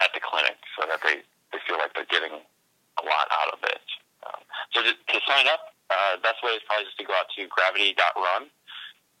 at 0.00 0.10
the 0.16 0.20
clinic 0.24 0.56
so 0.74 0.88
that 0.88 0.98
they, 1.04 1.20
they 1.52 1.60
feel 1.68 1.76
like 1.76 1.92
they're 1.92 2.08
getting 2.08 2.32
a 2.34 3.02
lot 3.04 3.28
out 3.30 3.52
of 3.52 3.60
it. 3.68 3.84
Um, 4.24 4.40
so 4.72 4.80
to, 4.80 4.90
to 4.96 5.16
sign 5.28 5.46
up, 5.46 5.76
uh, 5.92 6.16
best 6.24 6.40
way 6.40 6.56
is 6.56 6.64
probably 6.66 6.88
just 6.88 6.98
to 6.98 7.04
go 7.04 7.12
out 7.12 7.28
to 7.36 7.46
gravity.run. 7.52 8.48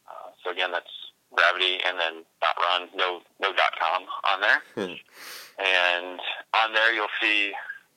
Uh, 0.08 0.28
so 0.42 0.50
again, 0.50 0.72
that's 0.72 0.90
gravity 1.36 1.78
and 1.84 1.98
then 1.98 2.24
dot 2.40 2.56
.run, 2.58 2.88
no, 2.94 3.20
no 3.40 3.52
dot 3.52 3.74
.com 3.78 4.06
on 4.24 4.40
there. 4.40 4.62
and 5.58 6.20
on 6.54 6.72
there 6.72 6.94
you'll 6.94 7.12
see 7.20 7.52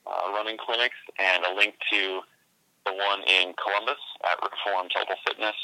uh, 0.06 0.32
running 0.32 0.58
clinics 0.58 0.98
and 1.18 1.44
a 1.44 1.54
link 1.54 1.74
to 1.90 2.20
the 2.86 2.92
one 2.92 3.20
in 3.28 3.54
Columbus 3.62 4.00
at 4.24 4.38
Reform 4.42 4.88
Total 4.94 5.16
Fitness. 5.26 5.56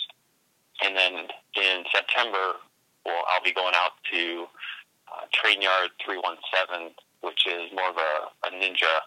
And 0.82 0.96
then 0.96 1.28
in 1.56 1.84
September, 1.92 2.60
well, 3.06 3.24
I'll 3.28 3.42
be 3.42 3.52
going 3.52 3.74
out 3.74 3.92
to 4.12 4.46
uh, 5.08 5.24
Train 5.32 5.62
Yard 5.62 5.90
317, 6.04 6.92
which 7.22 7.46
is 7.46 7.72
more 7.72 7.90
of 7.90 7.96
a, 7.96 8.12
a 8.48 8.50
ninja 8.50 9.00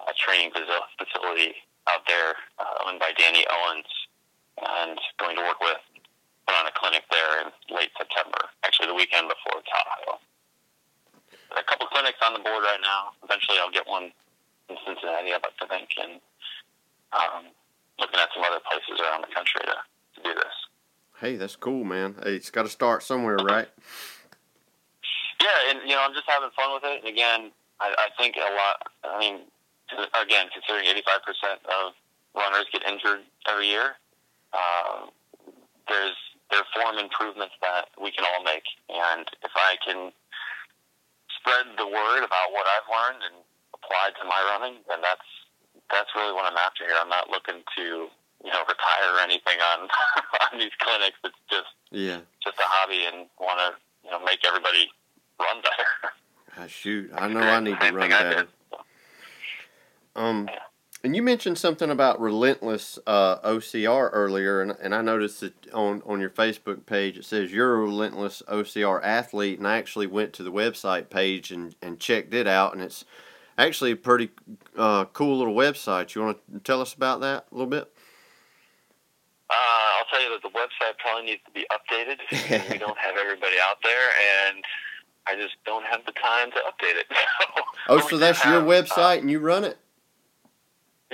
uh, 0.00 0.12
training 0.18 0.50
faci- 0.50 0.90
facility 0.98 1.54
out 1.86 2.02
there 2.06 2.34
uh, 2.58 2.88
owned 2.88 2.98
by 2.98 3.12
Danny 3.16 3.46
Owens 3.46 3.86
and 4.58 4.98
going 5.18 5.36
to 5.36 5.42
work 5.42 5.60
with 5.60 5.78
put 6.46 6.54
on 6.54 6.66
a 6.66 6.74
clinic 6.74 7.02
there 7.10 7.42
in 7.42 7.50
late 7.74 7.90
September, 7.98 8.38
actually 8.62 8.86
the 8.86 8.94
weekend 8.94 9.26
before 9.28 9.60
Tahoe. 9.66 10.18
A 11.58 11.62
couple 11.66 11.86
clinics 11.90 12.18
on 12.22 12.34
the 12.34 12.38
board 12.38 12.62
right 12.62 12.80
now. 12.82 13.14
Eventually 13.22 13.58
I'll 13.58 13.70
get 13.70 13.86
one 13.86 14.10
in 14.70 14.76
Cincinnati, 14.86 15.34
I'd 15.34 15.42
like 15.42 15.58
to 15.58 15.66
think, 15.66 15.90
and 16.02 16.20
um, 17.12 17.50
looking 17.98 18.18
at 18.18 18.28
some 18.34 18.42
other 18.42 18.62
places 18.62 19.00
around 19.00 19.22
the 19.22 19.32
country 19.34 19.62
to, 19.62 19.74
to 19.74 20.18
do 20.22 20.34
this. 20.34 20.56
Hey, 21.18 21.36
that's 21.36 21.56
cool, 21.56 21.84
man. 21.84 22.14
Hey, 22.22 22.35
it's 22.46 22.54
got 22.54 22.62
to 22.62 22.70
start 22.70 23.02
somewhere, 23.02 23.42
right? 23.42 23.66
Yeah, 25.42 25.58
and 25.74 25.82
you 25.82 25.98
know, 25.98 26.02
I'm 26.06 26.14
just 26.14 26.30
having 26.30 26.54
fun 26.54 26.70
with 26.78 26.86
it. 26.86 27.02
And 27.02 27.10
again, 27.10 27.50
I, 27.82 27.90
I 27.90 28.06
think 28.14 28.38
a 28.38 28.54
lot. 28.54 28.86
I 29.02 29.18
mean, 29.18 29.50
again, 30.14 30.46
considering 30.54 30.86
85% 30.94 31.58
of 31.66 31.98
runners 32.38 32.70
get 32.70 32.86
injured 32.86 33.26
every 33.50 33.66
year, 33.66 33.98
uh, 34.54 35.10
there's 35.90 36.14
there 36.54 36.62
are 36.62 36.70
form 36.70 37.02
improvements 37.02 37.58
that 37.66 37.90
we 37.98 38.14
can 38.14 38.22
all 38.22 38.44
make. 38.46 38.62
And 38.94 39.26
if 39.42 39.50
I 39.58 39.74
can 39.82 40.14
spread 41.42 41.66
the 41.82 41.86
word 41.90 42.22
about 42.22 42.54
what 42.54 42.70
I've 42.70 42.86
learned 42.86 43.26
and 43.26 43.42
applied 43.74 44.14
to 44.22 44.24
my 44.30 44.38
running, 44.54 44.86
then 44.86 45.02
that's 45.02 45.26
that's 45.90 46.14
really 46.14 46.30
what 46.32 46.46
I'm 46.46 46.56
after 46.62 46.86
here. 46.86 46.94
I'm 46.94 47.10
not 47.10 47.26
looking 47.28 47.66
to 47.74 48.06
you 48.46 48.52
know 48.54 48.62
retire 48.62 49.18
or 49.18 49.18
anything 49.18 49.58
on 49.74 49.90
on 50.46 50.58
these 50.62 50.70
clinics. 50.78 51.18
It's 51.26 51.34
just 51.50 51.74
Yeah. 51.90 52.20
just 52.44 52.58
a 52.58 52.66
hobby 52.66 53.04
and 53.06 53.26
want 53.40 53.58
to 53.60 53.74
you 54.04 54.10
know 54.10 54.22
make 54.24 54.44
everybody 54.46 54.90
run 55.40 55.62
better. 55.62 56.12
Ah, 56.66 56.68
shoot, 56.68 57.10
I 57.14 57.28
know 57.28 57.40
I 57.40 57.60
need 57.60 57.80
to 57.80 57.92
run 57.92 58.10
better. 58.10 58.46
Um, 60.16 60.48
and 61.04 61.14
you 61.14 61.22
mentioned 61.22 61.58
something 61.58 61.90
about 61.90 62.20
relentless 62.20 62.98
uh, 63.06 63.38
OCR 63.38 64.10
earlier, 64.12 64.60
and, 64.60 64.72
and 64.80 64.94
I 64.94 65.02
noticed 65.02 65.40
that 65.42 65.54
on, 65.72 66.02
on 66.04 66.20
your 66.20 66.30
Facebook 66.30 66.86
page 66.86 67.18
it 67.18 67.24
says 67.24 67.52
you're 67.52 67.76
a 67.76 67.78
relentless 67.78 68.42
OCR 68.48 69.00
athlete, 69.04 69.58
and 69.58 69.68
I 69.68 69.76
actually 69.76 70.08
went 70.08 70.32
to 70.34 70.42
the 70.42 70.50
website 70.50 71.08
page 71.10 71.52
and, 71.52 71.76
and 71.80 72.00
checked 72.00 72.34
it 72.34 72.48
out, 72.48 72.72
and 72.72 72.82
it's 72.82 73.04
actually 73.56 73.92
a 73.92 73.96
pretty 73.96 74.30
uh, 74.76 75.04
cool 75.06 75.38
little 75.38 75.54
website. 75.54 76.14
You 76.14 76.22
want 76.22 76.38
to 76.52 76.60
tell 76.60 76.80
us 76.80 76.94
about 76.94 77.20
that 77.20 77.46
a 77.52 77.54
little 77.54 77.70
bit? 77.70 77.92
Uh, 79.48 79.54
I'll 79.54 80.06
tell 80.10 80.22
you 80.22 80.30
that 80.30 80.42
the 80.42 80.48
website 80.48 80.98
probably 80.98 81.26
needs 81.26 81.42
to 81.44 81.52
be 81.52 81.64
updated. 81.70 82.18
we 82.72 82.78
don't 82.78 82.98
have 82.98 83.14
everybody 83.16 83.56
out 83.62 83.76
there, 83.84 84.10
and 84.50 84.64
I 85.28 85.34
just 85.34 85.56
don't 85.66 85.84
have 85.84 86.04
the 86.06 86.12
time 86.12 86.50
to 86.52 86.60
update 86.70 86.96
it. 86.98 87.06
Oh, 87.88 88.02
so 88.02 88.18
that's 88.18 88.42
your 88.42 88.58
have, 88.58 88.66
uh, 88.66 88.74
website 88.74 89.22
and 89.22 89.30
you 89.30 89.38
run 89.38 89.62
it? 89.62 89.78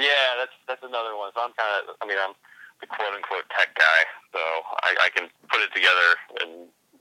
Yeah, 0.01 0.41
that's 0.41 0.57
that's 0.65 0.81
another 0.81 1.21
one. 1.21 1.29
So 1.37 1.45
I'm 1.45 1.53
kind 1.53 1.85
of, 1.85 2.01
I 2.01 2.09
mean, 2.09 2.17
I'm 2.17 2.33
the 2.81 2.89
quote 2.89 3.13
unquote 3.13 3.45
tech 3.53 3.77
guy, 3.77 4.01
so 4.33 4.41
I, 4.81 4.97
I 5.05 5.09
can 5.13 5.29
put 5.53 5.61
it 5.61 5.69
together 5.77 6.09
and 6.41 6.51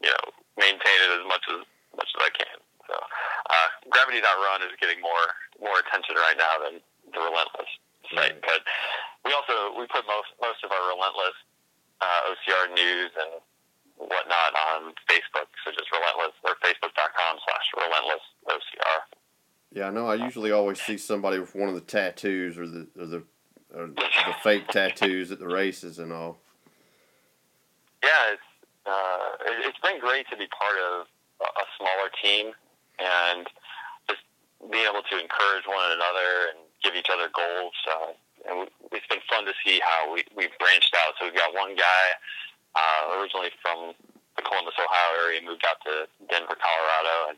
you 0.04 0.12
know 0.12 0.24
maintain 0.60 0.98
it 1.08 1.12
as 1.16 1.24
much 1.24 1.48
as 1.56 1.64
much 1.96 2.10
as 2.12 2.20
I 2.20 2.32
can. 2.36 2.58
So 2.84 3.00
uh, 3.00 3.68
Gravity.run 3.96 4.60
is 4.68 4.76
getting 4.84 5.00
more 5.00 5.28
more 5.64 5.80
attention 5.80 6.20
right 6.20 6.36
now 6.36 6.60
than 6.68 6.84
the 7.16 7.24
Relentless 7.24 7.72
site, 8.12 8.36
Right. 8.36 8.44
but 8.44 8.68
we 9.24 9.32
also 9.32 9.72
we 9.80 9.88
put 9.88 10.04
most 10.04 10.36
most 10.44 10.60
of 10.68 10.76
our 10.76 10.84
Relentless 10.92 11.38
uh, 12.04 12.28
OCR 12.28 12.76
news 12.76 13.16
and 13.16 13.40
whatnot 14.10 14.54
on 14.56 14.94
Facebook. 15.10 15.50
So 15.64 15.72
just 15.72 15.92
Relentless 15.92 16.34
or 16.44 16.56
Facebook.com 16.64 17.38
slash 17.46 17.68
Relentless 17.78 18.26
OCR. 18.48 19.00
Yeah, 19.74 19.88
I 19.88 19.90
know. 19.92 20.08
I 20.08 20.16
usually 20.16 20.52
always 20.52 20.82
see 20.82 20.98
somebody 20.98 21.40
with 21.40 21.56
one 21.56 21.70
of 21.70 21.76
the 21.76 21.82
tattoos 21.82 22.58
or 22.58 22.68
the 22.68 22.88
or 23.00 23.06
the 23.06 23.24
or 23.74 23.88
the 23.88 24.36
fake 24.44 24.68
tattoos 24.68 25.32
at 25.32 25.40
the 25.40 25.48
races 25.48 26.00
and 26.00 26.12
all. 26.12 26.40
yeah, 28.04 28.34
it's 28.34 28.50
uh, 28.86 29.30
it, 29.48 29.66
it's 29.68 29.80
been 29.80 30.00
great 30.00 30.28
to 30.30 30.36
be 30.36 30.48
part 30.48 30.76
of 30.76 31.08
a, 31.40 31.46
a 31.46 31.66
smaller 31.78 32.10
team 32.22 32.52
and 33.00 33.48
just 34.10 34.22
being 34.72 34.84
able 34.84 35.04
to 35.08 35.16
encourage 35.16 35.66
one 35.68 35.92
another 35.94 36.52
and 36.52 36.60
give 36.84 36.96
each 36.96 37.08
other 37.14 37.30
goals. 37.32 37.78
Uh, 37.88 38.12
and 38.50 38.68
it's 38.92 39.08
been 39.08 39.24
fun 39.30 39.46
to 39.46 39.54
see 39.64 39.80
how 39.80 40.12
we 40.14 40.26
we've 40.36 40.58
branched 40.60 40.96
out. 41.06 41.14
So 41.20 41.26
we've 41.26 41.38
got 41.38 41.54
one 41.54 41.76
guy 41.76 42.04
uh, 42.76 43.20
originally 43.20 43.52
from 43.62 43.94
the 44.36 44.44
Columbus, 44.44 44.76
Ohio 44.80 45.12
area, 45.28 45.42
moved 45.44 45.64
out 45.68 45.80
to 45.84 46.08
Denver, 46.30 46.56
Colorado, 46.56 47.36
and 47.36 47.38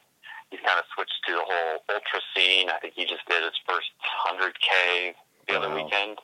he's 0.53 0.61
kind 0.61 0.77
of 0.77 0.85
switched 0.93 1.17
to 1.27 1.33
the 1.33 1.45
whole 1.45 1.81
ultra 1.89 2.21
scene. 2.35 2.69
I 2.69 2.77
think 2.79 2.93
he 2.93 3.05
just 3.05 3.25
did 3.25 3.41
his 3.41 3.57
first 3.65 3.89
100k 4.29 5.17
the 5.49 5.57
other 5.57 5.73
weekend, 5.73 6.21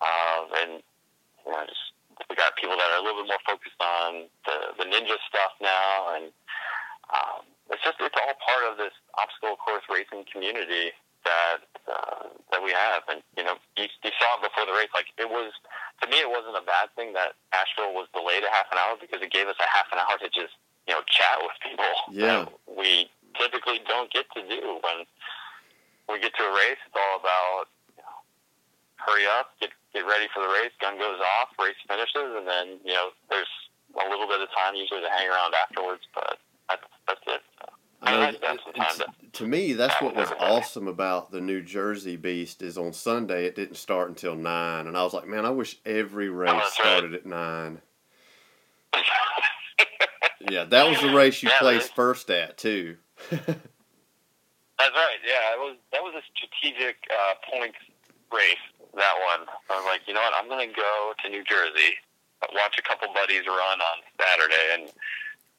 uh, 0.00 0.40
and 0.64 0.82
you 1.44 1.50
know, 1.52 1.64
just 1.68 1.92
we 2.28 2.36
got 2.36 2.56
people 2.56 2.76
that 2.76 2.88
are 2.92 3.00
a 3.00 3.04
little 3.04 3.22
bit 3.22 3.28
more 3.28 3.44
focused 3.46 3.80
on 3.80 4.28
the 4.44 4.56
the 4.80 4.86
ninja 4.88 5.16
stuff 5.28 5.52
now, 5.60 6.16
and 6.16 6.32
um, 7.12 7.44
it's 7.70 7.84
just 7.84 8.00
it's 8.00 8.16
all 8.16 8.34
part 8.40 8.64
of 8.68 8.76
this 8.76 8.92
obstacle 9.16 9.56
course 9.56 9.84
racing 9.88 10.24
community 10.32 10.92
that 11.24 11.58
uh, 11.88 12.28
that 12.52 12.62
we 12.62 12.70
have. 12.72 13.02
And 13.08 13.22
you 13.36 13.44
know, 13.44 13.56
you, 13.76 13.86
you 13.86 14.12
saw 14.18 14.38
it 14.38 14.42
before 14.46 14.66
the 14.66 14.76
race. 14.76 14.90
Like 14.94 15.10
it 15.18 15.28
was 15.28 15.52
to 16.02 16.04
me, 16.08 16.20
it 16.20 16.30
wasn't 16.30 16.56
a 16.56 16.64
bad 16.64 16.88
thing 16.96 17.12
that 17.14 17.36
Asheville 17.52 17.92
was 17.92 18.08
delayed 18.16 18.42
a 18.44 18.50
half 18.52 18.68
an 18.72 18.78
hour 18.80 18.96
because 18.96 19.20
it 19.20 19.30
gave 19.32 19.48
us 19.48 19.58
a 19.60 19.68
half 19.68 19.88
an 19.92 20.00
hour 20.00 20.16
to 20.20 20.28
just 20.32 20.54
you 20.88 20.94
know 20.96 21.02
chat 21.06 21.40
with 21.42 21.56
people. 21.60 21.92
Yeah. 22.10 22.48
that 22.48 22.52
we 22.66 23.10
typically 23.36 23.80
don't 23.86 24.10
get 24.10 24.26
to 24.34 24.42
do 24.42 24.80
when 24.82 25.04
we 26.08 26.18
get 26.20 26.34
to 26.36 26.44
a 26.44 26.52
race. 26.52 26.80
It's 26.82 26.96
all 26.96 27.20
about 27.20 27.70
you 27.96 28.02
know, 28.02 28.18
hurry 28.96 29.26
up, 29.38 29.52
get 29.60 29.70
get 29.92 30.06
ready 30.08 30.26
for 30.32 30.42
the 30.42 30.50
race. 30.50 30.72
Gun 30.80 30.96
goes 30.98 31.20
off, 31.38 31.52
race 31.60 31.78
finishes, 31.86 32.34
and 32.36 32.46
then 32.48 32.80
you 32.84 32.94
know 32.94 33.12
there's 33.28 33.50
a 33.94 34.06
little 34.08 34.26
bit 34.26 34.40
of 34.40 34.48
time 34.54 34.74
usually 34.74 35.02
to 35.02 35.10
hang 35.10 35.28
around 35.28 35.54
afterwards. 35.54 36.02
But 36.14 36.38
that's 36.68 36.86
that's 37.06 37.24
it. 37.26 37.42
So. 37.60 37.66
I 38.02 38.16
know, 38.16 38.22
I 38.22 38.32
spent 38.32 38.60
some 38.64 38.72
time 38.72 38.96
it's- 38.96 39.09
to 39.40 39.46
me, 39.46 39.72
that's 39.72 40.00
what 40.02 40.14
was 40.14 40.30
awesome 40.38 40.86
about 40.86 41.30
the 41.30 41.40
New 41.40 41.62
Jersey 41.62 42.16
Beast 42.16 42.60
is 42.60 42.76
on 42.76 42.92
Sunday 42.92 43.46
it 43.46 43.56
didn't 43.56 43.76
start 43.76 44.10
until 44.10 44.36
nine, 44.36 44.86
and 44.86 44.98
I 44.98 45.02
was 45.02 45.14
like, 45.14 45.26
man, 45.26 45.46
I 45.46 45.50
wish 45.50 45.78
every 45.86 46.28
race 46.28 46.50
that's 46.50 46.78
right. 46.78 46.86
started 46.98 47.14
at 47.14 47.26
nine. 47.26 47.80
Yeah, 50.50 50.64
that 50.64 50.88
was 50.88 50.98
the 51.00 51.14
race 51.14 51.42
you 51.42 51.50
Yeah, 51.50 51.58
placed 51.60 51.90
man. 51.90 51.96
first 51.96 52.30
at 52.30 52.56
too. 52.56 52.96
That's 53.30 54.96
right. 54.96 55.20
Yeah, 55.22 55.52
it 55.52 55.60
was 55.60 55.76
that 55.92 56.02
was 56.02 56.14
a 56.16 56.24
strategic 56.32 56.96
uh, 57.12 57.34
points 57.52 57.76
race. 58.32 58.64
That 58.96 59.14
one. 59.20 59.46
I 59.68 59.76
was 59.76 59.84
like, 59.84 60.00
you 60.08 60.14
know 60.14 60.20
what? 60.24 60.32
I'm 60.34 60.48
going 60.48 60.66
to 60.66 60.74
go 60.74 61.12
to 61.22 61.28
New 61.28 61.44
Jersey, 61.44 61.92
watch 62.54 62.74
a 62.78 62.82
couple 62.82 63.12
buddies 63.12 63.46
run 63.46 63.78
on 63.84 63.96
Saturday, 64.18 64.66
and 64.72 64.82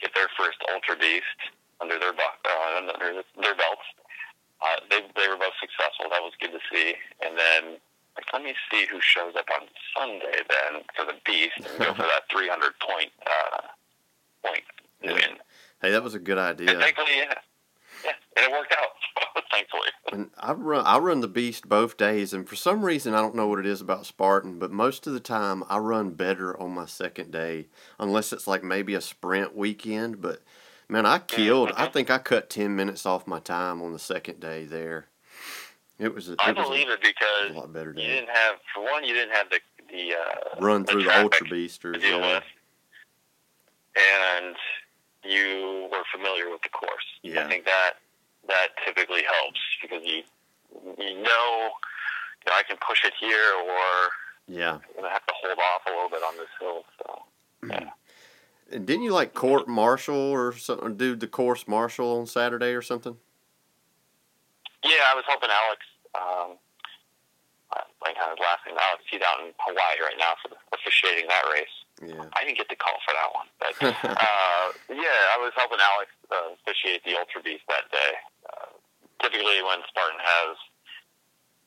get 0.02 0.12
their 0.16 0.28
first 0.36 0.58
Ultra 0.74 0.98
Beast 0.98 1.40
under 1.82 1.98
their 2.00 2.14
uh, 2.14 2.78
under 2.78 3.24
their 3.42 3.56
belts. 3.56 3.88
Uh, 4.62 4.78
they 4.90 5.02
they 5.16 5.28
were 5.28 5.38
both 5.38 5.58
successful. 5.60 6.06
That 6.10 6.22
was 6.22 6.34
good 6.40 6.52
to 6.52 6.60
see. 6.72 6.96
And 7.26 7.38
then. 7.38 7.78
Like, 8.18 8.26
let 8.34 8.44
me 8.44 8.54
see 8.70 8.86
who 8.92 9.00
shows 9.00 9.36
up 9.40 9.46
on 9.58 9.68
Sunday 9.98 10.42
then 10.50 10.82
for 10.98 11.06
the 11.06 11.18
Beast 11.26 11.54
and 11.56 11.80
go 11.80 11.94
for 11.94 12.02
that 12.02 12.24
300 12.30 12.74
point 12.86 13.10
uh, 13.26 13.62
point 14.46 14.64
Yeah. 15.02 15.14
win. 15.14 15.38
Hey, 15.82 15.92
that 15.92 16.04
was 16.04 16.14
a 16.14 16.20
good 16.20 16.38
And 16.38 16.60
idea. 16.60 16.78
thankfully, 16.78 17.08
yeah, 17.16 17.34
yeah, 18.04 18.12
and 18.36 18.46
it 18.48 18.52
worked 18.52 18.74
out. 18.78 19.44
thankfully. 19.50 19.88
And 20.12 20.30
I 20.38 20.52
run 20.52 20.86
I 20.86 20.98
run 20.98 21.22
the 21.22 21.30
beast 21.30 21.70
both 21.70 21.96
days, 21.96 22.34
and 22.34 22.50
for 22.50 22.58
some 22.58 22.84
reason 22.84 23.14
I 23.14 23.22
don't 23.22 23.34
know 23.34 23.48
what 23.48 23.60
it 23.60 23.66
is 23.66 23.80
about 23.80 24.06
Spartan, 24.06 24.60
but 24.60 24.72
most 24.74 25.08
of 25.08 25.14
the 25.14 25.22
time 25.22 25.64
I 25.70 25.78
run 25.78 26.10
better 26.12 26.60
on 26.60 26.72
my 26.72 26.88
second 26.88 27.32
day, 27.32 27.68
unless 27.98 28.34
it's 28.34 28.46
like 28.46 28.62
maybe 28.62 28.94
a 28.94 29.00
sprint 29.00 29.56
weekend. 29.56 30.20
But 30.22 30.42
man, 30.92 31.06
I 31.06 31.20
killed. 31.20 31.72
I 31.76 31.88
think 31.88 32.10
I 32.12 32.18
cut 32.20 32.50
ten 32.50 32.76
minutes 32.76 33.06
off 33.06 33.26
my 33.26 33.40
time 33.40 33.82
on 33.82 33.94
the 33.94 34.00
second 34.00 34.40
day 34.40 34.66
there. 34.66 35.08
It 35.98 36.14
was. 36.14 36.30
A, 36.30 36.36
I 36.40 36.50
it 36.52 36.58
was 36.58 36.68
believe 36.68 36.88
a, 36.90 36.94
it 36.94 37.02
because 37.02 37.56
a 37.56 37.60
lot 37.60 37.72
better 37.74 37.94
day. 37.94 38.02
you 38.02 38.08
didn't 38.08 38.30
have, 38.30 38.56
for 38.74 38.84
one, 38.84 39.04
you 39.04 39.14
didn't 39.14 39.34
have 39.34 39.50
the 39.50 39.60
the 39.90 40.14
uh, 40.16 40.60
Run 40.64 40.86
through 40.86 41.04
the 41.04 41.10
traffic 41.10 41.24
ultra 41.24 41.48
to 41.48 41.54
beasters. 41.54 42.02
deal 42.02 42.20
Yeah. 42.20 42.36
with, 42.36 42.44
and 43.96 44.56
you 45.24 45.88
were 45.92 46.04
familiar 46.14 46.50
with 46.50 46.62
the 46.64 46.70
course. 46.70 47.06
Yeah. 47.24 47.46
I 47.46 47.50
think 47.50 47.66
that 47.66 47.94
that 48.48 48.68
typically 48.86 49.24
helps 49.24 49.60
because 49.82 50.02
you 50.04 50.24
you 50.98 51.22
know, 51.22 51.70
you 52.42 52.48
know 52.48 52.54
I 52.54 52.64
can 52.68 52.78
push 52.88 53.04
it 53.06 53.14
here, 53.20 53.54
or 53.64 54.10
Yeah. 54.48 54.74
I'm 54.76 54.82
gonna 54.96 55.10
have 55.10 55.26
to 55.28 55.34
hold 55.42 55.58
off 55.60 55.82
a 55.86 55.90
little 55.92 56.10
bit 56.10 56.24
on 56.24 56.38
this 56.38 56.50
hill. 56.60 56.84
So 56.98 57.24
And 57.64 57.90
didn't 58.72 59.04
you 59.04 59.12
like 59.12 59.34
court 59.34 59.68
marshal 59.68 60.16
or 60.16 60.54
something? 60.54 60.96
Do 60.96 61.16
the 61.16 61.28
course 61.28 61.68
marshal 61.68 62.18
on 62.20 62.26
Saturday 62.28 62.74
or 62.74 62.82
something? 62.82 63.18
yeah, 64.84 65.06
I 65.12 65.14
was 65.14 65.26
hoping 65.28 65.50
Alex. 65.52 65.82
Um, 66.18 66.58
I 68.02 68.12
his 68.18 68.42
last 68.42 68.66
name, 68.66 68.76
Alex. 68.76 69.06
He's 69.08 69.22
out 69.22 69.40
in 69.46 69.54
Hawaii 69.62 69.98
right 70.02 70.18
now 70.18 70.34
for 70.42 70.52
officiating 70.74 71.30
that 71.30 71.46
race. 71.54 71.76
Yeah. 72.02 72.26
I 72.34 72.44
didn't 72.44 72.58
get 72.58 72.68
the 72.68 72.76
call 72.76 72.98
for 73.06 73.14
that 73.14 73.30
one, 73.30 73.50
but 73.62 73.76
uh, 74.18 74.66
yeah, 74.90 75.22
I 75.32 75.38
was 75.38 75.54
helping 75.54 75.78
Alex 75.78 76.10
uh, 76.34 76.58
officiate 76.58 77.06
the 77.06 77.14
Ultra 77.14 77.46
Beast 77.46 77.62
that 77.70 77.86
day. 77.94 78.14
Uh, 78.50 78.74
typically, 79.22 79.62
when 79.62 79.86
Spartan 79.86 80.18
has 80.18 80.54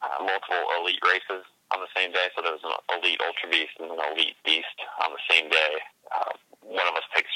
uh, 0.02 0.18
multiple 0.26 0.62
elite 0.82 1.00
races 1.06 1.46
on 1.70 1.78
the 1.78 1.90
same 1.94 2.10
day, 2.10 2.34
so 2.34 2.42
there 2.42 2.58
was 2.58 2.66
an 2.66 2.74
elite 2.98 3.22
Ultra 3.22 3.48
Beast 3.48 3.78
and 3.78 3.94
an 3.94 4.02
elite 4.10 4.36
Beast 4.42 4.78
on 5.06 5.14
the 5.14 5.22
same 5.30 5.46
day. 5.46 5.74
Uh, 6.10 6.34
one 6.64 6.86
of 6.88 6.94
us 6.96 7.06
takes 7.14 7.30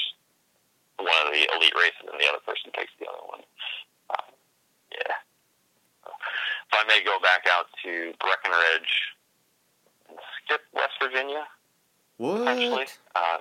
one 0.97 1.21
of 1.25 1.31
the 1.31 1.45
elite 1.55 1.73
races, 1.77 2.03
and 2.11 2.19
the 2.19 2.27
other 2.27 2.43
person 2.45 2.71
takes 2.75 2.91
the 2.99 3.07
other 3.07 3.23
one. 3.29 3.41
Uh, 4.09 4.27
yeah. 4.91 5.15
So 6.05 6.73
I 6.77 6.83
may 6.87 7.01
go 7.03 7.17
back 7.21 7.45
out 7.49 7.67
to 7.83 8.13
Breckenridge 8.19 8.91
and 10.09 10.17
skip 10.43 10.61
West 10.73 10.97
Virginia 11.01 11.45
actually. 12.19 12.69
What? 12.69 12.97
Uh, 13.15 13.37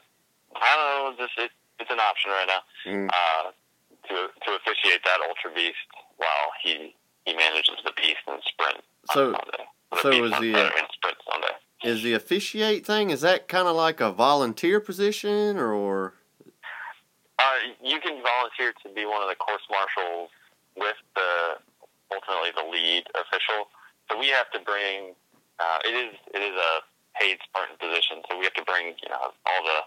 I 0.55 0.71
don't 0.77 1.19
know. 1.19 1.27
Just 1.27 1.37
it, 1.39 1.51
it's 1.81 1.91
an 1.91 1.99
option 2.01 2.31
right 2.31 2.47
now 2.47 2.63
Mm. 2.87 3.09
uh, 3.11 3.51
to 4.09 4.15
to 4.47 4.49
officiate 4.57 5.03
that 5.05 5.19
Ultra 5.29 5.51
Beast 5.55 5.77
while 6.17 6.49
he 6.63 6.95
he 7.27 7.35
manages 7.35 7.75
the 7.85 7.93
Beast 7.97 8.23
and 8.27 8.41
Sprint 8.47 8.85
So- 9.13 9.35
on 9.35 9.41
Sunday. 9.43 9.65
So 10.03 10.11
Beast 10.11 10.25
is 10.35 10.41
the, 10.41 10.55
uh, 10.55 10.71
Sprint 10.95 11.19
Sunday. 11.31 11.55
Is 11.85 12.03
the 12.03 12.15
officiate 12.15 12.85
thing 12.85 13.11
is 13.11 13.21
that 13.21 13.47
kind 13.47 13.69
of 13.69 13.77
like 13.77 14.01
a 14.01 14.11
volunteer 14.11 14.81
position 14.81 15.59
or? 15.59 16.15
Uh, 17.39 17.55
you 17.83 18.01
can 18.01 18.21
volunteer 18.23 18.75
to 18.83 18.89
be 18.95 19.07
one 19.07 19.23
of 19.23 19.29
the 19.29 19.37
course 19.37 19.63
marshals 19.71 20.31
with 20.77 20.99
the 21.15 21.63
ultimately 22.11 22.51
the 22.57 22.67
lead 22.67 23.07
official. 23.15 23.71
So 24.11 24.19
we 24.19 24.29
have 24.29 24.51
to 24.51 24.59
bring. 24.59 25.15
Uh, 25.61 25.79
it 25.85 25.95
is 25.95 26.15
it 26.35 26.43
is 26.43 26.55
a 26.55 26.83
paid 27.19 27.39
Spartan 27.45 27.77
position, 27.79 28.23
so 28.31 28.39
we 28.39 28.45
have 28.45 28.55
to 28.55 28.65
bring 28.65 28.95
you 28.99 29.09
know 29.09 29.31
all 29.47 29.63
the 29.63 29.79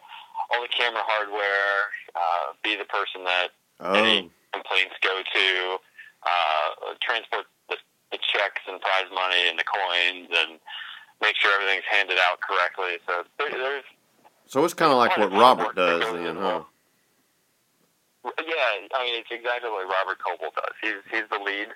all 0.56 0.62
the 0.62 0.72
camera 0.72 1.04
hardware. 1.04 1.92
Uh, 2.16 2.56
be 2.64 2.76
the 2.76 2.88
person 2.88 3.24
that 3.26 3.52
Oh, 3.82 3.94
any 3.94 4.30
complaints 4.54 4.94
go 5.02 5.24
to, 5.26 5.78
uh, 6.22 6.94
transport 7.02 7.50
the, 7.68 7.78
the 8.12 8.20
checks 8.22 8.62
and 8.70 8.80
prize 8.80 9.10
money 9.10 9.50
and 9.50 9.58
the 9.58 9.66
coins 9.66 10.30
and 10.30 10.60
make 11.22 11.36
sure 11.38 11.54
everything's 11.54 11.88
handed 11.90 12.18
out 12.30 12.42
correctly. 12.42 12.98
So 13.08 13.24
there, 13.38 13.50
there's 13.50 13.86
so 14.52 14.66
it's 14.66 14.74
kind 14.74 14.92
of 14.92 14.98
like 14.98 15.16
what 15.18 15.32
Robert 15.32 15.76
does 15.76 16.02
then, 16.12 16.36
huh? 16.36 16.64
Yeah, 18.26 18.68
I 18.94 19.00
mean 19.06 19.16
it's 19.22 19.32
exactly 19.32 19.70
what 19.70 19.88
Robert 19.88 20.20
Coble 20.20 20.52
does. 20.54 20.76
He's 20.82 21.00
he's 21.10 21.30
the 21.32 21.40
lead 21.40 21.72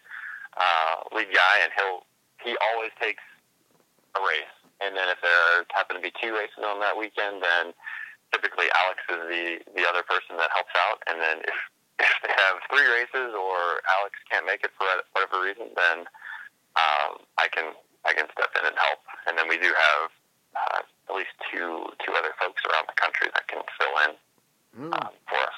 uh, 0.57 0.93
lead 1.15 1.31
guy, 1.31 1.55
and 1.63 1.71
he'll 1.71 2.03
he 2.43 2.57
always 2.73 2.91
takes 2.99 3.23
a 4.17 4.21
race. 4.21 4.55
And 4.83 4.91
then 4.91 5.07
if 5.07 5.23
there 5.23 5.63
happen 5.71 5.95
to 5.95 6.03
be 6.03 6.11
two 6.19 6.35
races 6.35 6.59
on 6.61 6.83
that 6.83 6.99
weekend, 6.99 7.41
then 7.41 7.71
typically 8.35 8.67
Alex 8.75 8.99
is 9.07 9.23
the 9.31 9.45
the 9.79 9.87
other 9.87 10.03
person 10.03 10.35
that 10.37 10.51
helps 10.51 10.75
out. 10.75 10.99
And 11.07 11.17
then 11.21 11.41
if 11.47 11.57
if 12.11 12.17
they 12.27 12.33
have 12.35 12.59
three 12.67 12.85
races 12.91 13.31
or 13.31 13.79
Alex 13.87 14.19
can't 14.27 14.45
make 14.45 14.67
it 14.67 14.75
for 14.75 14.83
whatever 15.15 15.39
reason, 15.39 15.71
then 15.79 16.03
um, 16.75 17.23
I 17.39 17.47
can 17.47 17.71
I 18.05 18.13
can 18.13 18.27
step 18.31 18.53
in 18.61 18.67
and 18.67 18.77
help. 18.77 19.01
And 19.27 19.37
then 19.37 19.49
we 19.49 19.57
do 19.57 19.73
have 19.73 20.09
uh, 20.55 20.79
at 21.09 21.15
least 21.15 21.33
two 21.51 21.89
two 22.05 22.13
other 22.13 22.33
folks 22.39 22.61
around 22.69 22.85
the 22.87 22.97
country 22.97 23.27
that 23.33 23.47
can 23.47 23.61
fill 23.77 23.95
in 24.07 24.11
Hmm. 24.75 24.93
um, 24.93 25.09
for 25.27 25.39
us. 25.39 25.57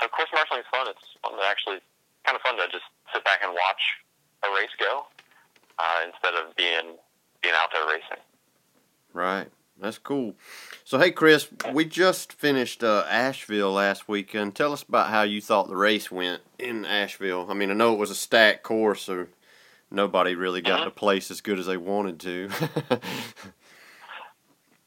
So 0.00 0.08
course 0.08 0.28
marshaling 0.32 0.60
is 0.60 0.66
fun. 0.70 0.86
It's 0.88 1.16
fun 1.22 1.32
to 1.32 1.44
actually 1.44 1.78
kind 2.24 2.36
of 2.36 2.42
fun 2.42 2.56
to 2.56 2.66
just 2.72 2.84
sit 3.12 3.24
back 3.24 3.40
and 3.42 3.52
watch 3.52 3.82
a 4.44 4.48
race 4.54 4.74
go 4.78 5.06
uh, 5.78 6.00
instead 6.06 6.34
of 6.34 6.54
being 6.56 6.96
being 7.42 7.54
out 7.54 7.68
there 7.72 7.86
racing. 7.86 8.22
Right. 9.12 9.48
That's 9.78 9.98
cool. 9.98 10.34
So 10.84 10.98
hey, 10.98 11.10
Chris, 11.10 11.48
we 11.72 11.84
just 11.84 12.32
finished 12.32 12.82
uh, 12.82 13.04
Asheville 13.10 13.72
last 13.72 14.08
weekend. 14.08 14.54
Tell 14.54 14.72
us 14.72 14.82
about 14.82 15.10
how 15.10 15.22
you 15.22 15.42
thought 15.42 15.68
the 15.68 15.76
race 15.76 16.10
went 16.10 16.40
in 16.58 16.86
Asheville. 16.86 17.46
I 17.50 17.54
mean, 17.54 17.70
I 17.70 17.74
know 17.74 17.92
it 17.92 17.98
was 17.98 18.10
a 18.10 18.14
stacked 18.14 18.62
course, 18.62 19.02
so 19.02 19.26
nobody 19.90 20.34
really 20.34 20.60
got 20.62 20.80
Mhm. 20.80 20.84
to 20.84 20.90
place 20.90 21.30
as 21.30 21.40
good 21.40 21.58
as 21.58 21.66
they 21.66 21.76
wanted 21.76 22.20
to. 22.20 22.50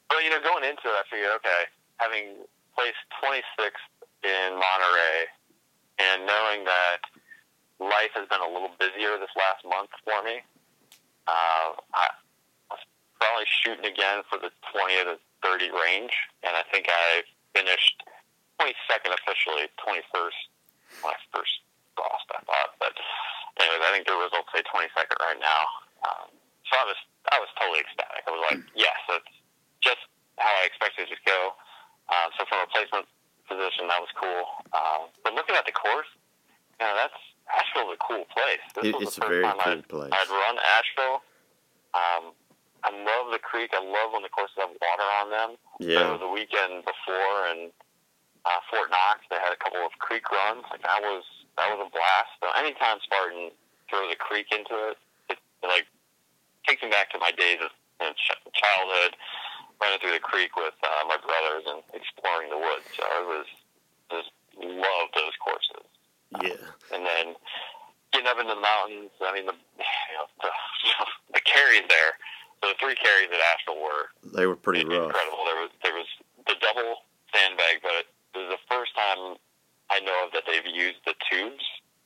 Well, 0.10 0.24
you 0.24 0.30
know, 0.32 0.42
going 0.42 0.64
into 0.66 0.90
it, 0.90 0.96
I 0.98 1.04
figured, 1.10 1.30
okay, 1.38 1.64
having 2.02 2.42
placed 2.74 2.98
26th 3.22 3.86
in 4.26 4.58
Monterey 4.58 5.30
and 6.00 6.26
knowing 6.26 6.64
that 6.66 6.98
life 7.80 8.10
has 8.18 8.28
been 8.28 8.42
a 8.42 8.48
little 8.50 8.74
busier 8.80 9.18
this 9.22 9.30
last 9.38 9.62
month 9.64 9.90
for 10.04 10.24
me, 10.26 10.42
uh, 11.30 11.78
I 11.94 12.10
was 12.74 12.82
probably 13.22 13.46
shooting 13.62 13.86
again 13.86 14.24
for 14.30 14.40
the 14.42 14.50
20 14.74 14.98
to 15.14 15.20
30 15.46 15.70
range, 15.78 16.12
and 16.42 16.58
I 16.58 16.64
think 16.74 16.88
I 16.90 17.22
finished 17.54 18.02
22nd 18.60 19.14
officially, 19.14 19.70
21st 19.78 20.40
when 21.06 21.14
I 21.14 21.20
first 21.32 21.54
crossed, 21.96 22.28
I 22.34 22.42
thought. 22.50 22.72
But 22.82 22.98
anyways, 23.60 23.84
I 23.84 23.90
think 23.94 24.06
the 24.08 24.16
results 24.18 24.50
say 24.56 24.64
22nd 24.66 25.20
right 25.20 25.40
now. 25.40 25.64
Um, 26.08 26.28
so 26.68 26.74
I 26.80 26.86
was 26.88 27.00
I 27.30 27.38
was 27.44 27.50
totally 27.60 27.84
ecstatic. 27.84 28.24
I 28.26 28.32
was 28.32 28.44
like, 28.50 28.62
yes, 28.74 28.96
that's 29.12 29.34
just 29.84 30.02
how 30.40 30.50
I 30.50 30.66
expected 30.66 31.12
it 31.12 31.14
to 31.14 31.20
go. 31.28 31.54
Uh, 32.10 32.28
so 32.40 32.46
from 32.50 32.64
a 32.66 32.70
placement 32.72 33.06
position, 33.46 33.86
that 33.92 34.00
was 34.02 34.10
cool. 34.18 34.44
Uh, 34.74 35.10
but 35.24 35.34
looking 35.36 35.54
at 35.60 35.66
the 35.68 35.76
course, 35.76 36.08
you 36.80 36.86
know, 36.88 36.96
that's 36.96 37.18
Asheville's 37.50 37.98
a 37.98 38.02
cool 38.02 38.26
place. 38.34 38.62
This 38.78 38.86
It- 38.90 38.96
was 38.96 39.04
it's 39.10 39.16
the 39.18 39.26
a 39.26 39.30
first 39.30 39.34
very 39.34 39.46
time 39.46 39.58
cool 39.90 40.06
I'd, 40.06 40.10
place. 40.10 40.12
I'd 40.16 40.30
run 40.32 40.56
Asheville. 40.58 41.20
Um, 41.94 42.24
I 42.86 42.90
love 42.96 43.34
the 43.36 43.42
creek. 43.44 43.74
I 43.76 43.82
love 43.84 44.14
when 44.16 44.24
the 44.24 44.30
courses 44.32 44.56
have 44.62 44.72
water 44.72 45.08
on 45.20 45.28
them. 45.30 45.50
Yeah. 45.84 46.16
So 46.16 46.18
the 46.18 46.32
weekend 46.32 46.86
before 46.88 47.36
in 47.52 47.74
uh, 48.46 48.60
Fort 48.72 48.90
Knox, 48.90 49.26
they 49.30 49.36
had 49.42 49.52
a 49.52 49.60
couple 49.60 49.82
of 49.84 49.92
creek 50.00 50.24
runs. 50.32 50.64
Like 50.72 50.82
that 50.88 51.02
was 51.04 51.26
that 51.58 51.68
was 51.74 51.80
a 51.86 51.90
blast. 51.90 52.32
So 52.42 52.48
anytime 52.58 52.98
Spartan 53.04 53.52
throws 53.90 54.12
a 54.14 54.20
creek 54.20 54.48
into 54.52 54.76
it, 54.94 54.98
it, 55.30 55.38
it 55.64 55.68
like 55.68 55.86
takes 56.68 56.82
me 56.84 56.90
back 56.90 57.10
to 57.12 57.20
my 57.20 57.32
days 57.32 57.60
of 57.64 57.72
in 58.00 58.14
ch- 58.16 58.40
childhood, 58.56 59.16
running 59.82 60.00
through 60.00 60.16
the 60.16 60.24
creek 60.24 60.56
with 60.56 60.76
uh, 60.84 61.04
my 61.08 61.18
brothers 61.20 61.68
and 61.68 61.84
exploring 61.92 62.48
the 62.50 62.56
woods. 62.60 62.88
So 62.96 63.04
I 63.04 63.20
was 63.28 63.48
just 64.12 64.32
loved 64.56 65.12
those 65.16 65.36
courses. 65.44 65.84
Yeah. 66.40 66.64
And 66.96 67.04
then 67.04 67.36
getting 68.14 68.28
up 68.32 68.40
into 68.40 68.56
the 68.56 68.62
mountains. 68.64 69.12
I 69.20 69.34
mean, 69.36 69.46
the 69.52 69.56
you 69.56 70.16
know, 70.16 70.28
the, 70.42 70.52
the 71.36 71.42
carries 71.44 71.84
there. 71.92 72.16
So 72.64 72.72
the 72.72 72.78
three 72.80 72.96
carries 72.96 73.32
at 73.32 73.40
Asheville 73.56 73.80
were 73.84 74.12
They 74.36 74.46
were 74.48 74.56
pretty 74.56 74.84
rough. 74.88 75.12
incredible. 75.12 75.44
There 75.44 75.60
was 75.60 75.72
there 75.84 75.96
was 75.96 76.08
the 76.48 76.56
double 76.64 77.04
sandbag, 77.36 77.84
but 77.84 78.08
it 78.08 78.38
was 78.40 78.50
the 78.56 78.64
first 78.72 78.96
time 78.96 79.36
I 80.00 80.06
know 80.06 80.26
of 80.26 80.32
that 80.34 80.44
they've 80.48 80.74
used 80.74 81.00
the 81.06 81.14
tubes. 81.30 81.64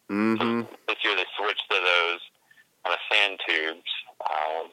Mm-hmm. 0.09 0.61
This 0.87 0.97
year 1.03 1.15
they 1.15 1.25
switched 1.37 1.69
to 1.69 1.77
those 1.77 2.19
kind 2.83 2.93
of 2.93 2.99
sand 3.11 3.39
tubes. 3.47 3.89
Um, 4.21 4.71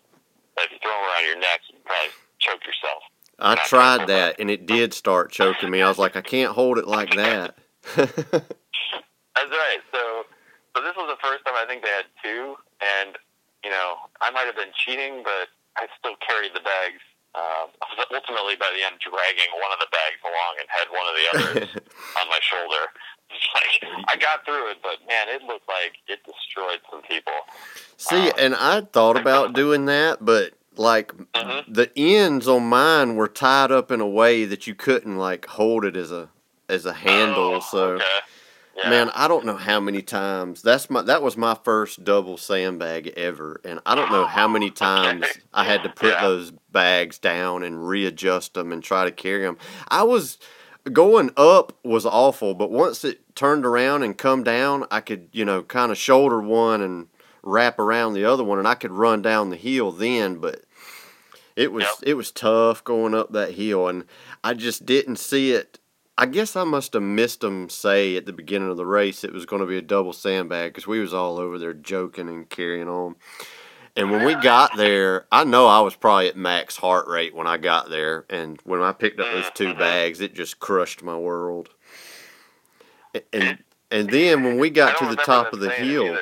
that 0.57 0.66
if 0.66 0.73
you 0.73 0.79
throw 0.83 0.91
them 0.91 1.05
around 1.05 1.27
your 1.27 1.39
neck, 1.39 1.61
you 1.68 1.77
probably 1.85 2.11
choke 2.39 2.64
yourself. 2.66 3.03
I 3.39 3.57
tried 3.66 4.07
that 4.09 4.37
and 4.39 4.51
it 4.51 4.66
did 4.66 4.93
start 4.93 5.33
choking 5.33 5.71
me. 5.71 5.83
I 5.83 5.89
was 5.89 5.99
like, 5.99 6.16
I 6.16 6.21
can't 6.21 6.53
hold 6.53 6.79
it 6.79 6.87
like 6.87 7.14
that. 7.16 7.57
That's 7.97 9.53
right. 9.53 9.81
So, 9.93 10.25
so 10.77 10.83
this 10.83 10.95
was 10.97 11.09
the 11.09 11.21
first 11.23 11.45
time 11.45 11.55
I 11.57 11.64
think 11.66 11.83
they 11.83 11.89
had 11.89 12.05
two, 12.23 12.57
and 12.81 13.16
you 13.64 13.71
know, 13.71 13.97
I 14.21 14.31
might 14.31 14.45
have 14.45 14.57
been 14.57 14.73
cheating, 14.85 15.23
but 15.25 15.49
I 15.77 15.87
still 15.99 16.16
carried 16.27 16.53
the 16.55 16.61
bags. 16.61 17.01
Uh, 17.35 17.70
I 17.70 17.87
was 17.95 18.07
ultimately, 18.11 18.57
by 18.59 18.70
the 18.74 18.83
end, 18.83 18.99
dragging 18.99 19.51
one 19.55 19.70
of 19.70 19.78
the 19.78 19.91
bags 19.95 20.18
along 20.26 20.53
and 20.59 20.66
had 20.66 20.91
one 20.91 21.07
of 21.07 21.14
the 21.14 21.26
others 21.31 21.68
on 22.20 22.26
my 22.28 22.41
shoulder. 22.43 22.91
It's 23.31 23.49
like 23.55 24.07
I 24.09 24.16
got 24.16 24.45
through 24.45 24.70
it, 24.70 24.78
but 24.83 24.99
man, 25.07 25.28
it 25.28 25.43
looked 25.45 25.68
like 25.68 25.95
it 26.09 26.18
destroyed 26.26 26.81
some 26.91 27.03
people. 27.03 27.33
See, 27.97 28.33
and 28.37 28.55
I 28.57 28.81
thought 28.81 29.16
about 29.16 29.55
doing 29.55 29.87
that, 29.87 30.24
but 30.24 30.55
like 30.76 31.12
Mhm. 31.35 31.64
the 31.68 31.93
ends 31.97 32.49
on 32.49 32.64
mine 32.64 33.14
were 33.14 33.28
tied 33.28 33.70
up 33.70 33.93
in 33.93 34.01
a 34.01 34.09
way 34.09 34.45
that 34.45 34.66
you 34.66 34.74
couldn't 34.74 35.16
like 35.16 35.47
hold 35.47 35.85
it 35.85 35.97
as 35.97 36.11
a 36.11 36.31
as 36.68 36.87
a 36.87 36.93
handle. 36.93 37.55
Oh, 37.55 37.61
so 37.61 37.85
okay. 37.93 38.20
Yeah. 38.83 38.91
man, 38.91 39.11
I 39.14 39.28
don't 39.28 39.45
know 39.47 39.57
how 39.57 39.81
many 39.81 40.03
times 40.03 40.62
that's 40.62 40.89
my 40.91 41.03
that 41.03 41.22
was 41.22 41.37
my 41.37 41.55
first 41.64 42.05
double 42.05 42.37
sandbag 42.37 43.09
ever, 43.16 43.61
and 43.64 43.81
I 43.87 43.95
don't 43.95 44.11
know 44.12 44.24
how 44.26 44.49
many 44.49 44.70
times 44.70 45.26
I 45.53 45.64
had 45.64 45.83
to 45.83 45.89
put 45.89 46.11
Yeah. 46.14 46.22
those 46.22 46.51
bags 46.72 47.18
down 47.18 47.62
and 47.62 47.87
readjust 47.89 48.55
them 48.55 48.72
and 48.72 48.83
try 48.83 49.05
to 49.05 49.11
carry 49.11 49.43
them. 49.43 49.59
I 49.89 50.03
was 50.05 50.39
going 50.93 51.31
up 51.37 51.72
was 51.85 52.07
awful, 52.07 52.55
but 52.55 52.70
once 52.70 53.05
it 53.05 53.35
turned 53.37 53.66
around 53.66 54.03
and 54.03 54.16
come 54.16 54.43
down, 54.43 54.87
I 54.91 55.01
could 55.01 55.28
you 55.33 55.45
know 55.45 55.62
kind 55.62 55.91
of 55.93 55.99
shoulder 55.99 56.41
one 56.41 56.81
and 56.81 57.09
wrap 57.43 57.78
around 57.78 58.12
the 58.14 58.24
other 58.24 58.45
one, 58.45 58.59
and 58.59 58.68
I 58.68 58.74
could 58.74 58.93
run 58.93 59.20
down 59.22 59.51
the 59.51 59.57
hill 59.57 59.93
then, 59.93 60.37
but. 60.37 60.62
It 61.57 61.72
was 61.72 61.83
Yep. 61.85 61.95
it 62.05 62.14
was 62.14 62.31
tough 62.31 62.83
going 62.85 63.12
up 63.12 63.33
that 63.33 63.55
hill, 63.55 63.89
and 63.89 64.05
I 64.43 64.55
just 64.55 64.87
didn't 64.87 65.16
see 65.16 65.51
it. 65.53 65.78
I 66.21 66.27
guess 66.27 66.55
I 66.55 66.64
must 66.64 66.93
have 66.93 67.03
missed 67.03 67.41
them 67.41 67.71
say 67.71 68.14
at 68.14 68.27
the 68.27 68.33
beginning 68.35 68.68
of 68.68 68.77
the 68.77 68.85
race 68.85 69.25
it 69.25 69.33
was 69.33 69.47
going 69.47 69.61
to 69.61 69.66
be 69.66 69.79
a 69.79 69.83
double 69.83 70.12
sandbag 70.12 70.75
because 70.75 70.87
we 70.87 71.01
was 71.01 71.14
all 71.14 71.39
over 71.39 71.59
there 71.59 71.73
joking 71.73 72.29
and 72.29 72.47
carrying 72.47 72.89
on. 72.89 73.16
And 73.97 74.11
when 74.11 74.27
we 74.27 74.35
got 74.35 74.77
there, 74.77 75.27
I 75.33 75.45
know 75.45 75.66
I 75.66 75.81
was 75.81 75.97
probably 75.97 76.29
at 76.29 76.37
max 76.37 76.77
heart 76.77 77.09
rate 77.09 77.35
when 77.35 77.47
I 77.47 77.57
got 77.57 77.89
there, 77.89 78.27
and 78.29 78.61
when 78.64 78.83
I 78.83 78.93
picked 78.93 79.18
up 79.18 79.33
those 79.33 79.51
two 79.55 79.75
bags, 79.75 80.21
it 80.21 80.35
just 80.35 80.61
crushed 80.61 81.03
my 81.03 81.16
world. 81.16 81.71
And 83.33 83.64
and 83.91 84.11
then 84.11 84.45
when 84.45 84.59
we 84.59 84.68
got 84.68 84.99
to 84.99 85.07
the 85.07 85.16
top 85.16 85.55
of 85.55 85.61
the 85.61 85.71
hill, 85.71 86.18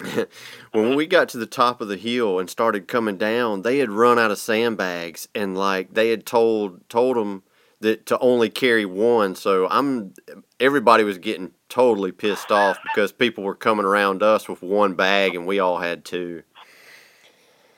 when 0.72 0.96
we 0.96 1.06
got 1.06 1.30
to 1.30 1.38
the 1.38 1.46
top 1.46 1.80
of 1.80 1.88
the 1.88 1.96
hill 1.96 2.38
and 2.38 2.50
started 2.50 2.86
coming 2.86 3.16
down, 3.16 3.62
they 3.62 3.78
had 3.78 3.88
run 3.88 4.18
out 4.18 4.30
of 4.30 4.38
sandbags 4.38 5.28
and 5.34 5.56
like 5.56 5.94
they 5.94 6.10
had 6.10 6.26
told 6.26 6.86
told 6.90 7.16
them 7.16 7.42
that 7.80 8.06
to 8.06 8.18
only 8.18 8.50
carry 8.50 8.84
one. 8.84 9.34
So 9.34 9.68
I'm 9.70 10.14
everybody 10.60 11.04
was 11.04 11.18
getting 11.18 11.52
totally 11.68 12.12
pissed 12.12 12.50
off 12.50 12.78
because 12.82 13.12
people 13.12 13.44
were 13.44 13.54
coming 13.54 13.84
around 13.86 14.22
us 14.22 14.48
with 14.48 14.62
one 14.62 14.94
bag 14.94 15.34
and 15.34 15.46
we 15.46 15.58
all 15.60 15.78
had 15.78 16.04
two. 16.04 16.42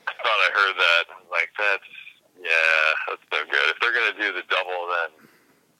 I 0.07 0.11
thought 0.23 0.25
I 0.25 0.49
heard 0.53 0.75
that. 0.77 1.03
Like, 1.29 1.49
that's 1.57 1.89
yeah, 2.41 2.85
that's 3.09 3.21
no 3.31 3.39
good. 3.51 3.69
If 3.69 3.77
they're 3.81 3.93
gonna 3.93 4.17
do 4.17 4.33
the 4.33 4.43
double, 4.49 4.87
then 4.89 5.27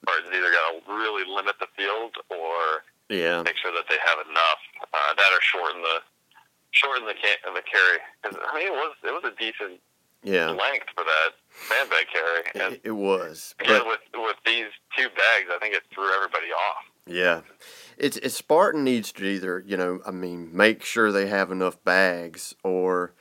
or 0.08 0.14
it's 0.20 0.28
either 0.30 0.52
gonna 0.52 1.02
really 1.02 1.24
limit 1.30 1.56
the 1.60 1.68
field 1.78 2.16
or 2.30 2.84
Yeah. 3.10 3.42
make 3.44 3.58
sure 3.58 3.72
that 3.74 3.86
they 3.90 3.98
have 4.06 4.20
enough. 4.30 4.60
Uh, 4.94 5.14
that 5.16 5.32
or 5.34 5.42
shorten 5.42 5.82
the 5.82 6.02
shorten 6.72 7.06
the 7.06 7.14
ca- 7.16 7.52
the 7.54 7.62
carry. 7.64 8.00
'Cause, 8.22 8.38
I 8.48 8.58
mean, 8.58 8.68
it 8.68 8.74
was 8.74 8.96
it 9.04 9.12
was 9.14 9.24
a 9.26 9.36
decent 9.38 9.82
Yeah. 10.24 10.50
length 10.52 10.88
for 10.96 11.04
that 11.04 11.34
sandbag 11.68 12.06
carry. 12.12 12.74
It, 12.74 12.82
it 12.84 12.92
was. 12.92 13.56
again, 13.60 13.80
But 13.80 13.88
with 13.88 14.00
with 14.14 14.38
these 14.46 14.68
two 14.98 15.08
bags, 15.10 15.50
I 15.54 15.58
think 15.60 15.76
it 15.76 15.84
threw 15.94 16.14
everybody 16.14 16.48
off. 16.48 16.86
Yeah. 17.06 17.42
It's 17.98 18.18
it's 18.18 18.36
Spartan 18.36 18.84
needs 18.84 19.12
to 19.14 19.26
either, 19.26 19.64
you 19.66 19.78
know, 19.78 20.00
I 20.06 20.12
mean, 20.12 20.50
make 20.56 20.84
sure 20.84 21.12
they 21.12 21.28
have 21.28 21.52
enough 21.52 21.84
bags 21.84 22.56
or 22.64 23.14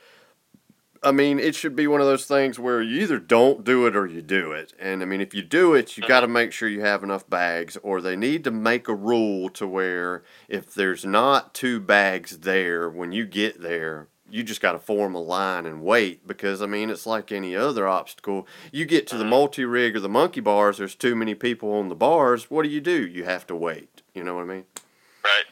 I 1.03 1.11
mean, 1.11 1.39
it 1.39 1.55
should 1.55 1.75
be 1.75 1.87
one 1.87 1.99
of 1.99 2.05
those 2.05 2.25
things 2.25 2.59
where 2.59 2.79
you 2.79 3.01
either 3.01 3.17
don't 3.17 3.63
do 3.63 3.87
it 3.87 3.95
or 3.95 4.05
you 4.05 4.21
do 4.21 4.51
it. 4.51 4.73
And 4.79 5.01
I 5.01 5.05
mean, 5.05 5.19
if 5.19 5.33
you 5.33 5.41
do 5.41 5.73
it, 5.73 5.97
you 5.97 6.03
mm-hmm. 6.03 6.07
got 6.07 6.19
to 6.19 6.27
make 6.27 6.51
sure 6.51 6.69
you 6.69 6.81
have 6.81 7.03
enough 7.03 7.27
bags 7.27 7.75
or 7.81 8.01
they 8.01 8.15
need 8.15 8.43
to 8.43 8.51
make 8.51 8.87
a 8.87 8.93
rule 8.93 9.49
to 9.49 9.67
where 9.67 10.23
if 10.47 10.73
there's 10.73 11.03
not 11.03 11.55
two 11.55 11.79
bags 11.79 12.39
there 12.39 12.87
when 12.87 13.11
you 13.11 13.25
get 13.25 13.61
there, 13.61 14.09
you 14.31 14.43
just 14.43 14.61
got 14.61 14.71
to 14.73 14.79
form 14.79 15.13
a 15.15 15.21
line 15.21 15.65
and 15.65 15.83
wait 15.83 16.27
because 16.27 16.61
I 16.61 16.65
mean, 16.65 16.89
it's 16.89 17.05
like 17.05 17.31
any 17.31 17.55
other 17.55 17.87
obstacle. 17.87 18.47
You 18.71 18.85
get 18.85 19.07
to 19.07 19.17
the 19.17 19.23
mm-hmm. 19.23 19.31
multi 19.31 19.65
rig 19.65 19.95
or 19.95 19.99
the 19.99 20.09
monkey 20.09 20.41
bars, 20.41 20.77
there's 20.77 20.95
too 20.95 21.15
many 21.15 21.35
people 21.35 21.73
on 21.73 21.89
the 21.89 21.95
bars. 21.95 22.49
What 22.49 22.63
do 22.63 22.69
you 22.69 22.81
do? 22.81 23.05
You 23.05 23.25
have 23.25 23.45
to 23.47 23.55
wait. 23.55 24.01
You 24.13 24.23
know 24.23 24.35
what 24.35 24.43
I 24.43 24.45
mean? 24.45 24.65
Right. 25.23 25.43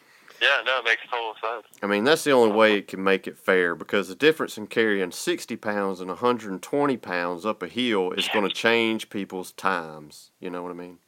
Yeah. 0.41 0.61
No, 0.65 0.80
it 0.80 0.86
makes 0.86 1.01
total 1.09 1.34
sense. 1.41 1.67
I 1.84 1.88
mean, 1.88 2.03
that's 2.03 2.23
the 2.23 2.32
only 2.32 2.55
way 2.55 2.77
it 2.77 2.88
can 2.88 3.03
make 3.03 3.27
it 3.27 3.38
fair 3.38 3.75
because 3.75 4.07
the 4.07 4.15
difference 4.15 4.57
in 4.57 4.67
carrying 4.67 5.11
60 5.11 5.55
pounds 5.57 5.99
and 5.99 6.09
120 6.09 6.97
pounds 6.97 7.45
up 7.45 7.61
a 7.61 7.67
hill 7.67 8.11
is 8.11 8.30
going 8.30 8.47
to 8.47 8.53
change 8.53 9.09
people's 9.09 9.51
times. 9.51 10.32
You 10.39 10.49
know 10.49 10.63
what 10.63 10.71
I 10.71 10.75
mean? 10.75 10.99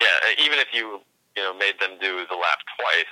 Yeah. 0.00 0.44
Even 0.44 0.58
if 0.58 0.68
you 0.72 1.00
you 1.36 1.42
know 1.42 1.54
made 1.54 1.80
them 1.80 1.92
do 2.00 2.26
the 2.28 2.34
lap 2.34 2.58
twice, 2.78 3.06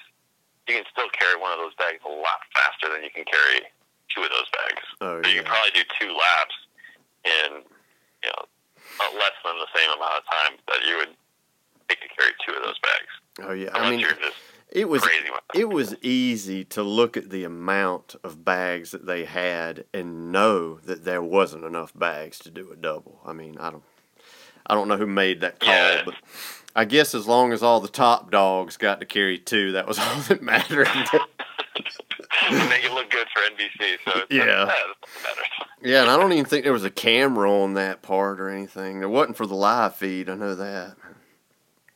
you 0.70 0.76
can 0.78 0.86
still 0.92 1.10
carry 1.10 1.34
one 1.40 1.52
of 1.52 1.58
those 1.58 1.74
bags 1.74 1.98
a 2.06 2.08
lot 2.08 2.40
faster 2.54 2.88
than 2.94 3.02
you 3.02 3.10
can 3.10 3.24
carry 3.26 3.66
two 4.14 4.22
of 4.22 4.30
those 4.30 4.50
bags. 4.54 4.82
Oh, 5.02 5.22
So 5.22 5.28
you 5.30 5.42
can 5.42 5.50
probably 5.50 5.74
do 5.74 5.84
two 5.98 6.10
laps 6.14 6.56
in, 7.24 7.50
you 8.24 8.30
know, 8.30 8.42
less 9.18 9.36
than 9.44 9.54
the 9.58 9.70
same 9.74 9.90
amount 9.96 10.14
of 10.18 10.24
time 10.30 10.52
that 10.68 10.86
you 10.86 10.96
would 10.98 11.12
take 11.88 12.00
to 12.00 12.08
carry 12.14 12.32
two 12.46 12.54
of 12.54 12.62
those 12.64 12.78
bags. 12.80 13.12
Oh, 13.48 13.52
yeah. 13.52 13.70
Unless 13.74 13.86
I 13.86 13.90
mean, 13.90 14.06
it 14.70 14.88
was. 14.88 15.02
crazy. 15.02 15.26
It 15.54 15.68
was 15.68 15.94
easy 16.02 16.64
to 16.66 16.82
look 16.82 17.16
at 17.16 17.30
the 17.30 17.44
amount 17.44 18.14
of 18.22 18.44
bags 18.44 18.92
that 18.92 19.06
they 19.06 19.24
had 19.24 19.84
and 19.92 20.30
know 20.30 20.74
that 20.84 21.04
there 21.04 21.22
wasn't 21.22 21.64
enough 21.64 21.92
bags 21.94 22.38
to 22.40 22.50
do 22.50 22.70
a 22.72 22.76
double. 22.76 23.20
I 23.26 23.32
mean, 23.32 23.56
I 23.58 23.70
don't, 23.70 23.82
I 24.66 24.74
don't 24.74 24.86
know 24.88 24.96
who 24.96 25.06
made 25.06 25.40
that 25.40 25.58
call, 25.58 25.70
Yeah. 25.74 26.02
but 26.04 26.14
I 26.76 26.84
guess 26.84 27.14
as 27.14 27.26
long 27.26 27.52
as 27.52 27.62
all 27.62 27.80
the 27.80 27.88
top 27.88 28.30
dogs 28.30 28.76
got 28.76 29.00
to 29.00 29.06
carry 29.06 29.38
two, 29.38 29.72
that 29.72 29.86
was 29.88 29.98
all 30.00 30.20
that 30.28 30.42
mattered. 30.42 30.88
make 32.68 32.84
it 32.84 32.92
look 32.92 33.10
good 33.10 33.26
for 33.34 33.40
NBC. 33.42 33.96
So 34.04 34.20
it's, 34.20 34.30
Yeah. 34.30 34.44
yeah, 34.44 34.64
that's 34.66 34.76
what 34.78 35.22
matters. 35.22 35.46
Yeah, 35.82 36.02
and 36.02 36.10
I 36.10 36.16
don't 36.16 36.32
even 36.32 36.44
think 36.44 36.64
there 36.64 36.72
was 36.72 36.84
a 36.84 36.90
camera 36.90 37.50
on 37.52 37.74
that 37.74 38.02
part 38.02 38.40
or 38.40 38.48
anything. 38.50 39.00
There 39.00 39.08
wasn't 39.08 39.36
for 39.36 39.46
the 39.46 39.54
live 39.54 39.96
feed. 39.96 40.28
I 40.28 40.34
know 40.34 40.54
that. 40.54 40.96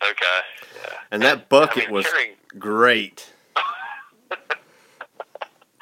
Okay. 0.03 0.41
Yeah. 0.83 0.93
And 1.11 1.23
that 1.23 1.49
bucket 1.49 1.85
I 1.85 1.87
mean, 1.87 1.95
was 1.95 2.07
carrying, 2.07 2.33
great. 2.59 3.31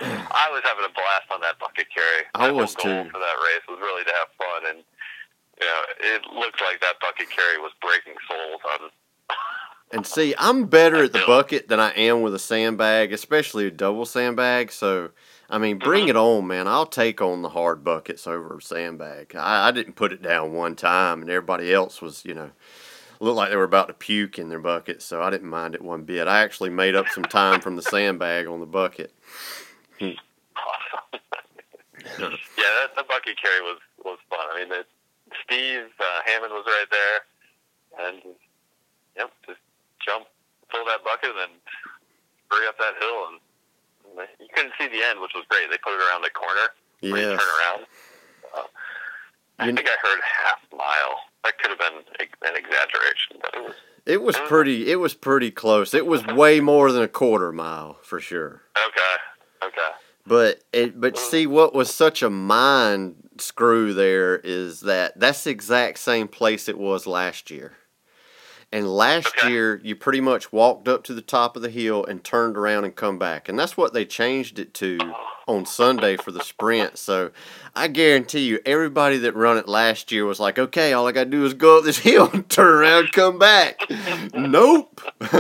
I 0.01 0.49
was 0.51 0.63
having 0.65 0.85
a 0.85 0.93
blast 0.93 1.31
on 1.33 1.41
that 1.43 1.59
bucket 1.61 1.87
carry. 1.95 2.25
I 2.35 2.49
My 2.49 2.53
was 2.53 2.75
too. 2.75 2.81
For 2.83 3.19
that 3.19 3.37
race 3.45 3.63
was 3.69 3.79
really 3.81 4.05
to 4.05 4.11
have 4.11 4.29
fun, 4.37 4.71
and 4.77 4.85
know, 5.65 5.83
it 6.01 6.23
looked 6.35 6.61
like 6.61 6.81
that 6.81 7.01
bucket 7.01 7.29
carry 7.35 7.59
was 7.59 7.73
breaking 7.81 8.15
souls 8.29 8.61
on. 8.81 8.91
And 9.95 10.07
see, 10.07 10.35
I'm 10.39 10.69
better 10.69 11.05
at 11.05 11.13
the 11.13 11.23
bucket 11.27 11.69
than 11.69 11.79
I 11.79 11.91
am 11.91 12.23
with 12.23 12.35
a 12.35 12.39
sandbag, 12.39 13.13
especially 13.13 13.67
a 13.67 13.71
double 13.71 14.07
sandbag. 14.07 14.73
So, 14.73 15.11
I 15.51 15.59
mean, 15.59 15.79
bring 15.79 16.07
Mhm. 16.07 16.09
it 16.09 16.17
on, 16.17 16.47
man. 16.47 16.67
I'll 16.67 16.87
take 16.87 17.21
on 17.21 17.43
the 17.43 17.51
hard 17.51 17.85
buckets 17.85 18.27
over 18.27 18.57
a 18.57 18.63
sandbag. 18.63 19.37
I, 19.37 19.69
I 19.69 19.71
didn't 19.71 19.93
put 19.93 20.15
it 20.15 20.23
down 20.23 20.55
one 20.55 20.77
time, 20.77 21.21
and 21.21 21.31
everybody 21.31 21.75
else 21.75 22.01
was, 22.01 22.25
you 22.25 22.33
know, 22.33 22.53
looked 23.21 23.37
like 23.37 23.51
they 23.51 23.57
were 23.57 23.65
about 23.65 23.89
to 23.89 23.93
puke 23.93 24.39
in 24.39 24.49
their 24.49 24.61
bucket, 24.61 25.03
so 25.03 25.23
I 25.23 25.29
didn't 25.29 25.51
mind 25.51 25.75
it 25.75 25.83
one 25.83 26.05
bit. 26.05 26.27
I 26.27 26.43
actually 26.43 26.71
made 26.71 26.95
up 26.95 27.11
some 27.11 27.25
time 27.25 27.61
from 27.61 27.77
the 27.77 27.83
sandbag 27.83 28.47
on 28.47 28.61
the 28.61 28.67
bucket. 28.67 29.13
Awesome. 30.01 30.17
yeah, 32.19 32.19
that, 32.19 32.97
the 32.97 33.05
bucket 33.07 33.37
carry 33.39 33.61
was 33.61 33.79
was 34.03 34.19
fun. 34.31 34.39
I 34.55 34.61
mean, 34.61 34.71
Steve 35.45 35.89
uh, 36.01 36.21
Hammond 36.27 36.53
was 36.53 36.65
right 36.67 36.87
there, 36.91 38.07
and 38.09 38.17
yep, 39.17 39.31
just 39.47 39.61
jump, 40.05 40.27
fill 40.71 40.85
that 40.87 41.05
bucket, 41.05 41.31
and 41.31 41.39
then 41.39 41.53
hurry 42.51 42.67
up 42.69 42.77
that 42.79 42.95
hill, 43.01 43.29
and, 43.33 43.41
you 44.41 44.47
couldn't 44.55 44.73
see 44.79 44.89
the 44.89 45.03
end, 45.03 45.21
which 45.21 45.33
was 45.35 45.45
great. 45.49 45.71
They 45.71 45.79
put 45.79 45.95
it 45.95 46.01
around 46.03 46.23
the 46.23 46.31
corner. 46.31 46.69
Yes. 47.01 47.41
turn 47.41 47.49
around. 47.49 47.87
Uh, 48.55 48.63
I 49.59 49.67
You- 49.69 49.75
think 49.75 49.89
I 49.89 49.97
heard 50.07 50.21
half 50.21 50.61
mile. 50.77 51.21
That 51.45 51.59
could 51.59 51.71
have 51.71 51.79
been 51.79 52.05
an 52.43 52.57
exaggeration, 52.57 53.39
but 53.41 53.55
it 53.55 53.63
was 53.65 53.75
It 54.05 54.23
was 54.23 54.37
pretty. 54.49 54.91
It 54.91 54.97
was 54.97 55.15
pretty 55.15 55.51
close. 55.51 55.95
It 55.95 56.07
was 56.07 56.25
way 56.27 56.61
more 56.61 56.93
than 56.93 57.03
a 57.03 57.09
quarter 57.09 57.53
mile 57.53 57.99
for 58.03 58.21
sure. 58.21 58.63
okay. 58.77 59.17
Okay. 59.69 59.91
But 60.27 60.63
it, 60.73 61.01
but 61.01 61.17
see, 61.19 61.47
what 61.47 61.73
was 61.75 61.93
such 61.93 62.23
a 62.23 62.31
mind 62.31 63.17
screw 63.43 63.93
there 63.95 64.37
is 64.39 64.81
that 64.81 65.19
that's 65.19 65.45
the 65.45 65.51
exact 65.51 65.99
same 65.99 66.29
place 66.29 66.69
it 66.69 66.79
was 66.79 67.07
last 67.07 67.51
year. 67.51 67.73
And 68.75 68.89
last 68.89 69.37
Okay. 69.37 69.49
year, 69.51 69.81
you 69.85 69.95
pretty 69.95 70.23
much 70.23 70.51
walked 70.51 70.89
up 70.89 71.05
to 71.05 71.13
the 71.15 71.21
top 71.21 71.57
of 71.57 71.63
the 71.63 71.69
hill 71.69 72.05
and 72.07 72.25
turned 72.25 72.57
around 72.57 72.85
and 72.85 72.97
come 72.97 73.19
back, 73.19 73.49
and 73.49 73.59
that's 73.59 73.77
what 73.77 73.93
they 73.93 74.07
changed 74.07 74.59
it 74.59 74.73
to 74.75 74.99
on 75.47 75.67
Sunday 75.67 76.17
for 76.17 76.31
the 76.31 76.41
sprint. 76.41 76.97
So, 76.97 77.33
I 77.75 77.89
guarantee 77.89 78.41
you, 78.47 78.61
everybody 78.65 79.19
that 79.19 79.35
run 79.37 79.59
it 79.59 79.69
last 79.69 80.11
year 80.11 80.25
was 80.25 80.41
like, 80.41 80.59
"Okay, 80.59 80.95
all 80.95 81.07
I 81.07 81.13
got 81.13 81.25
to 81.25 81.31
do 81.31 81.45
is 81.45 81.53
go 81.53 81.79
up 81.79 81.85
this 81.85 81.99
hill 82.09 82.31
and 82.33 82.49
turn 82.49 82.73
around, 82.75 82.99
and 83.01 83.13
come 83.13 83.39
back." 83.39 83.79
nope. 84.35 85.01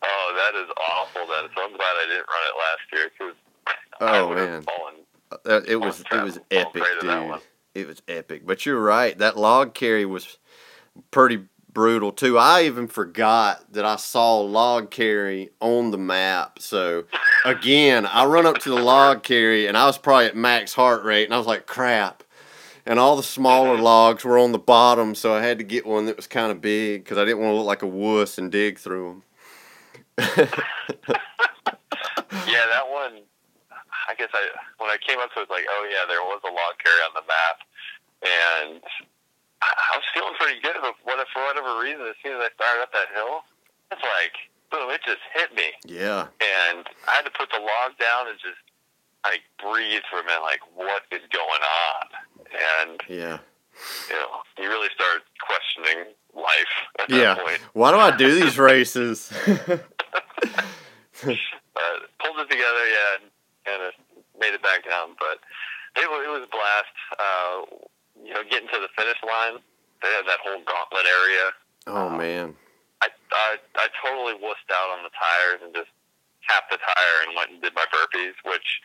Oh, 0.00 0.32
that 0.36 0.58
is 0.60 0.68
awful. 0.76 1.26
That 1.26 1.48
so 1.54 1.62
I'm 1.62 1.70
glad 1.70 1.80
I 1.80 2.06
didn't 2.08 2.26
run 2.28 2.44
it 2.46 2.56
last 2.58 2.92
year 2.92 3.10
because 3.18 3.34
I 4.00 4.20
Oh, 4.20 4.28
would 4.28 4.38
man. 4.38 4.52
have 4.54 4.64
fallen. 4.64 4.94
Uh, 5.30 5.60
it 5.66 5.76
was 5.76 6.02
it 6.12 6.22
was 6.22 6.38
epic, 6.50 6.82
dude. 7.00 7.40
It 7.74 7.86
was 7.86 8.02
epic. 8.08 8.46
But 8.46 8.66
you're 8.66 8.80
right. 8.80 9.16
That 9.18 9.36
log 9.36 9.74
carry 9.74 10.04
was 10.04 10.38
pretty 11.10 11.44
brutal 11.72 12.10
too. 12.12 12.38
I 12.38 12.64
even 12.64 12.88
forgot 12.88 13.72
that 13.72 13.84
I 13.84 13.96
saw 13.96 14.40
log 14.40 14.90
carry 14.90 15.50
on 15.60 15.90
the 15.90 15.98
map. 15.98 16.58
So 16.60 17.04
again, 17.44 18.06
I 18.06 18.24
run 18.24 18.46
up 18.46 18.58
to 18.58 18.70
the 18.70 18.80
log 18.82 19.22
carry 19.22 19.66
and 19.66 19.76
I 19.76 19.86
was 19.86 19.98
probably 19.98 20.26
at 20.26 20.36
max 20.36 20.74
heart 20.74 21.04
rate 21.04 21.24
and 21.24 21.34
I 21.34 21.38
was 21.38 21.46
like, 21.46 21.66
crap. 21.66 22.24
And 22.86 22.98
all 22.98 23.16
the 23.16 23.22
smaller 23.22 23.76
logs 23.80 24.24
were 24.24 24.38
on 24.38 24.52
the 24.52 24.58
bottom, 24.58 25.14
so 25.14 25.34
I 25.34 25.42
had 25.42 25.58
to 25.58 25.64
get 25.64 25.86
one 25.86 26.06
that 26.06 26.16
was 26.16 26.26
kind 26.26 26.50
of 26.50 26.62
big 26.62 27.04
because 27.04 27.18
I 27.18 27.24
didn't 27.24 27.40
want 27.40 27.52
to 27.52 27.56
look 27.56 27.66
like 27.66 27.82
a 27.82 27.86
wuss 27.86 28.38
and 28.38 28.50
dig 28.50 28.78
through 28.78 29.22
them. 30.16 30.48
Yeah, 32.46 32.66
that 32.66 32.88
one. 32.90 33.22
I 34.08 34.14
guess 34.16 34.32
I 34.32 34.48
when 34.80 34.88
I 34.90 34.96
came 34.98 35.20
up 35.20 35.30
to 35.36 35.44
it, 35.44 35.50
like, 35.52 35.68
oh 35.68 35.84
yeah, 35.88 36.08
there 36.08 36.24
was 36.24 36.40
a 36.44 36.52
log 36.52 36.74
carry 36.80 37.00
on 37.04 37.12
the 37.12 37.26
map, 37.28 37.56
and 38.24 38.80
I, 39.60 39.68
I 39.68 39.92
was 40.00 40.06
feeling 40.16 40.34
pretty 40.40 40.60
good. 40.64 40.76
But 40.80 40.96
what, 41.04 41.20
for 41.32 41.44
whatever 41.44 41.76
reason, 41.80 42.08
as 42.08 42.16
soon 42.24 42.40
as 42.40 42.42
I 42.42 42.50
started 42.56 42.82
up 42.88 42.92
that 42.96 43.12
hill, 43.12 43.44
it's 43.92 44.00
like 44.02 44.34
boom, 44.72 44.88
it 44.92 45.00
just 45.04 45.20
hit 45.32 45.52
me, 45.56 45.72
yeah. 45.84 46.28
and 46.40 46.84
I 47.08 47.12
had 47.20 47.24
to 47.24 47.32
put 47.32 47.48
the 47.52 47.60
log 47.60 47.96
down 48.00 48.28
and 48.28 48.36
just 48.40 48.60
like 49.24 49.40
breathe 49.60 50.02
for 50.10 50.20
a 50.20 50.24
minute, 50.24 50.42
like 50.42 50.60
what 50.74 51.02
is 51.12 51.24
going 51.32 51.62
on, 51.64 52.04
and 52.88 53.00
Yeah. 53.08 53.38
you 54.08 54.16
know, 54.16 54.40
you 54.58 54.68
really 54.68 54.88
start 54.94 55.22
questioning 55.40 56.12
life 56.34 56.74
at 57.00 57.10
Yeah. 57.10 57.34
that 57.34 57.44
point. 57.44 57.60
Why 57.72 57.90
do 57.92 57.98
I 57.98 58.10
do 58.16 58.34
these 58.34 58.58
races? 58.58 59.32
pulled 61.24 62.38
it 62.38 62.48
together, 62.50 62.84
yeah, 62.88 63.28
kind 63.68 63.82
of 63.84 63.92
made 64.40 64.54
it 64.56 64.62
back 64.64 64.88
down. 64.88 65.12
But 65.20 65.44
it, 66.00 66.08
it 66.08 66.30
was 66.32 66.42
a 66.44 66.50
blast. 66.50 66.96
Uh, 67.20 67.56
you 68.24 68.32
know, 68.34 68.42
getting 68.48 68.68
to 68.72 68.80
the 68.80 68.90
finish 68.96 69.18
line, 69.22 69.60
they 70.02 70.10
had 70.10 70.26
that 70.26 70.40
whole 70.42 70.58
gauntlet 70.64 71.06
area. 71.06 71.46
oh 71.86 72.08
man. 72.10 72.56
I, 73.00 73.08
I 73.30 73.56
I 73.78 73.86
totally 74.02 74.34
wussed 74.42 74.66
out 74.74 74.90
on 74.98 75.06
the 75.06 75.12
tires 75.14 75.60
and 75.62 75.70
just 75.74 75.92
tapped 76.48 76.70
the 76.72 76.78
tire 76.82 77.18
and 77.28 77.36
went 77.36 77.50
and 77.54 77.62
did 77.62 77.74
my 77.76 77.86
burpees, 77.94 78.34
which 78.42 78.80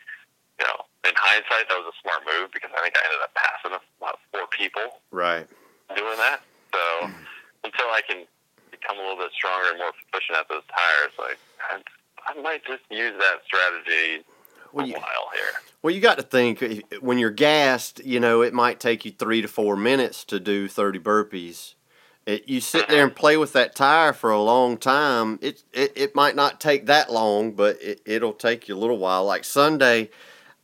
you 0.60 0.64
know, 0.70 0.86
in 1.02 1.10
hindsight, 1.18 1.66
that 1.66 1.74
was 1.82 1.90
a 1.90 1.96
smart 1.98 2.22
move 2.22 2.54
because 2.54 2.70
I 2.70 2.78
think 2.86 2.94
I 2.94 3.02
ended 3.10 3.18
up 3.26 3.34
passing 3.34 3.74
about 3.74 4.22
four 4.30 4.46
people 4.54 5.02
Right. 5.10 5.50
doing 5.98 6.18
that. 6.22 6.46
So 6.70 7.10
until 7.66 7.90
I 7.90 8.02
can 8.06 8.22
become 8.70 8.98
a 8.98 9.02
little 9.02 9.18
bit 9.18 9.34
stronger 9.34 9.74
and 9.74 9.78
more 9.82 9.90
proficient 9.90 10.38
at 10.38 10.46
those 10.46 10.62
tires, 10.70 11.10
like 11.18 11.38
I, 11.58 11.82
I 12.30 12.38
might 12.38 12.62
just 12.62 12.86
use 12.86 13.18
that 13.18 13.42
strategy 13.50 14.22
Well, 14.74 14.86
a 14.86 14.88
you, 14.88 14.94
while 14.94 15.30
here. 15.34 15.52
well, 15.82 15.94
you 15.94 16.00
got 16.00 16.16
to 16.18 16.22
think 16.22 16.82
when 17.00 17.18
you're 17.18 17.30
gassed, 17.30 18.04
you 18.04 18.20
know, 18.20 18.42
it 18.42 18.52
might 18.52 18.80
take 18.80 19.04
you 19.04 19.12
three 19.12 19.40
to 19.42 19.48
four 19.48 19.76
minutes 19.76 20.24
to 20.24 20.40
do 20.40 20.68
30 20.68 20.98
burpees. 20.98 21.74
It, 22.26 22.48
you 22.48 22.60
sit 22.60 22.88
there 22.88 22.98
mm-hmm. 22.98 23.08
and 23.08 23.16
play 23.16 23.36
with 23.36 23.52
that 23.52 23.74
tire 23.74 24.14
for 24.14 24.30
a 24.30 24.40
long 24.40 24.78
time. 24.78 25.38
It, 25.42 25.62
it, 25.72 25.92
it 25.94 26.14
might 26.14 26.34
not 26.34 26.58
take 26.58 26.86
that 26.86 27.12
long, 27.12 27.52
but 27.52 27.80
it, 27.82 28.00
it'll 28.06 28.32
take 28.32 28.66
you 28.66 28.74
a 28.74 28.78
little 28.78 28.96
while. 28.96 29.26
Like 29.26 29.44
Sunday, 29.44 30.08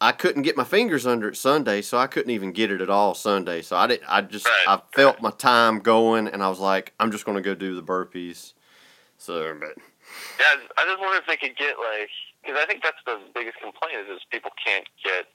I 0.00 0.12
couldn't 0.12 0.42
get 0.42 0.56
my 0.56 0.64
fingers 0.64 1.06
under 1.06 1.28
it 1.28 1.36
Sunday, 1.36 1.82
so 1.82 1.98
I 1.98 2.06
couldn't 2.06 2.30
even 2.30 2.52
get 2.52 2.72
it 2.72 2.80
at 2.80 2.88
all 2.88 3.14
Sunday. 3.14 3.60
So 3.60 3.76
I 3.76 3.86
did. 3.86 4.00
I 4.08 4.22
just 4.22 4.46
Right. 4.46 4.64
I 4.68 4.80
felt 4.96 5.20
my 5.20 5.30
time 5.30 5.80
going, 5.80 6.26
and 6.26 6.42
I 6.42 6.48
was 6.48 6.58
like, 6.58 6.94
I'm 6.98 7.12
just 7.12 7.26
gonna 7.26 7.42
go 7.42 7.54
do 7.54 7.74
the 7.74 7.82
burpees. 7.82 8.54
So, 9.18 9.54
but 9.60 9.76
Yeah, 10.38 10.60
I 10.78 10.84
just 10.86 10.98
wonder 10.98 11.18
if 11.18 11.26
they 11.26 11.36
could 11.36 11.56
get 11.56 11.76
like 11.78 12.08
because 12.42 12.58
I 12.60 12.66
think 12.66 12.82
that's 12.82 13.00
the 13.06 13.18
biggest 13.34 13.58
complaint 13.60 13.94
is, 14.08 14.16
is 14.16 14.22
people 14.30 14.50
can't 14.64 14.86
get 15.04 15.26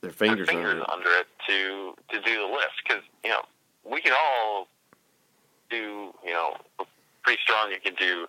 their 0.00 0.10
their 0.10 0.12
fingers, 0.12 0.48
fingers 0.48 0.72
under 0.72 0.82
it. 0.82 0.88
under 0.90 1.10
it 1.10 1.26
to 1.48 1.94
to 2.14 2.20
do 2.22 2.40
the 2.40 2.46
lift 2.46 2.76
because 2.86 3.02
you 3.24 3.30
know 3.30 3.42
we 3.84 4.00
can 4.00 4.12
all 4.12 4.68
do 5.70 6.12
you 6.24 6.32
know 6.32 6.54
pretty 7.22 7.40
strong. 7.42 7.70
You 7.70 7.80
can 7.80 7.94
do 7.94 8.26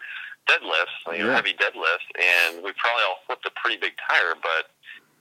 deadlifts, 0.47 1.13
you 1.17 1.19
know, 1.23 1.29
Yeah. 1.29 1.35
heavy 1.35 1.53
deadlifts, 1.53 2.09
and 2.19 2.63
we 2.63 2.71
probably 2.73 3.03
all 3.07 3.19
flipped 3.27 3.45
a 3.45 3.51
pretty 3.61 3.77
big 3.77 3.93
tire. 4.09 4.33
But 4.41 4.71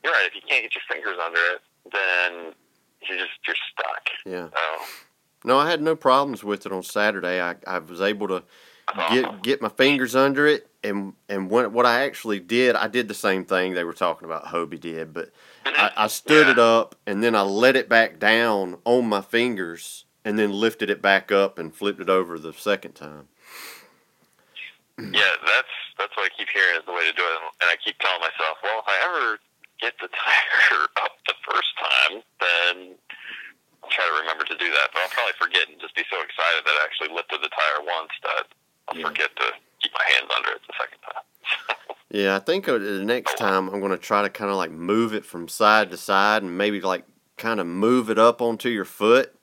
you're 0.02 0.12
right. 0.12 0.26
If 0.26 0.34
you 0.34 0.40
can't 0.48 0.62
get 0.62 0.74
your 0.74 0.82
fingers 0.88 1.18
under 1.22 1.38
it, 1.38 1.60
then 1.92 2.54
you're 3.08 3.18
just 3.18 3.38
you're 3.46 3.56
stuck. 3.72 4.08
Yeah. 4.24 4.48
So 4.52 4.84
No, 5.44 5.58
I 5.58 5.68
had 5.70 5.82
no 5.82 5.94
problems 5.94 6.42
with 6.42 6.66
it 6.66 6.72
on 6.72 6.82
Saturday. 6.82 7.40
I, 7.40 7.56
I 7.66 7.78
was 7.78 8.00
able 8.00 8.26
to 8.28 8.42
get 9.10 9.42
get 9.42 9.62
my 9.62 9.68
fingers 9.68 10.14
under 10.16 10.46
it, 10.46 10.68
and 10.84 11.14
and 11.28 11.50
when, 11.50 11.72
what 11.72 11.86
I 11.86 12.04
actually 12.04 12.40
did, 12.40 12.76
I 12.76 12.88
did 12.88 13.08
the 13.08 13.14
same 13.14 13.44
thing 13.44 13.74
they 13.74 13.84
were 13.84 13.92
talking 13.92 14.26
about. 14.26 14.46
Hobie 14.46 14.80
did, 14.80 15.12
but 15.14 15.30
I, 15.66 15.90
I 15.96 16.06
stood 16.08 16.46
Yeah. 16.46 16.52
it 16.52 16.58
up 16.58 16.94
and 17.06 17.22
then 17.22 17.34
I 17.34 17.42
let 17.42 17.76
it 17.76 17.88
back 17.88 18.18
down 18.18 18.78
on 18.84 19.08
my 19.08 19.20
fingers, 19.20 20.04
and 20.24 20.38
then 20.38 20.52
lifted 20.52 20.90
it 20.90 21.02
back 21.02 21.30
up 21.32 21.58
and 21.58 21.74
flipped 21.74 22.00
it 22.00 22.08
over 22.10 22.38
the 22.38 22.52
second 22.52 22.92
time. 22.92 23.28
Yeah, 24.98 25.30
that's 25.46 25.74
that's 25.98 26.14
what 26.16 26.26
I 26.26 26.30
keep 26.36 26.48
hearing 26.50 26.76
is 26.76 26.84
the 26.86 26.92
way 26.92 27.06
to 27.06 27.14
do 27.14 27.22
it, 27.22 27.38
and 27.62 27.70
I 27.70 27.76
keep 27.82 27.98
telling 27.98 28.20
myself, 28.20 28.58
well, 28.62 28.82
if 28.82 28.88
I 28.88 28.98
ever 29.06 29.38
get 29.80 29.94
the 30.02 30.08
tire 30.24 30.84
up 31.04 31.14
the 31.26 31.34
first 31.46 31.70
time, 31.78 32.22
then 32.42 32.74
I'll 33.82 33.90
try 33.90 34.06
to 34.10 34.16
remember 34.18 34.42
to 34.44 34.58
do 34.58 34.70
that. 34.74 34.90
But 34.90 35.06
I'll 35.06 35.14
probably 35.14 35.38
forget 35.38 35.70
and 35.70 35.78
just 35.78 35.94
be 35.94 36.02
so 36.10 36.18
excited 36.18 36.66
that 36.66 36.76
I 36.76 36.82
actually 36.82 37.14
lifted 37.14 37.42
the 37.46 37.50
tire 37.54 37.82
once 37.86 38.10
that 38.26 38.50
I'll 38.88 38.98
Yeah. 38.98 39.08
forget 39.08 39.30
to 39.36 39.44
keep 39.82 39.92
my 39.94 40.04
hands 40.14 40.30
under 40.36 40.50
it 40.50 40.60
the 40.66 40.74
second 40.78 40.98
time. 41.02 41.22
Yeah, 42.10 42.36
I 42.36 42.38
think 42.38 42.66
uh, 42.66 42.78
the 42.78 43.04
next 43.04 43.36
time 43.36 43.68
I'm 43.68 43.80
going 43.80 43.92
to 43.92 43.98
try 43.98 44.22
to 44.22 44.30
kind 44.30 44.50
of 44.50 44.56
like 44.56 44.70
move 44.70 45.12
it 45.12 45.26
from 45.26 45.46
side 45.46 45.90
to 45.90 45.98
side 45.98 46.42
and 46.42 46.56
maybe 46.56 46.80
like 46.80 47.04
kind 47.36 47.60
of 47.60 47.66
move 47.66 48.08
it 48.08 48.18
up 48.18 48.40
onto 48.40 48.70
your 48.70 48.86
foot 48.86 49.34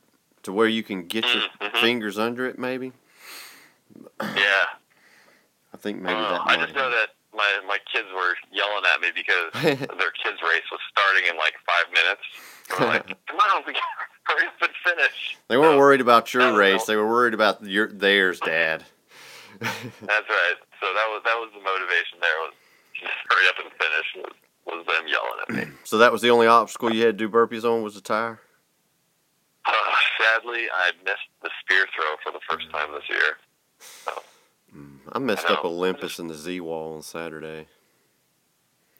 to 0.42 0.52
where 0.52 0.68
you 0.68 0.82
can 0.82 1.06
get 1.06 1.26
your 1.32 1.44
Mhm. 1.62 1.80
fingers 1.80 2.18
under 2.18 2.48
it. 2.48 2.58
Maybe 2.58 2.92
yeah, 4.20 4.66
I 5.74 5.78
think 5.78 6.02
maybe 6.02 6.16
Well, 6.16 6.44
that. 6.44 6.48
I 6.48 6.58
just 6.58 6.74
know 6.74 6.90
that 6.90 7.10
my 7.36 7.60
my 7.68 7.78
kids 7.94 8.08
were 8.16 8.34
yelling 8.52 8.84
at 8.94 9.00
me 9.00 9.10
because 9.14 9.52
their 10.00 10.12
kids' 10.12 10.42
race 10.42 10.64
was 10.72 10.80
starting 10.90 11.30
in 11.30 11.38
like 11.38 11.54
five 11.68 11.86
minutes. 11.94 12.22
They 12.70 12.84
were 12.86 12.92
like, 12.92 13.06
"Come 13.28 13.38
on, 13.40 13.64
we 13.68 13.74
got 13.74 13.84
hurry 14.24 14.48
up 14.48 14.54
and 14.62 14.72
finish." 14.84 15.38
They 15.50 15.58
weren't 15.58 15.78
worried 15.78 16.02
about 16.02 16.34
your 16.34 16.58
race. 16.58 16.80
well. 16.80 16.86
They 16.88 16.96
were 16.96 17.08
worried 17.08 17.36
about 17.36 17.64
your 17.64 17.90
theirs, 17.92 18.40
Dad. 18.40 18.86
That's 19.62 20.30
right. 20.30 20.58
So 20.80 20.88
that 20.94 21.08
was 21.12 21.22
that 21.26 21.38
was 21.38 21.50
the 21.54 21.64
motivation 21.64 22.20
there 22.22 22.40
was 22.44 22.54
just 22.94 23.14
hurry 23.30 23.48
up 23.50 23.56
and 23.64 23.72
finish 23.80 24.08
was, 24.16 24.34
was 24.66 24.86
them 24.86 25.08
yelling 25.08 25.40
at 25.42 25.50
me. 25.50 25.78
so 25.84 25.98
that 25.98 26.12
was 26.12 26.22
the 26.22 26.30
only 26.30 26.48
obstacle 26.48 26.94
you 26.94 27.06
had 27.06 27.18
to 27.18 27.28
do 27.28 27.30
burpees 27.30 27.64
on 27.64 27.84
was 27.84 27.96
the 27.96 28.02
tire. 28.02 28.40
Uh, 29.66 29.72
sadly, 30.20 30.68
I 30.74 30.92
missed 31.04 31.30
the 31.42 31.50
spear 31.62 31.86
throw 31.96 32.16
for 32.24 32.32
the 32.32 32.44
first 32.48 32.70
time 32.72 32.92
this 32.94 33.10
year. 33.10 33.38
I 35.12 35.20
messed 35.20 35.50
I 35.50 35.54
up. 35.54 35.66
Olympus 35.66 36.20
and 36.20 36.30
the 36.30 36.36
Z 36.36 36.60
wall 36.60 36.96
on 36.96 37.02
Saturday. 37.02 37.68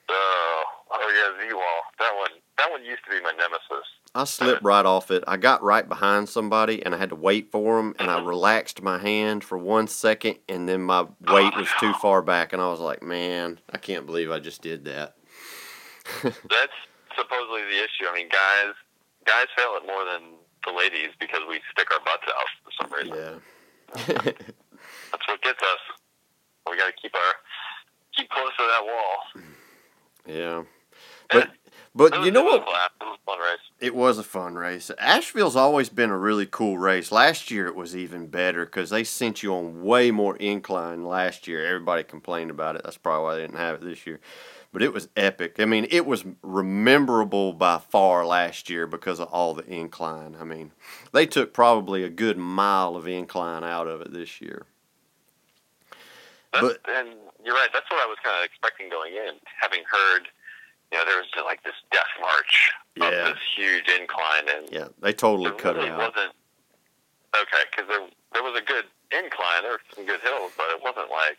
Oh, 0.10 0.64
oh 0.92 1.34
yeah, 1.38 1.48
Z 1.48 1.54
wall. 1.54 1.82
That 2.00 2.16
one. 2.16 2.32
That 2.58 2.72
one 2.72 2.86
used 2.86 3.04
to 3.04 3.10
be 3.10 3.22
my 3.22 3.32
nemesis. 3.32 3.86
I 4.14 4.24
slipped 4.24 4.64
right 4.64 4.86
off 4.86 5.12
it. 5.12 5.26
I 5.28 5.36
got 5.36 5.62
right 5.62 5.88
behind 5.88 6.30
somebody 6.30 6.86
and 6.86 6.96
I 6.96 6.98
had 6.98 7.10
to 7.10 7.16
wait 7.16 7.52
for 7.52 7.78
him, 7.80 7.94
and 8.00 8.10
I 8.10 8.24
relaxed 8.24 8.82
my 8.82 8.98
hand 8.98 9.44
for 9.44 9.58
one 9.58 9.88
second 9.88 10.38
and 10.48 10.70
then 10.70 10.82
my 10.82 11.06
weight 11.28 11.56
was 11.58 11.68
too 11.82 11.94
far 11.96 12.22
back 12.22 12.54
and 12.54 12.62
I 12.62 12.70
was 12.70 12.80
like, 12.80 13.04
man, 13.04 13.60
I 13.74 13.78
can't 13.78 14.06
believe 14.06 14.32
I 14.32 14.40
just 14.40 14.62
did 14.62 14.86
that. 14.86 15.16
That's 16.24 16.78
supposedly 17.18 17.64
the 17.64 17.78
issue. 17.84 18.08
I 18.10 18.14
mean, 18.16 18.30
guys, 18.30 18.74
guys 19.26 19.48
fail 19.58 19.76
it 19.76 19.86
more 19.86 20.06
than 20.06 20.36
the 20.66 20.72
ladies 20.72 21.10
because 21.20 21.42
we 21.50 21.60
stick 21.72 21.88
our 21.92 22.00
butts 22.06 22.24
out 22.30 22.48
for 22.64 22.72
some 22.80 22.94
reason. 22.94 23.42
Yeah. 23.98 24.32
That's 25.12 25.28
what 25.28 25.42
gets 25.42 25.62
us. 25.62 26.00
We 26.70 26.78
got 26.78 26.88
to 26.88 26.94
keep 27.02 27.14
our 27.16 27.34
keep 28.16 28.30
close 28.30 28.52
to 28.58 28.64
that 28.64 28.86
wall. 28.86 29.44
yeah. 30.26 30.64
But 31.32 31.50
but 31.96 32.26
you 32.26 32.32
know 32.32 32.44
what? 32.44 32.62
It 32.62 32.66
was 32.66 33.18
a 33.18 33.26
fun 33.26 33.40
race. 33.40 33.60
It 33.80 33.96
was 33.96 34.18
a 34.18 34.24
fun 34.24 34.56
race. 34.56 34.92
Asheville's 35.00 35.56
always 35.56 35.88
been 35.90 36.10
a 36.10 36.18
really 36.18 36.46
cool 36.46 36.78
race. 36.78 37.12
Last 37.12 37.50
year 37.50 37.68
it 37.68 37.76
was 37.76 37.96
even 37.96 38.28
better 38.28 38.66
because 38.66 38.90
they 38.90 39.04
sent 39.06 39.42
you 39.42 39.54
on 39.56 39.82
way 39.82 40.12
more 40.12 40.36
incline 40.38 41.06
last 41.06 41.48
year. 41.48 41.66
Everybody 41.66 42.04
complained 42.04 42.52
about 42.52 42.76
it. 42.76 42.82
That's 42.84 42.98
probably 42.98 43.24
why 43.24 43.36
they 43.36 43.42
didn't 43.42 43.58
have 43.58 43.76
it 43.76 43.86
this 43.86 44.06
year. 44.06 44.20
But 44.74 44.84
it 44.84 44.92
was 44.92 45.08
epic. 45.16 45.56
I 45.60 45.64
mean, 45.64 45.88
it 45.90 46.06
was 46.06 46.26
rememberable 46.44 47.54
by 47.54 47.78
far 47.78 48.26
last 48.26 48.70
year 48.70 48.86
because 48.88 49.22
of 49.22 49.30
all 49.30 49.54
the 49.54 49.66
incline. 49.66 50.36
I 50.38 50.44
mean, 50.44 50.72
they 51.14 51.26
took 51.26 51.54
probably 51.54 52.04
a 52.04 52.10
good 52.10 52.38
mile 52.38 52.98
of 52.98 53.08
incline 53.08 53.64
out 53.64 53.88
of 53.88 54.02
it 54.02 54.12
this 54.12 54.42
year. 54.42 54.66
That's, 56.52 56.68
But- 56.68 56.80
and 56.90 57.08
you're 57.46 57.56
right. 57.56 57.70
That's 57.72 57.90
what 57.90 58.04
I 58.04 58.08
was 58.08 58.18
kind 58.22 58.38
of 58.38 58.44
expecting 58.44 58.90
going 58.90 59.14
in, 59.14 59.36
having 59.62 59.84
heard. 59.90 60.28
You 60.96 61.02
know, 61.02 61.12
there 61.12 61.18
was 61.18 61.28
like 61.44 61.62
this 61.64 61.74
death 61.92 62.04
march 62.22 62.72
Yeah. 62.96 63.08
of 63.08 63.36
this 63.36 63.44
huge 63.58 63.90
incline, 63.90 64.48
and 64.48 64.70
Yeah, 64.72 64.88
they 65.02 65.12
totally 65.12 65.52
cut 65.52 65.76
really 65.76 65.88
it 65.88 65.92
out. 65.92 66.16
wasn't 66.16 66.34
okay 67.36 67.64
because 67.70 67.90
there 67.90 68.08
there 68.32 68.44
was 68.44 68.58
a 68.58 68.64
good 68.64 68.86
incline, 69.12 69.64
there 69.64 69.72
were 69.72 69.82
some 69.94 70.06
good 70.06 70.22
hills, 70.22 70.54
but 70.56 70.68
it 70.70 70.82
wasn't 70.82 71.10
like 71.12 71.38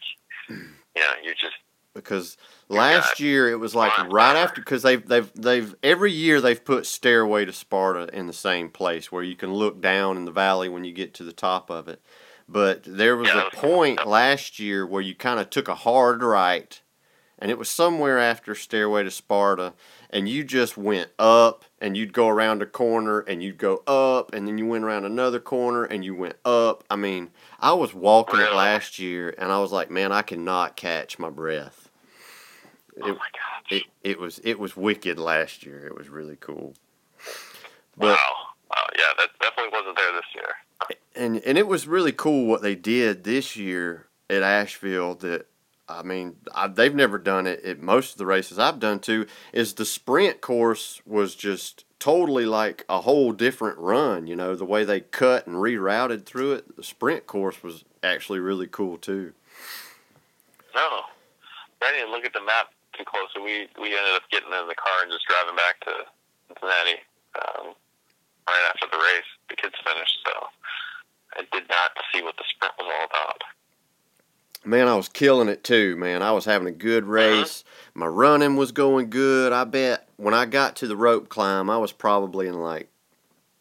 you 0.50 1.00
know 1.00 1.14
you 1.22 1.30
just 1.34 1.56
because 1.94 2.36
last 2.68 3.18
year 3.18 3.48
it 3.50 3.56
was 3.56 3.74
like 3.74 3.92
right 4.10 4.36
after 4.36 4.60
because 4.60 4.82
they've 4.82 5.08
they've 5.08 5.32
they've 5.32 5.74
every 5.82 6.12
year 6.12 6.42
they've 6.42 6.62
put 6.62 6.84
Stairway 6.84 7.46
to 7.46 7.52
Sparta 7.54 8.10
in 8.12 8.26
the 8.26 8.34
same 8.34 8.68
place 8.68 9.10
where 9.10 9.22
you 9.22 9.36
can 9.36 9.54
look 9.54 9.80
down 9.80 10.18
in 10.18 10.26
the 10.26 10.32
valley 10.32 10.68
when 10.68 10.84
you 10.84 10.92
get 10.92 11.14
to 11.14 11.24
the 11.24 11.32
top 11.32 11.70
of 11.70 11.88
it. 11.88 12.02
But 12.46 12.82
there 12.84 13.16
was 13.16 13.28
Yeah, 13.28 13.40
a 13.40 13.44
was 13.44 13.54
point 13.54 14.06
last 14.06 14.58
year 14.58 14.86
where 14.86 15.00
you 15.00 15.14
kind 15.14 15.40
of 15.40 15.48
took 15.48 15.68
a 15.68 15.74
hard 15.74 16.22
right, 16.22 16.78
and 17.38 17.50
it 17.50 17.58
was 17.58 17.68
somewhere 17.68 18.18
after 18.18 18.54
Stairway 18.54 19.04
to 19.04 19.10
Sparta, 19.10 19.74
and 20.10 20.28
you 20.28 20.44
just 20.44 20.76
went 20.76 21.10
up, 21.18 21.64
and 21.80 21.96
you'd 21.96 22.12
go 22.12 22.28
around 22.28 22.62
a 22.62 22.66
corner, 22.66 23.20
and 23.20 23.42
you'd 23.42 23.58
go 23.58 23.82
up, 23.86 24.32
and 24.32 24.46
then 24.46 24.56
you 24.58 24.66
went 24.66 24.84
around 24.84 25.04
another 25.04 25.40
corner, 25.40 25.84
and 25.84 26.04
you 26.04 26.14
went 26.14 26.36
up. 26.44 26.84
I 26.90 26.96
mean, 26.96 27.30
I 27.60 27.72
was 27.72 27.92
walking 27.94 28.40
it 28.40 28.52
last 28.52 28.98
year, 28.98 29.34
and 29.36 29.52
I 29.52 29.58
was 29.60 29.72
like, 29.72 29.90
man, 29.90 30.12
I 30.12 30.22
cannot 30.22 30.76
catch 30.76 31.18
my 31.18 31.30
breath. 31.30 31.90
oh 33.02 33.08
It, 33.08 33.12
my 33.12 33.16
gosh, 33.16 33.72
it, 33.72 33.82
it 34.02 34.18
was 34.18 34.38
it 34.44 34.58
was 34.58 34.76
wicked 34.76 35.18
last 35.18 35.64
year. 35.66 35.86
It 35.86 35.96
was 35.96 36.08
really 36.08 36.36
cool. 36.36 36.74
But 37.96 38.16
wow, 38.16 38.34
wow, 38.70 38.86
yeah, 38.96 39.12
that 39.18 39.28
definitely 39.40 39.72
wasn't 39.78 39.96
there 39.96 40.12
this 40.12 40.24
year. 40.34 40.98
and 41.14 41.36
and 41.44 41.58
it 41.58 41.66
was 41.66 41.86
really 41.86 42.12
cool 42.12 42.46
what 42.46 42.62
they 42.62 42.74
did 42.74 43.24
this 43.24 43.56
year 43.56 44.06
at 44.30 44.42
Asheville. 44.42 45.14
That 45.16 45.46
I 45.88 46.02
mean, 46.02 46.36
I, 46.54 46.66
they've 46.66 46.94
never 46.94 47.18
done 47.18 47.46
it 47.46 47.64
at 47.64 47.80
most 47.80 48.12
of 48.12 48.18
the 48.18 48.26
races 48.26 48.58
I've 48.58 48.80
done 48.80 48.98
too. 48.98 49.26
Is 49.52 49.74
the 49.74 49.84
sprint 49.84 50.40
course 50.40 51.00
was 51.06 51.34
just 51.34 51.84
totally 51.98 52.44
like 52.44 52.84
a 52.88 53.02
whole 53.02 53.32
different 53.32 53.78
run. 53.78 54.26
You 54.26 54.36
know, 54.36 54.54
the 54.56 54.64
way 54.64 54.84
they 54.84 55.00
cut 55.00 55.46
and 55.46 55.56
rerouted 55.56 56.26
through 56.26 56.54
it. 56.54 56.76
The 56.76 56.82
sprint 56.82 57.26
course 57.26 57.62
was 57.62 57.84
actually 58.02 58.40
really 58.40 58.66
cool 58.66 58.98
too. 58.98 59.32
No, 60.74 61.02
I 61.82 61.92
didn't 61.92 62.10
look 62.10 62.24
at 62.24 62.32
the 62.32 62.44
map 62.44 62.68
too 62.98 63.04
closely. 63.04 63.42
We 63.42 63.54
we 63.80 63.96
ended 63.96 64.14
up 64.16 64.28
getting 64.30 64.50
in 64.50 64.68
the 64.68 64.74
car 64.74 65.02
and 65.02 65.12
just 65.12 65.26
driving 65.26 65.56
back 65.56 65.80
to 65.86 65.92
Cincinnati 66.48 66.98
um, 67.38 67.74
right 68.48 68.64
after 68.74 68.86
the 68.90 68.98
race. 68.98 69.30
The 69.48 69.56
kids 69.56 69.76
finished, 69.86 70.18
so 70.26 70.32
I 71.38 71.46
did 71.52 71.68
not 71.68 71.92
see 72.12 72.22
what 72.22 72.36
the 72.36 72.44
sprint 72.50 72.74
was 72.78 72.90
all 72.90 73.06
about. 73.06 73.40
Man, 74.64 74.88
I 74.88 74.96
was 74.96 75.08
killing 75.08 75.48
it 75.48 75.62
too, 75.62 75.96
man. 75.96 76.22
I 76.22 76.32
was 76.32 76.44
having 76.44 76.68
a 76.68 76.72
good 76.72 77.04
uh-huh. 77.04 77.12
race. 77.12 77.64
My 77.94 78.06
running 78.06 78.56
was 78.56 78.72
going 78.72 79.10
good. 79.10 79.52
I 79.52 79.64
bet 79.64 80.08
when 80.16 80.34
I 80.34 80.46
got 80.46 80.76
to 80.76 80.86
the 80.86 80.96
rope 80.96 81.28
climb, 81.28 81.70
I 81.70 81.78
was 81.78 81.92
probably 81.92 82.46
in 82.48 82.54
like, 82.54 82.88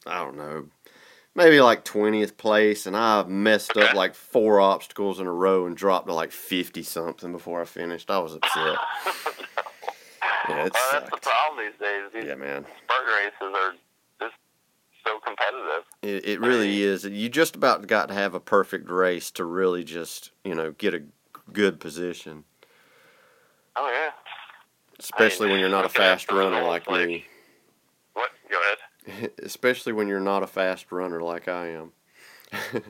I 0.06 0.24
don't 0.24 0.38
know, 0.38 0.68
maybe 1.36 1.62
like 1.62 1.86
20th 1.86 2.38
place. 2.38 2.86
And 2.86 2.98
I 2.98 3.24
messed 3.24 3.78
up 3.78 3.94
like 3.94 4.16
four 4.16 4.60
obstacles 4.60 5.20
in 5.20 5.28
a 5.28 5.34
row 5.34 5.66
and 5.66 5.78
dropped 5.78 6.08
to 6.08 6.14
like 6.14 6.32
50 6.32 6.84
something 6.84 7.32
before 7.32 7.62
I 7.62 7.66
finished. 7.66 8.10
I 8.10 8.20
was 8.20 8.36
upset. 8.36 8.78
Yeah, 10.50 10.66
it 10.66 10.74
well, 10.74 10.90
that's 10.92 11.10
the 11.10 11.18
problem 11.18 11.66
these 11.66 11.80
days. 11.80 12.04
These 12.14 12.26
Yeah, 12.26 12.36
man. 12.36 12.66
Spartan 12.84 13.14
races 13.14 13.56
are 13.56 13.74
so 15.06 15.20
competitive. 15.20 15.86
It, 16.02 16.26
it 16.26 16.40
really 16.42 16.82
is. 16.82 17.06
You 17.06 17.30
just 17.30 17.56
about 17.56 17.88
got 17.88 18.08
to 18.10 18.14
have 18.14 18.34
a 18.34 18.40
perfect 18.40 18.90
race 18.90 19.32
to 19.32 19.46
really 19.46 19.84
just, 19.84 20.32
you 20.44 20.56
know, 20.56 20.72
get 20.72 20.94
a 20.94 21.04
good 21.52 21.80
position. 21.80 22.44
Oh 23.76 23.90
yeah. 23.90 24.12
Especially 25.00 25.50
when 25.50 25.60
you're 25.60 25.70
not 25.70 25.86
a 25.86 25.90
fast 25.90 26.32
runner 26.32 26.64
like 26.64 26.90
like- 26.90 27.08
me. 27.08 27.26
What? 28.14 28.32
Go 28.50 28.58
ahead. 28.62 29.32
especially 29.44 29.94
when 29.94 30.08
you're 30.08 30.20
not 30.20 30.42
a 30.42 30.48
fast 30.48 30.92
runner 30.92 31.22
like 31.22 31.48
I 31.48 31.68
am. 31.70 31.92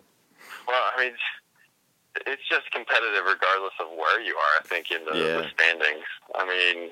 Well, 0.67 0.81
I 0.97 1.03
mean, 1.03 1.13
it's 2.25 2.41
just 2.49 2.71
competitive 2.71 3.21
regardless 3.25 3.77
of 3.79 3.93
where 3.93 4.19
you 4.21 4.33
are. 4.33 4.53
I 4.59 4.63
think 4.65 4.89
in 4.89 5.05
the, 5.05 5.13
the 5.13 5.45
standings. 5.53 6.05
I 6.33 6.41
mean, 6.41 6.89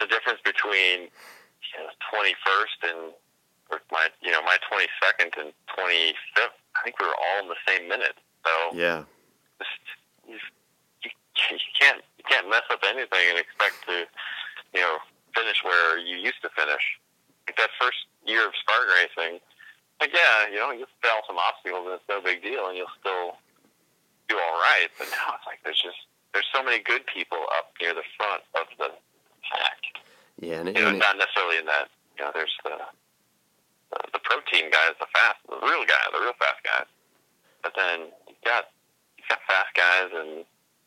the 0.00 0.06
difference 0.06 0.40
between 0.44 1.06
you 1.06 1.76
know, 1.78 1.90
21st 2.10 2.78
and 2.90 3.00
my 3.92 4.08
you 4.22 4.30
know 4.30 4.42
my 4.42 4.56
22nd 4.70 5.32
and 5.40 5.52
25th. 5.76 6.56
I 6.76 6.80
think 6.84 6.98
we 7.00 7.06
were 7.06 7.16
all 7.16 7.42
in 7.42 7.48
the 7.48 7.60
same 7.66 7.88
minute. 7.88 8.16
So 8.44 8.52
Yeah, 8.76 9.04
just, 9.58 9.70
you, 10.28 10.38
you, 11.04 11.10
can't 11.80 12.02
you 12.16 12.24
can't 12.28 12.48
mess 12.48 12.64
up 12.70 12.80
anything 12.86 13.24
and 13.30 13.38
expect 13.38 13.84
to 13.86 14.06
you 14.74 14.80
know 14.80 14.98
finish 15.34 15.62
where 15.64 15.98
you 15.98 16.16
used 16.16 16.40
to 16.42 16.50
finish. 16.56 16.82
Like 17.46 17.56
that 17.56 17.70
first 17.80 18.06
year 18.26 18.46
of 18.46 18.52
Spartan 18.60 18.92
racing, 18.92 19.40
like 20.00 20.12
yeah, 20.12 20.48
you 20.50 20.56
know 20.56 20.70
you 20.70 20.86
fail 21.02 21.20
some 21.26 21.38
obstacles 21.38 21.84
and 21.86 21.94
it's 21.96 22.08
no 22.08 22.20
big 22.20 22.42
deal 22.42 22.68
and 22.68 22.76
you'll 22.76 22.96
still 23.00 23.36
do 24.28 24.36
all 24.36 24.58
right. 24.60 24.88
But 24.98 25.08
now 25.10 25.36
it's 25.36 25.46
like 25.46 25.60
there's 25.64 25.80
just 25.80 26.08
there's 26.32 26.48
so 26.52 26.62
many 26.62 26.78
good 26.78 27.04
people 27.06 27.38
up 27.56 27.72
near 27.80 27.94
the 27.94 28.06
front 28.16 28.42
of 28.54 28.68
the 28.78 28.92
pack. 29.48 29.80
yeah, 30.38 30.60
and, 30.60 30.68
it, 30.68 30.76
You 30.76 30.82
know, 30.82 30.88
and 30.88 30.96
it, 30.96 31.00
not 31.00 31.16
necessarily 31.16 31.58
in 31.58 31.66
that. 31.66 31.88
You 32.18 32.24
know, 32.24 32.30
there's 32.34 32.52
the 32.64 32.76
protein 34.28 34.70
guys, 34.70 34.92
the 35.00 35.08
fast, 35.16 35.40
the 35.48 35.56
real 35.56 35.84
guy, 35.88 36.04
the 36.12 36.20
real 36.20 36.36
fast 36.38 36.60
guys. 36.62 36.88
But 37.62 37.72
then 37.74 38.12
you've 38.28 38.44
got 38.44 38.68
you've 39.16 39.28
got 39.28 39.40
fast 39.48 39.72
guys 39.74 40.12
and 40.12 40.44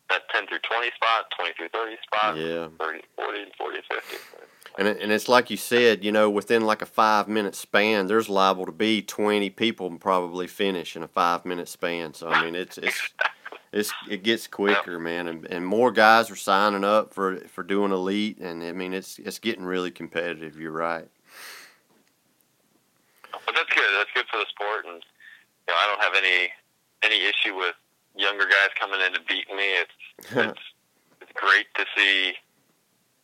that 0.09 0.29
10 0.29 0.47
through 0.47 0.59
20 0.59 0.91
spot, 0.95 1.31
20 1.37 1.53
through 1.57 1.69
30 1.69 1.95
spot, 2.03 2.37
yeah, 2.37 2.67
30, 2.79 3.01
40, 3.15 3.45
40, 3.57 3.77
50. 3.89 4.17
and 4.77 4.87
it, 4.87 4.97
and 5.01 5.11
it's 5.11 5.29
like 5.29 5.49
you 5.49 5.57
said, 5.57 6.03
you 6.03 6.11
know, 6.11 6.29
within 6.29 6.63
like 6.65 6.81
a 6.81 6.85
five 6.85 7.27
minute 7.27 7.55
span, 7.55 8.07
there's 8.07 8.29
liable 8.29 8.65
to 8.65 8.71
be 8.71 9.01
twenty 9.01 9.49
people 9.49 9.89
probably 9.97 10.47
finish 10.47 10.95
in 10.95 11.03
a 11.03 11.07
five 11.07 11.45
minute 11.45 11.67
span. 11.67 12.13
So 12.13 12.29
I 12.29 12.43
mean, 12.43 12.55
it's 12.55 12.77
it's 12.77 13.01
it's 13.71 13.91
it 14.09 14.23
gets 14.23 14.47
quicker, 14.47 14.99
man, 14.99 15.27
and, 15.27 15.45
and 15.45 15.65
more 15.65 15.91
guys 15.91 16.29
are 16.29 16.35
signing 16.35 16.83
up 16.83 17.13
for 17.13 17.37
for 17.47 17.63
doing 17.63 17.91
elite, 17.91 18.37
and 18.39 18.63
I 18.63 18.73
mean, 18.73 18.93
it's 18.93 19.17
it's 19.19 19.39
getting 19.39 19.63
really 19.63 19.91
competitive. 19.91 20.59
You're 20.59 20.71
right. 20.71 21.07
But 23.51 23.67
that's 23.67 23.75
good. 23.75 23.91
That's 23.99 24.15
good 24.15 24.31
for 24.31 24.39
the 24.39 24.47
sport, 24.47 24.87
and 24.87 25.03
you 25.03 25.67
know, 25.67 25.75
I 25.75 25.83
don't 25.91 25.99
have 25.99 26.15
any 26.15 26.55
any 27.03 27.27
issue 27.27 27.51
with 27.51 27.75
younger 28.15 28.47
guys 28.47 28.71
coming 28.79 29.03
in 29.03 29.11
and 29.11 29.27
beating 29.27 29.59
me. 29.59 29.75
It's 29.75 29.97
it's 30.47 30.65
it's 31.19 31.35
great 31.35 31.67
to 31.75 31.83
see 31.91 32.39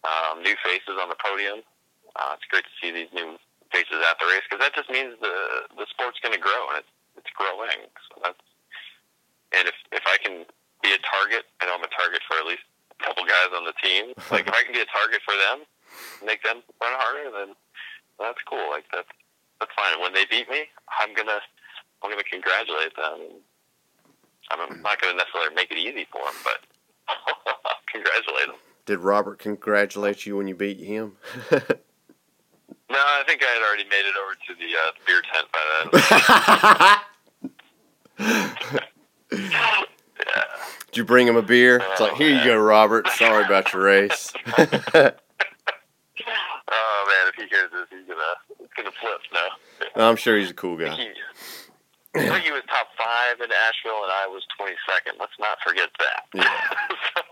um, 0.04 0.44
new 0.44 0.52
faces 0.60 1.00
on 1.00 1.08
the 1.08 1.16
podium. 1.16 1.64
Uh, 2.20 2.36
it's 2.36 2.44
great 2.52 2.68
to 2.68 2.76
see 2.84 2.92
these 2.92 3.08
new 3.16 3.40
faces 3.72 4.04
at 4.04 4.20
the 4.20 4.28
race 4.28 4.44
because 4.52 4.60
that 4.60 4.76
just 4.76 4.92
means 4.92 5.16
the 5.24 5.64
the 5.80 5.88
sport's 5.96 6.20
going 6.20 6.36
to 6.36 6.44
grow 6.44 6.76
and 6.76 6.84
it's 6.84 6.92
it's 7.24 7.32
growing. 7.32 7.88
So 8.12 8.20
that's 8.20 8.44
and 9.56 9.64
if 9.64 9.80
if 9.96 10.04
I 10.12 10.20
can 10.20 10.44
be 10.84 10.92
a 10.92 11.00
target, 11.08 11.48
I 11.64 11.72
know 11.72 11.80
I'm 11.80 11.88
a 11.88 11.94
target 11.96 12.20
for 12.28 12.36
at 12.36 12.44
least 12.44 12.68
a 12.68 13.00
couple 13.00 13.24
guys 13.24 13.56
on 13.56 13.64
the 13.64 13.76
team. 13.80 14.12
Like 14.28 14.44
if 14.44 14.52
I 14.52 14.68
can 14.68 14.76
be 14.76 14.84
a 14.84 14.92
target 14.92 15.24
for 15.24 15.40
them, 15.40 15.64
make 16.20 16.44
them 16.44 16.68
run 16.84 17.00
harder, 17.00 17.32
then 17.32 17.56
that's 18.20 18.44
cool. 18.44 18.68
Like 18.76 18.92
that's 18.92 19.08
that's 19.60 19.72
fine. 19.76 20.00
When 20.02 20.14
they 20.14 20.26
beat 20.30 20.50
me, 20.50 20.64
I'm 21.00 21.14
gonna 21.14 21.40
I'm 22.04 22.10
gonna 22.12 22.24
congratulate 22.24 22.96
them. 22.96 23.20
I'm 24.52 24.82
not 24.82 25.02
gonna 25.02 25.18
necessarily 25.18 25.54
make 25.56 25.72
it 25.72 25.78
easy 25.78 26.08
for 26.12 26.22
them, 26.24 26.36
but 26.44 26.60
congratulate 27.92 28.48
them. 28.48 28.56
Did 28.86 29.00
Robert 29.00 29.40
congratulate 29.40 30.26
you 30.26 30.38
when 30.38 30.48
you 30.48 30.56
beat 30.56 30.80
him? 30.80 31.18
No, 32.90 32.96
I 33.00 33.24
think 33.28 33.44
I 33.44 33.48
had 33.48 33.62
already 33.62 33.84
made 33.84 34.06
it 34.06 34.16
over 34.16 34.34
to 34.48 34.56
the 34.56 34.74
uh, 34.78 34.92
beer 35.06 35.22
tent 35.34 35.52
by 35.52 35.60
then. 38.20 39.46
yeah. 40.26 40.44
Did 40.86 40.98
you 40.98 41.04
bring 41.04 41.28
him 41.28 41.36
a 41.36 41.42
beer? 41.42 41.82
It's 41.92 42.00
like, 42.00 42.14
here 42.14 42.30
you 42.30 42.42
go, 42.46 42.58
Robert. 42.58 43.10
Sorry 43.10 43.44
about 43.44 43.74
your 43.74 43.84
race. 43.84 44.32
Oh 46.70 47.06
man, 47.08 47.28
if 47.28 47.36
he 47.36 47.46
hears 47.50 47.70
this, 47.72 47.88
he's 47.90 48.08
gonna 48.08 48.22
gonna 48.78 48.92
flip 49.02 49.22
now. 49.34 50.08
I'm 50.10 50.16
sure 50.16 50.38
he's 50.38 50.52
a 50.52 50.54
cool 50.54 50.78
guy. 50.78 50.96
He, 50.96 51.10
I 52.16 52.30
think 52.30 52.46
he 52.46 52.52
was 52.52 52.64
top 52.68 52.88
five 52.98 53.40
in 53.42 53.52
Asheville, 53.52 54.04
and 54.04 54.12
I 54.12 54.28
was 54.28 54.44
twenty 54.58 54.76
second. 54.90 55.18
Let's 55.20 55.34
not 55.40 55.58
forget 55.66 55.90
that. 56.00 56.24
Yeah. 56.34 56.62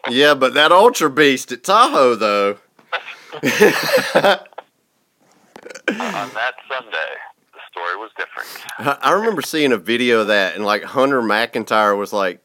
Yeah, 0.07 0.35
but 0.35 0.53
that 0.53 0.71
Ultra 0.71 1.09
Beast 1.09 1.51
at 1.51 1.63
Tahoe, 1.63 2.13
though. 2.13 2.57
Uh, 4.13 4.37
on 5.89 6.29
that 6.33 6.53
Sunday, 6.69 7.13
the 7.53 7.59
story 7.71 7.95
was 7.95 8.11
different. 8.17 8.47
I 8.77 8.97
I 9.01 9.11
remember 9.13 9.41
seeing 9.41 9.71
a 9.71 9.77
video 9.77 10.21
of 10.21 10.27
that, 10.27 10.55
and 10.55 10.63
like 10.63 10.83
Hunter 10.83 11.21
McIntyre 11.21 11.97
was 11.97 12.13
like 12.13 12.41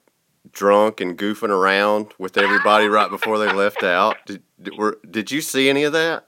drunk 0.52 1.00
and 1.00 1.18
goofing 1.18 1.50
around 1.50 2.12
with 2.18 2.36
everybody 2.38 2.86
right 2.88 3.10
before 3.10 3.38
they 3.38 3.52
left 3.52 3.82
out. 3.82 4.16
Did 4.26 4.42
did, 4.60 4.76
were, 4.76 4.98
did 5.08 5.30
you 5.30 5.40
see 5.40 5.68
any 5.68 5.84
of 5.84 5.92
that? 5.92 6.26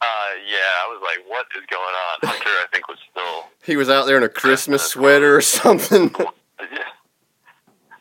Uh, 0.00 0.32
yeah, 0.48 0.72
I 0.84 0.88
was 0.88 0.91
like, 1.02 1.20
"What 1.28 1.46
is 1.56 1.64
going 1.68 1.82
on?" 1.82 2.30
Hunter, 2.30 2.48
I 2.48 2.66
think, 2.72 2.88
was 2.88 2.98
still. 3.10 3.50
He 3.64 3.76
was 3.76 3.88
out 3.90 4.06
there 4.06 4.16
in 4.16 4.22
a 4.22 4.28
Christmas 4.28 4.82
sweater 4.82 5.36
or 5.36 5.40
something. 5.40 6.14
Yeah, 6.60 6.78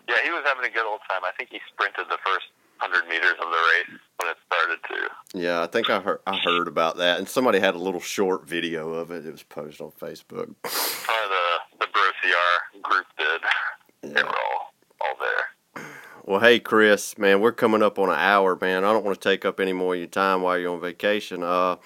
yeah, 0.07 0.15
he 0.23 0.29
was 0.29 0.43
having 0.45 0.63
a 0.69 0.73
good 0.73 0.85
old 0.85 0.99
time. 1.09 1.21
I 1.25 1.31
think 1.37 1.49
he 1.51 1.59
sprinted 1.73 2.05
the 2.09 2.17
first 2.25 2.45
hundred 2.77 3.07
meters 3.07 3.33
of 3.41 3.49
the 3.49 3.57
race 3.91 3.99
when 4.17 4.29
it 4.29 4.37
started 4.45 4.79
to. 4.89 5.39
Yeah, 5.39 5.63
I 5.63 5.67
think 5.67 5.89
I 5.89 5.99
heard 5.99 6.19
I 6.27 6.37
heard 6.37 6.67
about 6.67 6.97
that, 6.97 7.17
and 7.19 7.27
somebody 7.27 7.59
had 7.59 7.75
a 7.75 7.79
little 7.79 7.99
short 7.99 8.47
video 8.47 8.89
of 8.93 9.09
it. 9.11 9.25
It 9.25 9.31
was 9.31 9.43
posted 9.43 9.81
on 9.81 9.91
Facebook. 9.91 10.53
Probably 10.63 11.29
the 11.29 11.85
the 11.85 11.87
Bro 11.91 12.03
CR 12.21 12.79
group 12.81 13.05
did. 13.17 14.13
They 14.15 14.21
were 14.23 14.29
all 14.29 14.73
all 15.01 15.15
there. 15.19 15.85
Well, 16.23 16.39
hey 16.39 16.59
Chris, 16.59 17.17
man, 17.17 17.41
we're 17.41 17.51
coming 17.51 17.81
up 17.81 17.97
on 17.97 18.09
an 18.09 18.19
hour, 18.19 18.57
man. 18.59 18.83
I 18.83 18.93
don't 18.93 19.03
want 19.03 19.19
to 19.19 19.29
take 19.29 19.43
up 19.45 19.59
any 19.59 19.73
more 19.73 19.93
of 19.93 19.99
your 19.99 20.07
time 20.07 20.41
while 20.41 20.57
you're 20.57 20.73
on 20.73 20.79
vacation. 20.81 21.41
Uh, 21.43 21.77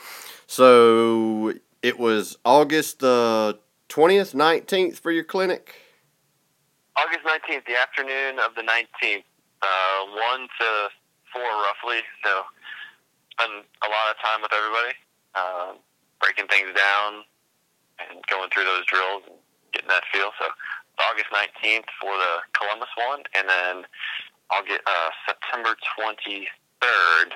so 0.47 1.53
it 1.81 1.99
was 1.99 2.37
August 2.45 2.99
the 2.99 3.59
twentieth, 3.89 4.33
nineteenth 4.33 4.99
for 4.99 5.11
your 5.11 5.23
clinic. 5.23 5.75
August 6.97 7.27
19th, 7.27 7.65
the 7.67 7.75
afternoon 7.75 8.39
of 8.39 8.55
the 8.55 8.63
19th, 8.63 9.27
uh, 9.61 9.99
1 10.07 10.47
to 10.47 10.87
4 11.33 11.41
roughly. 11.43 11.99
So, 12.23 12.43
spend 13.35 13.67
a 13.83 13.89
lot 13.91 14.07
of 14.07 14.15
time 14.23 14.39
with 14.41 14.53
everybody, 14.55 14.95
uh, 15.35 15.73
breaking 16.21 16.47
things 16.47 16.71
down 16.71 17.27
and 17.99 18.23
going 18.31 18.49
through 18.49 18.63
those 18.63 18.85
drills 18.87 19.23
and 19.27 19.35
getting 19.73 19.89
that 19.89 20.03
feel. 20.13 20.31
So, 20.39 20.47
August 20.99 21.27
19th 21.35 21.91
for 21.99 22.15
the 22.15 22.39
Columbus 22.55 22.89
one, 22.95 23.23
and 23.35 23.49
then 23.49 23.83
I'll 24.51 24.63
get 24.63 24.79
uh, 24.87 25.09
September 25.27 25.75
23rd 25.99 27.35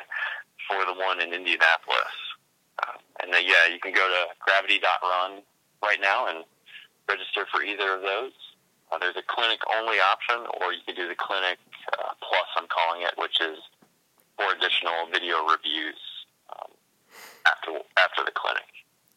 for 0.72 0.86
the 0.88 0.95
one 0.95 1.20
in 1.20 1.34
Indianapolis. 1.34 2.16
Uh, 2.80 2.97
and 3.21 3.34
then, 3.34 3.43
yeah, 3.43 3.71
you 3.71 3.80
can 3.80 3.93
go 3.93 4.07
to 4.07 4.21
gravity.run 4.39 5.41
right 5.84 5.99
now 6.01 6.27
and 6.27 6.45
register 7.07 7.45
for 7.51 7.63
either 7.63 7.95
of 7.95 8.01
those. 8.01 8.32
Uh, 8.91 8.97
there's 8.97 9.17
a 9.17 9.27
clinic 9.27 9.59
only 9.77 9.97
option, 9.99 10.47
or 10.61 10.73
you 10.73 10.80
can 10.86 10.95
do 10.95 11.07
the 11.07 11.15
clinic 11.15 11.59
uh, 11.93 12.13
plus, 12.21 12.47
I'm 12.55 12.67
calling 12.67 13.03
it, 13.03 13.13
which 13.17 13.39
is 13.41 13.59
for 14.38 14.53
additional 14.55 15.05
video 15.11 15.45
reviews 15.45 15.99
um, 16.49 16.71
after 17.45 17.71
after 17.97 18.23
the 18.23 18.32
clinic. 18.32 18.69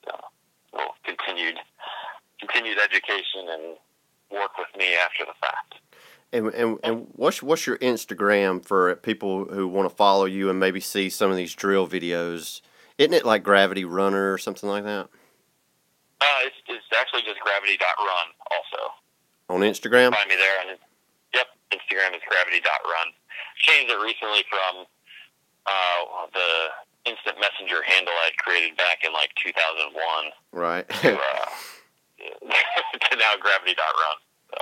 So, 0.04 0.18
well, 0.72 0.94
continued 1.04 1.56
continued 2.40 2.78
education 2.82 3.48
and 3.48 3.62
work 4.30 4.58
with 4.58 4.68
me 4.76 4.94
after 4.96 5.24
the 5.24 5.34
fact. 5.40 5.74
And, 6.32 6.48
and 6.48 6.78
and 6.82 7.06
what's 7.14 7.42
what's 7.42 7.66
your 7.66 7.78
Instagram 7.78 8.64
for 8.64 8.96
people 8.96 9.44
who 9.46 9.68
want 9.68 9.88
to 9.88 9.94
follow 9.94 10.24
you 10.24 10.50
and 10.50 10.58
maybe 10.58 10.80
see 10.80 11.08
some 11.08 11.30
of 11.30 11.36
these 11.36 11.54
drill 11.54 11.86
videos? 11.86 12.60
Isn't 12.98 13.14
it 13.14 13.24
like 13.24 13.42
Gravity 13.42 13.84
Runner 13.84 14.32
or 14.32 14.38
something 14.38 14.68
like 14.68 14.84
that 14.84 15.08
Uh, 16.20 16.38
it's, 16.46 16.56
it's 16.68 16.86
actually 16.98 17.22
just 17.22 17.40
gravity.run 17.40 18.26
also. 18.50 18.80
on 19.48 19.60
Instagram? 19.60 20.12
Find 20.14 20.28
me 20.28 20.36
there. 20.36 20.58
And 20.68 20.78
yep, 21.34 21.46
Instagram 21.72 22.14
is 22.14 22.22
gravity.run. 22.28 23.08
Changed 23.58 23.90
it 23.92 23.98
recently 24.02 24.44
from 24.50 24.86
uh, 25.66 26.26
the 26.32 27.10
instant 27.10 27.36
messenger 27.40 27.82
handle 27.86 28.14
I'd 28.26 28.36
created 28.38 28.76
back 28.76 29.02
in 29.04 29.12
like 29.12 29.30
2001 29.42 29.94
Right. 30.52 30.88
to, 30.88 31.14
uh, 31.18 31.18
to 33.10 33.16
now 33.16 33.34
gravity.run. 33.40 34.16
So 34.54 34.58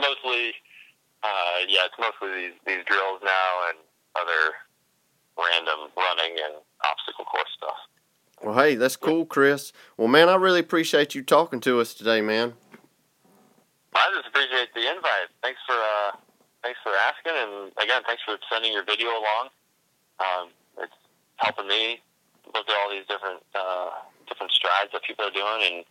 mostly, 0.00 0.52
uh, 1.22 1.64
yeah, 1.68 1.88
it's 1.88 1.96
mostly 2.00 2.48
these, 2.48 2.56
these 2.66 2.84
drills 2.84 3.20
now 3.24 3.50
and 3.72 3.78
other 4.16 4.52
random 5.38 5.88
running 5.96 6.36
and 6.44 6.54
obstacle 6.84 7.24
course 7.24 7.48
stuff. 7.56 7.76
well, 8.42 8.54
hey, 8.54 8.74
that's 8.74 8.96
cool, 8.96 9.24
Chris. 9.24 9.72
Well, 9.96 10.08
man, 10.08 10.28
I 10.28 10.36
really 10.36 10.60
appreciate 10.60 11.14
you 11.14 11.22
talking 11.22 11.60
to 11.60 11.80
us 11.80 11.94
today, 11.94 12.20
man. 12.20 12.54
I 13.94 14.06
just 14.14 14.28
appreciate 14.28 14.72
the 14.74 14.86
invite. 14.88 15.28
Thanks 15.42 15.60
for 15.66 15.74
uh, 15.74 16.16
thanks 16.62 16.78
for 16.82 16.92
asking, 16.94 17.34
and 17.34 17.72
again, 17.82 18.02
thanks 18.06 18.22
for 18.24 18.38
sending 18.50 18.72
your 18.72 18.84
video 18.84 19.08
along. 19.08 19.50
Um, 20.20 20.48
it's 20.78 20.94
helping 21.36 21.66
me 21.66 22.00
look 22.54 22.68
at 22.68 22.74
all 22.80 22.90
these 22.90 23.06
different 23.08 23.42
uh, 23.54 23.90
different 24.28 24.52
strides 24.52 24.90
that 24.92 25.02
people 25.02 25.24
are 25.24 25.34
doing, 25.34 25.60
and 25.66 25.84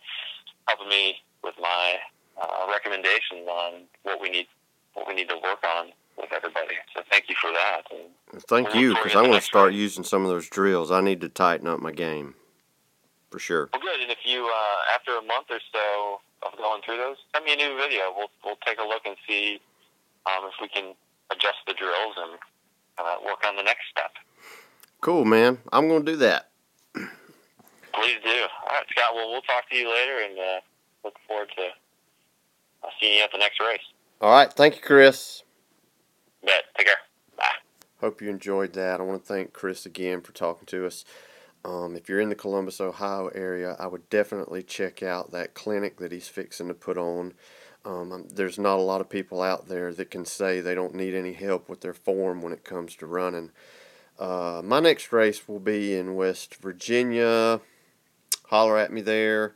helping 0.66 0.88
me 0.88 1.20
with 1.44 1.54
my 1.60 1.96
uh, 2.40 2.66
recommendations 2.70 3.46
on 3.48 3.84
what 4.02 4.20
we 4.20 4.30
need 4.30 4.46
what 4.94 5.06
we 5.06 5.14
need 5.14 5.28
to 5.28 5.36
work 5.36 5.62
on 5.62 5.92
with 6.16 6.30
everybody. 6.32 6.74
So 6.94 7.02
thank 7.10 7.28
you 7.28 7.34
for 7.40 7.50
that. 7.52 7.82
And 7.90 8.42
Thank 8.44 8.74
you, 8.74 8.94
because 8.94 9.14
I'm 9.14 9.24
going 9.24 9.38
to 9.38 9.44
start 9.44 9.72
using 9.72 10.04
some 10.04 10.22
of 10.22 10.28
those 10.28 10.48
drills. 10.48 10.90
I 10.90 11.00
need 11.00 11.20
to 11.22 11.28
tighten 11.28 11.66
up 11.66 11.80
my 11.80 11.92
game, 11.92 12.34
for 13.30 13.38
sure. 13.38 13.68
well, 13.72 13.82
good. 13.82 14.00
And 14.00 14.10
if 14.10 14.18
you 14.24 14.46
uh, 14.46 14.94
after 14.94 15.16
a 15.16 15.22
month 15.22 15.46
or 15.50 15.58
so 15.72 16.20
of 16.46 16.56
going 16.56 16.82
through 16.82 16.98
those, 16.98 17.16
send 17.34 17.44
me 17.44 17.52
a 17.52 17.56
new 17.56 17.76
video. 17.76 18.12
We'll 18.16 18.30
we'll 18.44 18.58
take 18.66 18.78
a 18.78 18.84
look 18.84 19.02
and 19.04 19.16
see 19.28 19.60
um, 20.26 20.44
if 20.44 20.54
we 20.60 20.68
can 20.68 20.94
adjust 21.30 21.58
the 21.66 21.74
drills 21.74 22.14
and 22.16 22.38
uh, 22.98 23.16
work 23.24 23.44
on 23.46 23.56
the 23.56 23.62
next 23.62 23.82
step. 23.90 24.12
Cool, 25.00 25.24
man. 25.24 25.58
I'm 25.72 25.88
going 25.88 26.04
to 26.04 26.12
do 26.12 26.18
that. 26.18 26.50
Please 26.94 28.18
do. 28.22 28.30
All 28.30 28.74
right, 28.74 28.86
Scott. 28.90 29.14
Well, 29.14 29.30
we'll 29.30 29.42
talk 29.42 29.68
to 29.70 29.76
you 29.76 29.88
later, 29.90 30.24
and 30.24 30.38
uh, 30.38 30.60
look 31.04 31.14
forward 31.26 31.48
to 31.56 31.62
uh, 32.84 32.90
seeing 33.00 33.18
you 33.18 33.24
at 33.24 33.32
the 33.32 33.38
next 33.38 33.58
race. 33.60 33.80
All 34.20 34.30
right. 34.30 34.52
Thank 34.52 34.76
you, 34.76 34.82
Chris. 34.82 35.42
Bet. 36.44 36.64
Take 36.76 36.86
care. 36.86 36.96
Bye. 37.36 37.44
Hope 38.00 38.20
you 38.20 38.28
enjoyed 38.28 38.72
that. 38.74 39.00
I 39.00 39.02
want 39.02 39.22
to 39.22 39.26
thank 39.26 39.52
Chris 39.52 39.86
again 39.86 40.20
for 40.20 40.32
talking 40.32 40.66
to 40.66 40.86
us. 40.86 41.04
Um, 41.64 41.94
if 41.94 42.08
you're 42.08 42.20
in 42.20 42.30
the 42.30 42.34
Columbus, 42.34 42.80
Ohio 42.80 43.28
area, 43.28 43.76
I 43.78 43.86
would 43.86 44.08
definitely 44.08 44.62
check 44.62 45.02
out 45.02 45.32
that 45.32 45.54
clinic 45.54 45.98
that 45.98 46.12
he's 46.12 46.28
fixing 46.28 46.68
to 46.68 46.74
put 46.74 46.96
on. 46.96 47.34
Um, 47.84 48.26
there's 48.32 48.58
not 48.58 48.78
a 48.78 48.82
lot 48.82 49.00
of 49.00 49.10
people 49.10 49.42
out 49.42 49.68
there 49.68 49.92
that 49.92 50.10
can 50.10 50.24
say 50.24 50.60
they 50.60 50.74
don't 50.74 50.94
need 50.94 51.14
any 51.14 51.32
help 51.32 51.68
with 51.68 51.80
their 51.80 51.94
form 51.94 52.40
when 52.42 52.52
it 52.52 52.64
comes 52.64 52.96
to 52.96 53.06
running. 53.06 53.50
Uh, 54.18 54.62
my 54.64 54.80
next 54.80 55.12
race 55.12 55.48
will 55.48 55.60
be 55.60 55.94
in 55.94 56.14
West 56.14 56.56
Virginia. 56.56 57.60
Holler 58.46 58.78
at 58.78 58.92
me 58.92 59.00
there. 59.00 59.54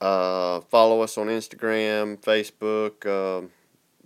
Uh, 0.00 0.60
follow 0.60 1.00
us 1.02 1.18
on 1.18 1.26
Instagram, 1.26 2.18
Facebook. 2.18 3.06
Um 3.06 3.50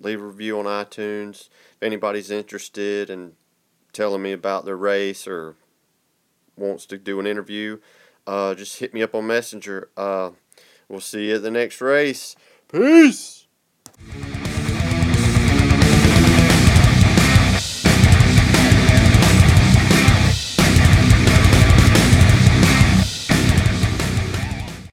leave 0.05 0.21
a 0.21 0.27
review 0.27 0.59
on 0.59 0.65
iTunes. 0.67 1.49
If 1.77 1.83
anybody's 1.83 2.31
interested 2.31 3.11
in 3.11 3.33
telling 3.93 4.23
me 4.23 4.33
about 4.33 4.65
their 4.65 4.77
race 4.77 5.27
or 5.27 5.57
wants 6.57 6.87
to 6.87 6.99
do 6.99 7.21
an 7.21 7.27
interview, 7.27 7.79
uh, 8.27 8.55
just 8.55 8.79
hit 8.79 8.95
me 8.95 9.03
up 9.03 9.15
on 9.15 9.27
Messenger. 9.27 9.91
Uh, 9.97 10.31
we'll 10.89 11.01
see 11.01 11.29
you 11.29 11.37
at 11.37 11.43
the 11.43 11.51
next 11.51 11.81
race. 11.81 12.37
Peace. 12.71 13.47